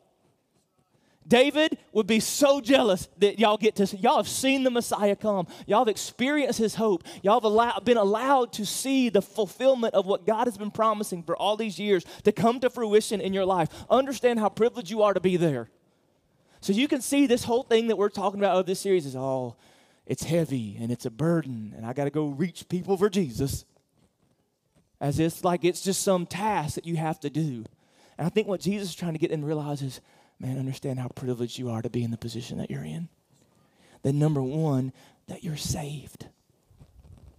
David 1.27 1.77
would 1.91 2.07
be 2.07 2.19
so 2.19 2.61
jealous 2.61 3.09
that 3.17 3.39
y'all 3.39 3.57
get 3.57 3.75
to 3.75 3.97
y'all 3.97 4.17
have 4.17 4.27
seen 4.27 4.63
the 4.63 4.71
Messiah 4.71 5.15
come. 5.15 5.47
Y'all 5.65 5.79
have 5.79 5.87
experienced 5.87 6.59
his 6.59 6.75
hope. 6.75 7.03
Y'all 7.21 7.41
have 7.59 7.83
been 7.83 7.97
allowed 7.97 8.53
to 8.53 8.65
see 8.65 9.09
the 9.09 9.21
fulfillment 9.21 9.93
of 9.93 10.05
what 10.05 10.25
God 10.25 10.45
has 10.45 10.57
been 10.57 10.71
promising 10.71 11.23
for 11.23 11.35
all 11.35 11.57
these 11.57 11.79
years 11.79 12.05
to 12.23 12.31
come 12.31 12.59
to 12.61 12.69
fruition 12.69 13.19
in 13.19 13.33
your 13.33 13.45
life. 13.45 13.69
Understand 13.89 14.39
how 14.39 14.49
privileged 14.49 14.89
you 14.89 15.01
are 15.03 15.13
to 15.13 15.19
be 15.19 15.37
there. 15.37 15.69
So 16.61 16.73
you 16.73 16.87
can 16.87 17.01
see 17.01 17.27
this 17.27 17.43
whole 17.43 17.63
thing 17.63 17.87
that 17.87 17.97
we're 17.97 18.09
talking 18.09 18.39
about 18.39 18.57
of 18.57 18.65
this 18.65 18.79
series 18.79 19.05
is 19.05 19.15
all 19.15 19.59
it's 20.05 20.23
heavy 20.23 20.77
and 20.79 20.91
it's 20.91 21.05
a 21.05 21.11
burden 21.11 21.73
and 21.75 21.85
I 21.85 21.93
got 21.93 22.05
to 22.05 22.09
go 22.09 22.27
reach 22.27 22.69
people 22.69 22.95
for 22.95 23.09
Jesus. 23.09 23.65
As 24.99 25.19
if 25.19 25.43
like 25.43 25.65
it's 25.65 25.81
just 25.81 26.01
some 26.01 26.25
task 26.25 26.75
that 26.75 26.85
you 26.85 26.95
have 26.95 27.19
to 27.19 27.29
do. 27.29 27.65
And 28.17 28.25
I 28.25 28.29
think 28.29 28.47
what 28.47 28.61
Jesus 28.61 28.89
is 28.89 28.95
trying 28.95 29.13
to 29.13 29.19
get 29.19 29.29
them 29.29 29.41
to 29.41 29.47
realize 29.47 29.81
is 29.81 30.01
man, 30.39 30.59
understand 30.59 30.99
how 30.99 31.07
privileged 31.07 31.57
you 31.57 31.69
are 31.69 31.81
to 31.81 31.89
be 31.89 32.03
in 32.03 32.11
the 32.11 32.17
position 32.17 32.57
that 32.57 32.69
you're 32.69 32.83
in. 32.83 33.09
That 34.03 34.13
number 34.13 34.41
one, 34.41 34.93
that 35.27 35.43
you're 35.43 35.57
saved, 35.57 36.27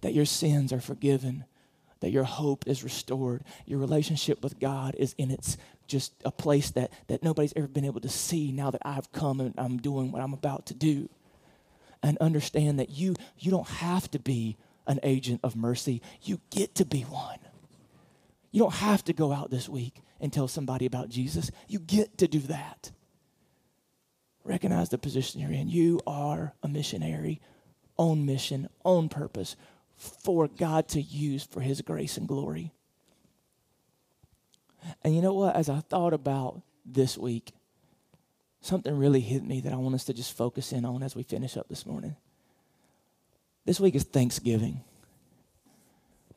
that 0.01 0.13
your 0.13 0.25
sins 0.25 0.73
are 0.73 0.81
forgiven, 0.81 1.45
that 2.01 2.11
your 2.11 2.23
hope 2.23 2.67
is 2.67 2.83
restored, 2.83 3.43
your 3.65 3.79
relationship 3.79 4.43
with 4.43 4.59
God 4.59 4.95
is 4.97 5.15
in 5.17 5.31
its 5.31 5.57
just 5.87 6.13
a 6.23 6.31
place 6.31 6.71
that, 6.71 6.91
that 7.07 7.23
nobody's 7.23 7.53
ever 7.55 7.67
been 7.67 7.85
able 7.85 8.01
to 8.01 8.09
see 8.09 8.51
now 8.51 8.71
that 8.71 8.81
I've 8.85 9.11
come 9.11 9.39
and 9.39 9.53
I'm 9.57 9.77
doing 9.77 10.11
what 10.11 10.21
I'm 10.21 10.33
about 10.33 10.67
to 10.67 10.73
do. 10.73 11.09
And 12.01 12.17
understand 12.19 12.79
that 12.79 12.89
you 12.91 13.15
you 13.37 13.51
don't 13.51 13.67
have 13.67 14.09
to 14.11 14.19
be 14.19 14.55
an 14.87 15.01
agent 15.03 15.41
of 15.43 15.57
mercy. 15.57 16.01
You 16.21 16.39
get 16.49 16.75
to 16.75 16.85
be 16.85 17.01
one. 17.01 17.39
You 18.51 18.61
don't 18.61 18.75
have 18.75 19.03
to 19.05 19.13
go 19.13 19.33
out 19.33 19.51
this 19.51 19.67
week 19.67 20.01
and 20.19 20.31
tell 20.31 20.47
somebody 20.47 20.85
about 20.85 21.09
Jesus. 21.09 21.51
You 21.67 21.79
get 21.79 22.17
to 22.17 22.27
do 22.27 22.39
that. 22.39 22.91
Recognize 24.43 24.89
the 24.89 24.97
position 24.97 25.41
you're 25.41 25.51
in. 25.51 25.69
You 25.69 25.99
are 26.07 26.53
a 26.63 26.67
missionary 26.67 27.41
on 27.97 28.25
mission, 28.25 28.69
on 28.83 29.09
purpose, 29.09 29.55
for 29.95 30.47
God 30.47 30.87
to 30.89 31.01
use 31.01 31.43
for 31.43 31.61
His 31.61 31.81
grace 31.81 32.17
and 32.17 32.27
glory. 32.27 32.71
And 35.03 35.15
you 35.15 35.21
know 35.21 35.33
what? 35.33 35.55
As 35.55 35.69
I 35.69 35.81
thought 35.81 36.13
about 36.13 36.61
this 36.85 37.17
week, 37.17 37.51
something 38.61 38.97
really 38.97 39.19
hit 39.19 39.43
me 39.43 39.61
that 39.61 39.73
I 39.73 39.77
want 39.77 39.95
us 39.95 40.05
to 40.05 40.13
just 40.13 40.35
focus 40.35 40.71
in 40.71 40.85
on 40.85 41.03
as 41.03 41.15
we 41.15 41.23
finish 41.23 41.57
up 41.57 41.67
this 41.67 41.85
morning. 41.85 42.15
This 43.65 43.79
week 43.79 43.95
is 43.95 44.03
Thanksgiving. 44.03 44.81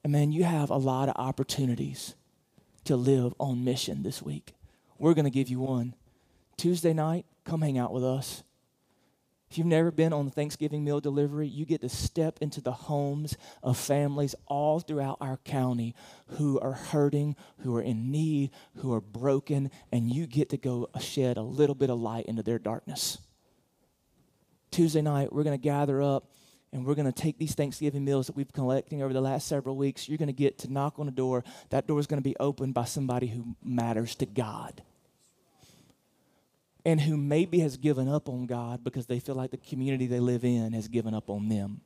And 0.02 0.12
man, 0.12 0.32
you 0.32 0.44
have 0.44 0.70
a 0.70 0.76
lot 0.76 1.08
of 1.08 1.14
opportunities 1.16 2.14
to 2.84 2.96
live 2.96 3.34
on 3.38 3.64
mission 3.64 4.02
this 4.02 4.22
week. 4.22 4.54
We're 4.98 5.14
going 5.14 5.24
to 5.24 5.30
give 5.30 5.48
you 5.48 5.60
one. 5.60 5.94
Tuesday 6.56 6.92
night, 6.92 7.26
come 7.44 7.62
hang 7.62 7.78
out 7.78 7.92
with 7.92 8.04
us. 8.04 8.42
If 9.50 9.58
you've 9.58 9.66
never 9.66 9.90
been 9.90 10.14
on 10.14 10.24
the 10.24 10.30
Thanksgiving 10.30 10.82
meal 10.82 11.00
delivery, 11.00 11.46
you 11.46 11.66
get 11.66 11.82
to 11.82 11.88
step 11.90 12.38
into 12.40 12.62
the 12.62 12.72
homes 12.72 13.36
of 13.62 13.76
families 13.76 14.34
all 14.46 14.80
throughout 14.80 15.18
our 15.20 15.36
county 15.36 15.94
who 16.38 16.58
are 16.60 16.72
hurting, 16.72 17.36
who 17.58 17.76
are 17.76 17.82
in 17.82 18.10
need, 18.10 18.50
who 18.76 18.94
are 18.94 19.00
broken, 19.02 19.70
and 19.92 20.10
you 20.10 20.26
get 20.26 20.48
to 20.50 20.56
go 20.56 20.88
shed 20.98 21.36
a 21.36 21.42
little 21.42 21.74
bit 21.74 21.90
of 21.90 22.00
light 22.00 22.24
into 22.24 22.42
their 22.42 22.58
darkness. 22.58 23.18
Tuesday 24.70 25.02
night, 25.02 25.34
we're 25.34 25.42
going 25.42 25.58
to 25.58 25.62
gather 25.62 26.00
up 26.00 26.32
and 26.72 26.86
we're 26.86 26.94
going 26.94 27.10
to 27.10 27.12
take 27.12 27.38
these 27.38 27.54
Thanksgiving 27.54 28.04
meals 28.04 28.26
that 28.26 28.36
we've 28.36 28.48
been 28.48 28.62
collecting 28.62 29.02
over 29.02 29.12
the 29.12 29.20
last 29.20 29.46
several 29.46 29.76
weeks. 29.76 30.08
You're 30.08 30.18
going 30.18 30.28
to 30.28 30.32
get 30.32 30.58
to 30.60 30.72
knock 30.72 30.98
on 30.98 31.06
a 31.06 31.12
door. 31.12 31.44
That 31.70 31.86
door 31.86 32.00
is 32.00 32.06
going 32.06 32.22
to 32.22 32.28
be 32.28 32.36
opened 32.40 32.72
by 32.72 32.84
somebody 32.84 33.26
who 33.26 33.54
matters 33.62 34.14
to 34.16 34.26
God 34.26 34.82
and 36.84 37.00
who 37.00 37.16
maybe 37.16 37.60
has 37.60 37.76
given 37.76 38.08
up 38.08 38.28
on 38.28 38.46
God 38.46 38.82
because 38.82 39.06
they 39.06 39.20
feel 39.20 39.34
like 39.34 39.50
the 39.50 39.58
community 39.58 40.06
they 40.06 40.20
live 40.20 40.44
in 40.44 40.72
has 40.72 40.88
given 40.88 41.14
up 41.14 41.28
on 41.28 41.48
them. 41.48 41.82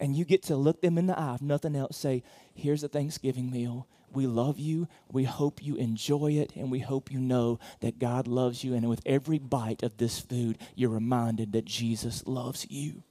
And 0.00 0.16
you 0.16 0.24
get 0.24 0.44
to 0.44 0.56
look 0.56 0.80
them 0.80 0.96
in 0.96 1.06
the 1.06 1.18
eye, 1.18 1.34
if 1.34 1.42
nothing 1.42 1.76
else, 1.76 1.96
say, 1.96 2.22
Here's 2.54 2.84
a 2.84 2.88
Thanksgiving 2.88 3.50
meal. 3.50 3.86
We 4.12 4.26
love 4.26 4.58
you. 4.58 4.88
We 5.12 5.24
hope 5.24 5.62
you 5.62 5.76
enjoy 5.76 6.32
it. 6.32 6.52
And 6.56 6.70
we 6.70 6.78
hope 6.78 7.12
you 7.12 7.18
know 7.18 7.58
that 7.80 7.98
God 7.98 8.26
loves 8.26 8.64
you. 8.64 8.74
And 8.74 8.88
with 8.88 9.02
every 9.04 9.38
bite 9.38 9.82
of 9.82 9.98
this 9.98 10.18
food, 10.18 10.56
you're 10.74 10.88
reminded 10.88 11.52
that 11.52 11.66
Jesus 11.66 12.26
loves 12.26 12.66
you 12.70 13.02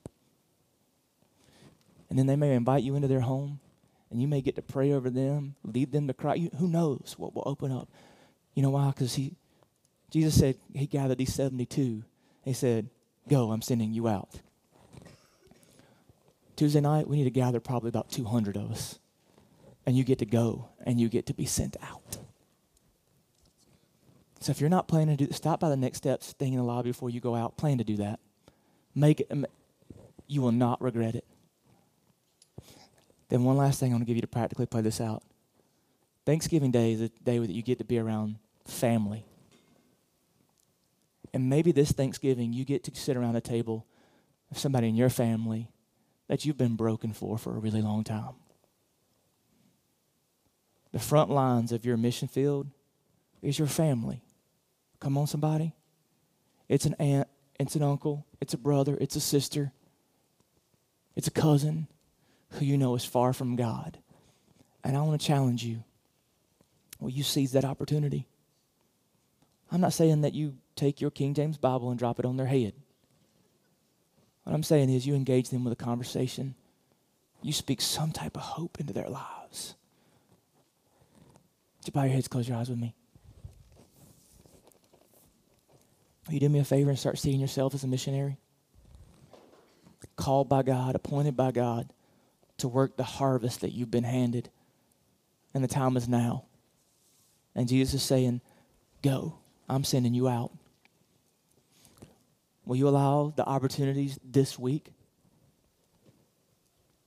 and 2.10 2.18
then 2.18 2.28
they 2.28 2.36
may 2.36 2.54
invite 2.54 2.84
you 2.84 2.96
into 2.96 3.08
their 3.08 3.22
home 3.22 3.60
and 4.10 4.22
you 4.22 4.28
may 4.28 4.42
get 4.42 4.56
to 4.56 4.62
pray 4.62 4.92
over 4.92 5.10
them, 5.10 5.56
lead 5.64 5.92
them 5.92 6.08
to 6.08 6.14
Christ. 6.14 6.54
Who 6.58 6.68
knows 6.68 7.16
what 7.18 7.36
will 7.36 7.44
open 7.46 7.72
up? 7.72 7.90
You 8.54 8.64
know 8.64 8.70
why? 8.70 8.88
Because 8.88 9.16
he, 9.16 9.34
Jesus 10.10 10.40
said 10.40 10.56
he 10.74 10.86
gathered 10.86 11.18
these 11.18 11.34
72. 11.34 12.04
He 12.44 12.54
said, 12.54 12.90
Go, 13.28 13.52
I'm 13.52 13.62
sending 13.62 13.94
you 13.94 14.08
out. 14.08 14.40
Tuesday 16.56 16.80
night, 16.80 17.08
we 17.08 17.18
need 17.18 17.26
to 17.26 17.30
gather 17.30 17.60
probably 17.60 17.90
about 17.90 18.10
200 18.10 18.56
of 18.56 18.72
us. 18.72 19.00
And 19.86 19.96
you 19.96 20.04
get 20.04 20.20
to 20.20 20.26
go 20.26 20.70
and 20.86 21.00
you 21.00 21.10
get 21.10 21.26
to 21.28 21.34
be 21.34 21.46
sent 21.46 21.78
out. 21.84 22.18
So 24.40 24.52
if 24.52 24.62
you're 24.62 24.70
not 24.70 24.88
planning 24.88 25.18
to 25.18 25.26
do, 25.26 25.34
stop 25.34 25.60
by 25.60 25.70
the 25.70 25.78
next 25.78 25.98
steps 25.98 26.34
thing 26.34 26.54
in 26.54 26.60
the 26.60 26.66
lobby 26.66 26.90
before 26.90 27.10
you 27.10 27.20
go 27.20 27.36
out. 27.36 27.58
Plan 27.58 27.78
to 27.80 27.84
do 27.84 27.98
that. 27.98 28.20
Make 28.96 29.20
it. 29.20 29.32
You 30.28 30.42
will 30.42 30.52
not 30.52 30.82
regret 30.82 31.16
it. 31.16 31.26
Then, 33.30 33.44
one 33.44 33.58
last 33.58 33.80
thing 33.80 33.92
I 33.92 33.96
want 33.96 34.04
to 34.04 34.06
give 34.06 34.16
you 34.16 34.22
to 34.22 34.28
practically 34.28 34.66
play 34.66 34.82
this 34.82 35.02
out. 35.02 35.24
Thanksgiving 36.26 36.72
Day 36.72 36.94
is 36.94 37.02
a 37.02 37.10
day 37.10 37.40
that 37.40 37.50
you 37.50 37.62
get 37.62 37.78
to 37.78 37.84
be 37.84 38.00
around 38.00 38.36
family. 38.66 39.26
And 41.34 41.50
maybe 41.50 41.72
this 41.72 41.92
Thanksgiving, 41.92 42.54
you 42.54 42.66
get 42.66 42.84
to 42.86 42.96
sit 42.96 43.18
around 43.18 43.36
a 43.36 43.42
table 43.42 43.86
with 44.50 44.58
somebody 44.58 44.88
in 44.88 44.96
your 44.96 45.10
family 45.10 45.70
that 46.28 46.46
you've 46.46 46.58
been 46.58 46.76
broken 46.76 47.14
for 47.14 47.38
for 47.38 47.56
a 47.56 47.60
really 47.60 47.82
long 47.82 48.04
time. 48.04 48.36
The 50.92 51.00
front 51.00 51.30
lines 51.30 51.72
of 51.72 51.86
your 51.86 51.98
mission 51.98 52.28
field 52.28 52.68
is 53.42 53.60
your 53.60 53.68
family. 53.68 54.22
Come 55.00 55.18
on, 55.18 55.28
somebody. 55.28 55.74
It's 56.68 56.86
an 56.86 56.96
aunt, 56.96 57.28
it's 57.60 57.76
an 57.76 57.84
uncle, 57.84 58.26
it's 58.42 58.54
a 58.54 58.58
brother, 58.58 58.98
it's 59.00 59.16
a 59.16 59.22
sister, 59.22 59.72
it's 61.16 61.28
a 61.28 61.32
cousin, 61.32 61.88
who 62.52 62.66
you 62.66 62.78
know 62.78 62.96
is 62.96 63.06
far 63.06 63.34
from 63.34 63.56
God. 63.56 63.98
And 64.84 64.96
I 64.96 65.02
want 65.02 65.20
to 65.20 65.28
challenge 65.28 65.64
you. 65.64 65.84
Will 67.00 67.10
you 67.10 67.24
seize 67.24 67.52
that 67.52 67.66
opportunity? 67.66 68.28
I'm 69.72 69.82
not 69.82 69.94
saying 69.94 70.22
that 70.22 70.34
you 70.34 70.56
take 70.76 71.02
your 71.02 71.12
King 71.12 71.34
James 71.34 71.58
Bible 71.58 71.90
and 71.90 72.00
drop 72.00 72.20
it 72.20 72.26
on 72.26 72.38
their 72.38 72.46
head. 72.46 72.74
What 74.44 74.54
I'm 74.54 74.64
saying 74.64 74.90
is 74.90 75.06
you 75.06 75.14
engage 75.14 75.50
them 75.50 75.64
with 75.64 75.74
a 75.74 75.84
conversation. 75.84 76.56
You 77.42 77.52
speak 77.52 77.82
some 77.82 78.12
type 78.12 78.38
of 78.38 78.44
hope 78.44 78.80
into 78.80 78.94
their 78.94 79.10
lives. 79.10 79.76
Would 81.80 81.88
you 81.88 81.92
bow 81.92 82.04
your 82.04 82.14
heads, 82.14 82.28
close 82.28 82.48
your 82.48 82.58
eyes 82.58 82.70
with 82.70 82.80
me? 82.80 82.96
Will 86.26 86.36
you 86.36 86.40
do 86.40 86.50
me 86.50 86.60
a 86.60 86.64
favor 86.64 86.90
and 86.90 86.98
start 86.98 87.20
seeing 87.20 87.40
yourself 87.40 87.74
as 87.74 87.84
a 87.84 87.88
missionary? 87.88 88.38
Called 90.16 90.50
by 90.50 90.64
God, 90.64 90.96
appointed 90.96 91.36
by 91.36 91.52
God 91.52 91.90
to 92.58 92.68
work 92.68 92.98
the 92.98 93.04
harvest 93.04 93.62
that 93.62 93.72
you've 93.72 93.92
been 93.92 94.04
handed. 94.04 94.50
And 95.54 95.64
the 95.64 95.68
time 95.68 95.98
is 95.98 96.08
now. 96.08 96.46
And 97.56 97.68
Jesus 97.68 97.96
is 97.96 98.04
saying, 98.04 98.42
Go, 99.02 99.38
I'm 99.70 99.84
sending 99.84 100.14
you 100.14 100.28
out. 100.28 100.52
Will 102.66 102.76
you 102.76 102.88
allow 102.88 103.34
the 103.36 103.46
opportunities 103.46 104.20
this 104.24 104.60
week? 104.60 104.92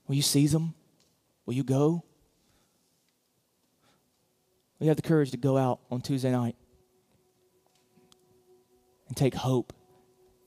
Will 0.07 0.15
you 0.15 0.21
seize 0.21 0.51
them? 0.51 0.73
Will 1.45 1.53
you 1.53 1.63
go? 1.63 2.03
You 4.79 4.87
have 4.87 4.95
the 4.95 5.03
courage 5.03 5.29
to 5.31 5.37
go 5.37 5.57
out 5.57 5.79
on 5.91 6.01
Tuesday 6.01 6.31
night 6.31 6.55
and 9.07 9.15
take 9.15 9.35
hope 9.35 9.73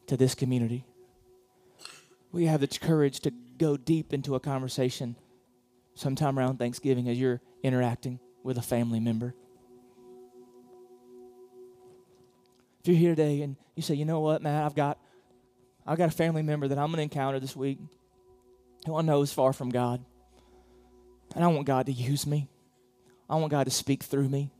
to 0.08 0.16
this 0.16 0.34
community? 0.34 0.84
Will 2.32 2.40
you 2.40 2.48
have 2.48 2.60
the 2.60 2.66
courage 2.66 3.20
to 3.20 3.32
go 3.58 3.76
deep 3.76 4.12
into 4.12 4.34
a 4.34 4.40
conversation 4.40 5.16
sometime 5.94 6.38
around 6.38 6.58
Thanksgiving 6.58 7.08
as 7.08 7.18
you're 7.18 7.40
interacting 7.62 8.20
with 8.42 8.58
a 8.58 8.62
family 8.62 9.00
member. 9.00 9.34
If 12.80 12.88
you're 12.88 12.96
here 12.96 13.14
today 13.14 13.42
and 13.42 13.56
you 13.76 13.82
say, 13.82 13.94
you 13.94 14.04
know 14.04 14.20
what, 14.20 14.42
Matt, 14.42 14.64
I've 14.64 14.74
got 14.74 14.98
I've 15.86 15.98
got 15.98 16.08
a 16.08 16.12
family 16.12 16.42
member 16.42 16.68
that 16.68 16.78
I'm 16.78 16.86
going 16.86 16.96
to 16.96 17.02
encounter 17.02 17.40
this 17.40 17.54
week 17.54 17.78
who 18.86 18.96
I 18.96 19.02
know 19.02 19.22
is 19.22 19.32
far 19.32 19.52
from 19.52 19.70
God. 19.70 20.04
And 21.34 21.42
I 21.42 21.48
want 21.48 21.66
God 21.66 21.86
to 21.86 21.92
use 21.92 22.26
me. 22.26 22.48
I 23.28 23.36
want 23.36 23.50
God 23.50 23.64
to 23.64 23.70
speak 23.70 24.02
through 24.02 24.28
me. 24.28 24.50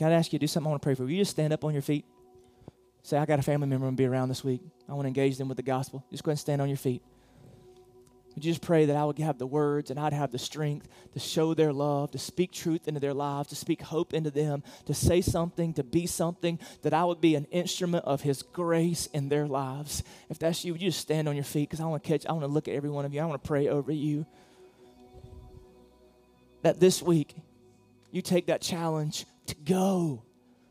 I 0.00 0.10
ask 0.10 0.32
you 0.32 0.38
to 0.38 0.42
do 0.42 0.46
something? 0.46 0.68
I 0.68 0.70
want 0.70 0.82
to 0.82 0.86
pray 0.86 0.94
for 0.94 1.04
you. 1.04 1.16
You 1.16 1.22
just 1.22 1.30
stand 1.30 1.52
up 1.52 1.64
on 1.64 1.72
your 1.72 1.82
feet? 1.82 2.04
Say, 3.02 3.16
I 3.16 3.24
got 3.24 3.38
a 3.38 3.42
family 3.42 3.66
member 3.66 3.86
I'm 3.86 3.94
going 3.94 3.96
to 3.96 4.02
be 4.02 4.06
around 4.06 4.28
this 4.28 4.44
week. 4.44 4.60
I 4.88 4.92
want 4.92 5.04
to 5.04 5.08
engage 5.08 5.38
them 5.38 5.48
with 5.48 5.56
the 5.56 5.62
gospel. 5.62 6.04
Just 6.10 6.22
go 6.22 6.30
ahead 6.30 6.34
and 6.34 6.40
stand 6.40 6.60
on 6.60 6.68
your 6.68 6.76
feet. 6.76 7.02
Would 8.36 8.44
you 8.44 8.50
just 8.52 8.62
pray 8.62 8.84
that 8.84 8.96
I 8.96 9.02
would 9.02 9.18
have 9.18 9.38
the 9.38 9.46
words 9.46 9.90
and 9.90 9.98
I'd 9.98 10.12
have 10.12 10.30
the 10.30 10.38
strength 10.38 10.86
to 11.14 11.18
show 11.18 11.54
their 11.54 11.72
love, 11.72 12.10
to 12.10 12.18
speak 12.18 12.52
truth 12.52 12.86
into 12.86 13.00
their 13.00 13.14
lives, 13.14 13.48
to 13.48 13.56
speak 13.56 13.80
hope 13.80 14.12
into 14.12 14.30
them, 14.30 14.62
to 14.84 14.92
say 14.92 15.22
something, 15.22 15.72
to 15.72 15.82
be 15.82 16.06
something, 16.06 16.58
that 16.82 16.92
I 16.92 17.06
would 17.06 17.22
be 17.22 17.34
an 17.34 17.46
instrument 17.46 18.04
of 18.04 18.20
His 18.20 18.42
grace 18.42 19.06
in 19.06 19.30
their 19.30 19.46
lives. 19.46 20.02
If 20.28 20.38
that's 20.38 20.66
you, 20.66 20.74
would 20.74 20.82
you 20.82 20.90
just 20.90 21.00
stand 21.00 21.28
on 21.28 21.34
your 21.34 21.44
feet? 21.44 21.70
Because 21.70 21.80
I 21.80 21.86
want 21.86 22.04
to 22.04 22.08
catch, 22.08 22.26
I 22.26 22.32
want 22.32 22.44
to 22.44 22.48
look 22.48 22.68
at 22.68 22.74
every 22.74 22.90
one 22.90 23.06
of 23.06 23.14
you. 23.14 23.22
I 23.22 23.24
want 23.24 23.42
to 23.42 23.48
pray 23.48 23.68
over 23.68 23.90
you. 23.90 24.26
That 26.60 26.78
this 26.78 27.00
week, 27.00 27.34
you 28.10 28.20
take 28.20 28.48
that 28.48 28.60
challenge 28.60 29.24
to 29.46 29.54
go, 29.54 30.22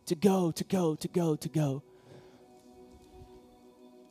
to 0.06 0.14
go, 0.14 0.52
to 0.52 0.64
go, 0.64 0.94
to 0.94 1.08
go, 1.08 1.36
to 1.36 1.50
go. 1.50 1.82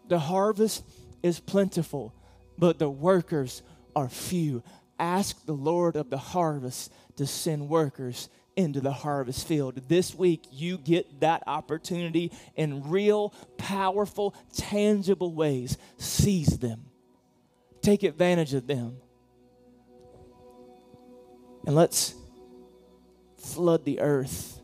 The 0.08 0.18
harvest 0.18 0.84
is 1.22 1.38
plentiful 1.38 2.12
but 2.58 2.78
the 2.78 2.90
workers 2.90 3.62
are 3.94 4.08
few. 4.08 4.62
Ask 4.98 5.44
the 5.46 5.54
Lord 5.54 5.96
of 5.96 6.10
the 6.10 6.18
harvest 6.18 6.92
to 7.16 7.26
send 7.26 7.68
workers 7.68 8.28
into 8.56 8.80
the 8.80 8.92
harvest 8.92 9.46
field. 9.46 9.80
This 9.88 10.14
week, 10.14 10.44
you 10.50 10.78
get 10.78 11.20
that 11.20 11.42
opportunity 11.46 12.32
in 12.54 12.88
real, 12.88 13.34
powerful, 13.56 14.34
tangible 14.56 15.34
ways. 15.34 15.76
Seize 15.98 16.58
them, 16.58 16.84
take 17.82 18.02
advantage 18.02 18.54
of 18.54 18.66
them. 18.66 18.96
And 21.66 21.74
let's 21.74 22.14
flood 23.38 23.84
the 23.84 24.00
earth 24.00 24.60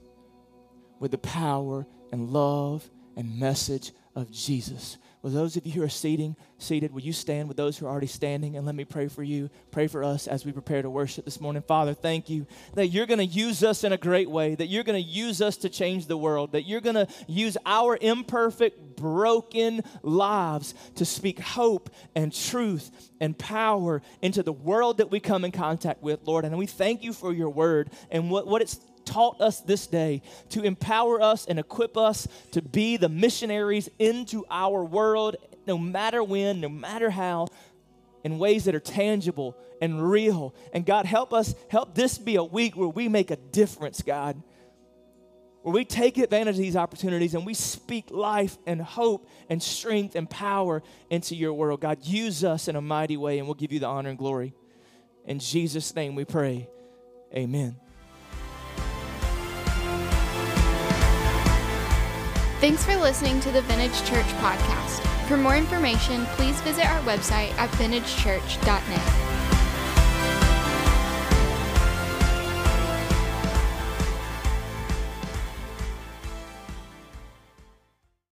with 0.98 1.10
the 1.10 1.18
power 1.18 1.86
and 2.12 2.28
love 2.28 2.88
and 3.16 3.38
message 3.38 3.92
of 4.14 4.30
Jesus. 4.30 4.98
Will 5.22 5.30
those 5.30 5.56
of 5.56 5.66
you 5.66 5.72
who 5.72 5.82
are 5.82 5.88
seating, 5.88 6.34
seated, 6.56 6.92
will 6.92 7.02
you 7.02 7.12
stand 7.12 7.46
with 7.46 7.58
those 7.58 7.76
who 7.76 7.84
are 7.84 7.90
already 7.90 8.06
standing? 8.06 8.56
And 8.56 8.64
let 8.64 8.74
me 8.74 8.86
pray 8.86 9.08
for 9.08 9.22
you. 9.22 9.50
Pray 9.70 9.86
for 9.86 10.02
us 10.02 10.26
as 10.26 10.46
we 10.46 10.52
prepare 10.52 10.80
to 10.80 10.88
worship 10.88 11.26
this 11.26 11.40
morning. 11.40 11.62
Father, 11.62 11.92
thank 11.92 12.30
you 12.30 12.46
that 12.74 12.86
you're 12.86 13.06
going 13.06 13.18
to 13.18 13.26
use 13.26 13.62
us 13.62 13.84
in 13.84 13.92
a 13.92 13.98
great 13.98 14.30
way, 14.30 14.54
that 14.54 14.68
you're 14.68 14.84
going 14.84 15.02
to 15.02 15.08
use 15.08 15.42
us 15.42 15.58
to 15.58 15.68
change 15.68 16.06
the 16.06 16.16
world, 16.16 16.52
that 16.52 16.62
you're 16.62 16.80
going 16.80 16.94
to 16.94 17.06
use 17.26 17.58
our 17.66 17.98
imperfect, 18.00 18.96
broken 18.96 19.82
lives 20.02 20.74
to 20.94 21.04
speak 21.04 21.38
hope 21.38 21.90
and 22.14 22.32
truth 22.32 23.10
and 23.20 23.36
power 23.36 24.00
into 24.22 24.42
the 24.42 24.52
world 24.52 24.98
that 24.98 25.10
we 25.10 25.20
come 25.20 25.44
in 25.44 25.52
contact 25.52 26.02
with, 26.02 26.20
Lord. 26.24 26.46
And 26.46 26.56
we 26.56 26.66
thank 26.66 27.02
you 27.02 27.12
for 27.12 27.32
your 27.32 27.50
word 27.50 27.90
and 28.10 28.30
what, 28.30 28.46
what 28.46 28.62
it's 28.62 28.80
taught 29.10 29.40
us 29.40 29.60
this 29.60 29.86
day 29.86 30.22
to 30.50 30.62
empower 30.62 31.20
us 31.20 31.46
and 31.46 31.58
equip 31.58 31.96
us 31.96 32.28
to 32.52 32.62
be 32.62 32.96
the 32.96 33.08
missionaries 33.08 33.88
into 33.98 34.44
our 34.50 34.84
world, 34.84 35.36
no 35.66 35.76
matter 35.76 36.22
when, 36.22 36.60
no 36.60 36.68
matter 36.68 37.10
how, 37.10 37.48
in 38.22 38.38
ways 38.38 38.64
that 38.64 38.74
are 38.74 38.80
tangible 38.80 39.56
and 39.80 40.10
real. 40.10 40.54
And 40.72 40.86
God, 40.86 41.06
help 41.06 41.32
us, 41.32 41.54
help 41.68 41.94
this 41.94 42.18
be 42.18 42.36
a 42.36 42.44
week 42.44 42.76
where 42.76 42.88
we 42.88 43.08
make 43.08 43.30
a 43.30 43.36
difference, 43.36 44.02
God. 44.02 44.40
Where 45.62 45.74
we 45.74 45.84
take 45.84 46.16
advantage 46.16 46.54
of 46.54 46.62
these 46.62 46.76
opportunities 46.76 47.34
and 47.34 47.44
we 47.44 47.54
speak 47.54 48.10
life 48.10 48.56
and 48.66 48.80
hope 48.80 49.28
and 49.48 49.62
strength 49.62 50.14
and 50.14 50.30
power 50.30 50.82
into 51.10 51.34
your 51.34 51.52
world. 51.52 51.80
God, 51.80 51.98
use 52.02 52.44
us 52.44 52.68
in 52.68 52.76
a 52.76 52.80
mighty 52.80 53.16
way 53.16 53.38
and 53.38 53.46
we'll 53.46 53.54
give 53.54 53.72
you 53.72 53.80
the 53.80 53.86
honor 53.86 54.10
and 54.10 54.18
glory. 54.18 54.54
In 55.26 55.38
Jesus' 55.38 55.94
name 55.94 56.14
we 56.14 56.24
pray. 56.24 56.68
Amen. 57.34 57.76
Thanks 62.60 62.84
for 62.84 62.94
listening 62.94 63.40
to 63.40 63.50
the 63.50 63.62
Vintage 63.62 64.04
Church 64.04 64.26
podcast. 64.36 65.00
For 65.26 65.38
more 65.38 65.56
information, 65.56 66.26
please 66.36 66.60
visit 66.60 66.84
our 66.84 67.00
website 67.04 67.56
at 67.56 67.70
vintagechurch.net. 67.70 69.29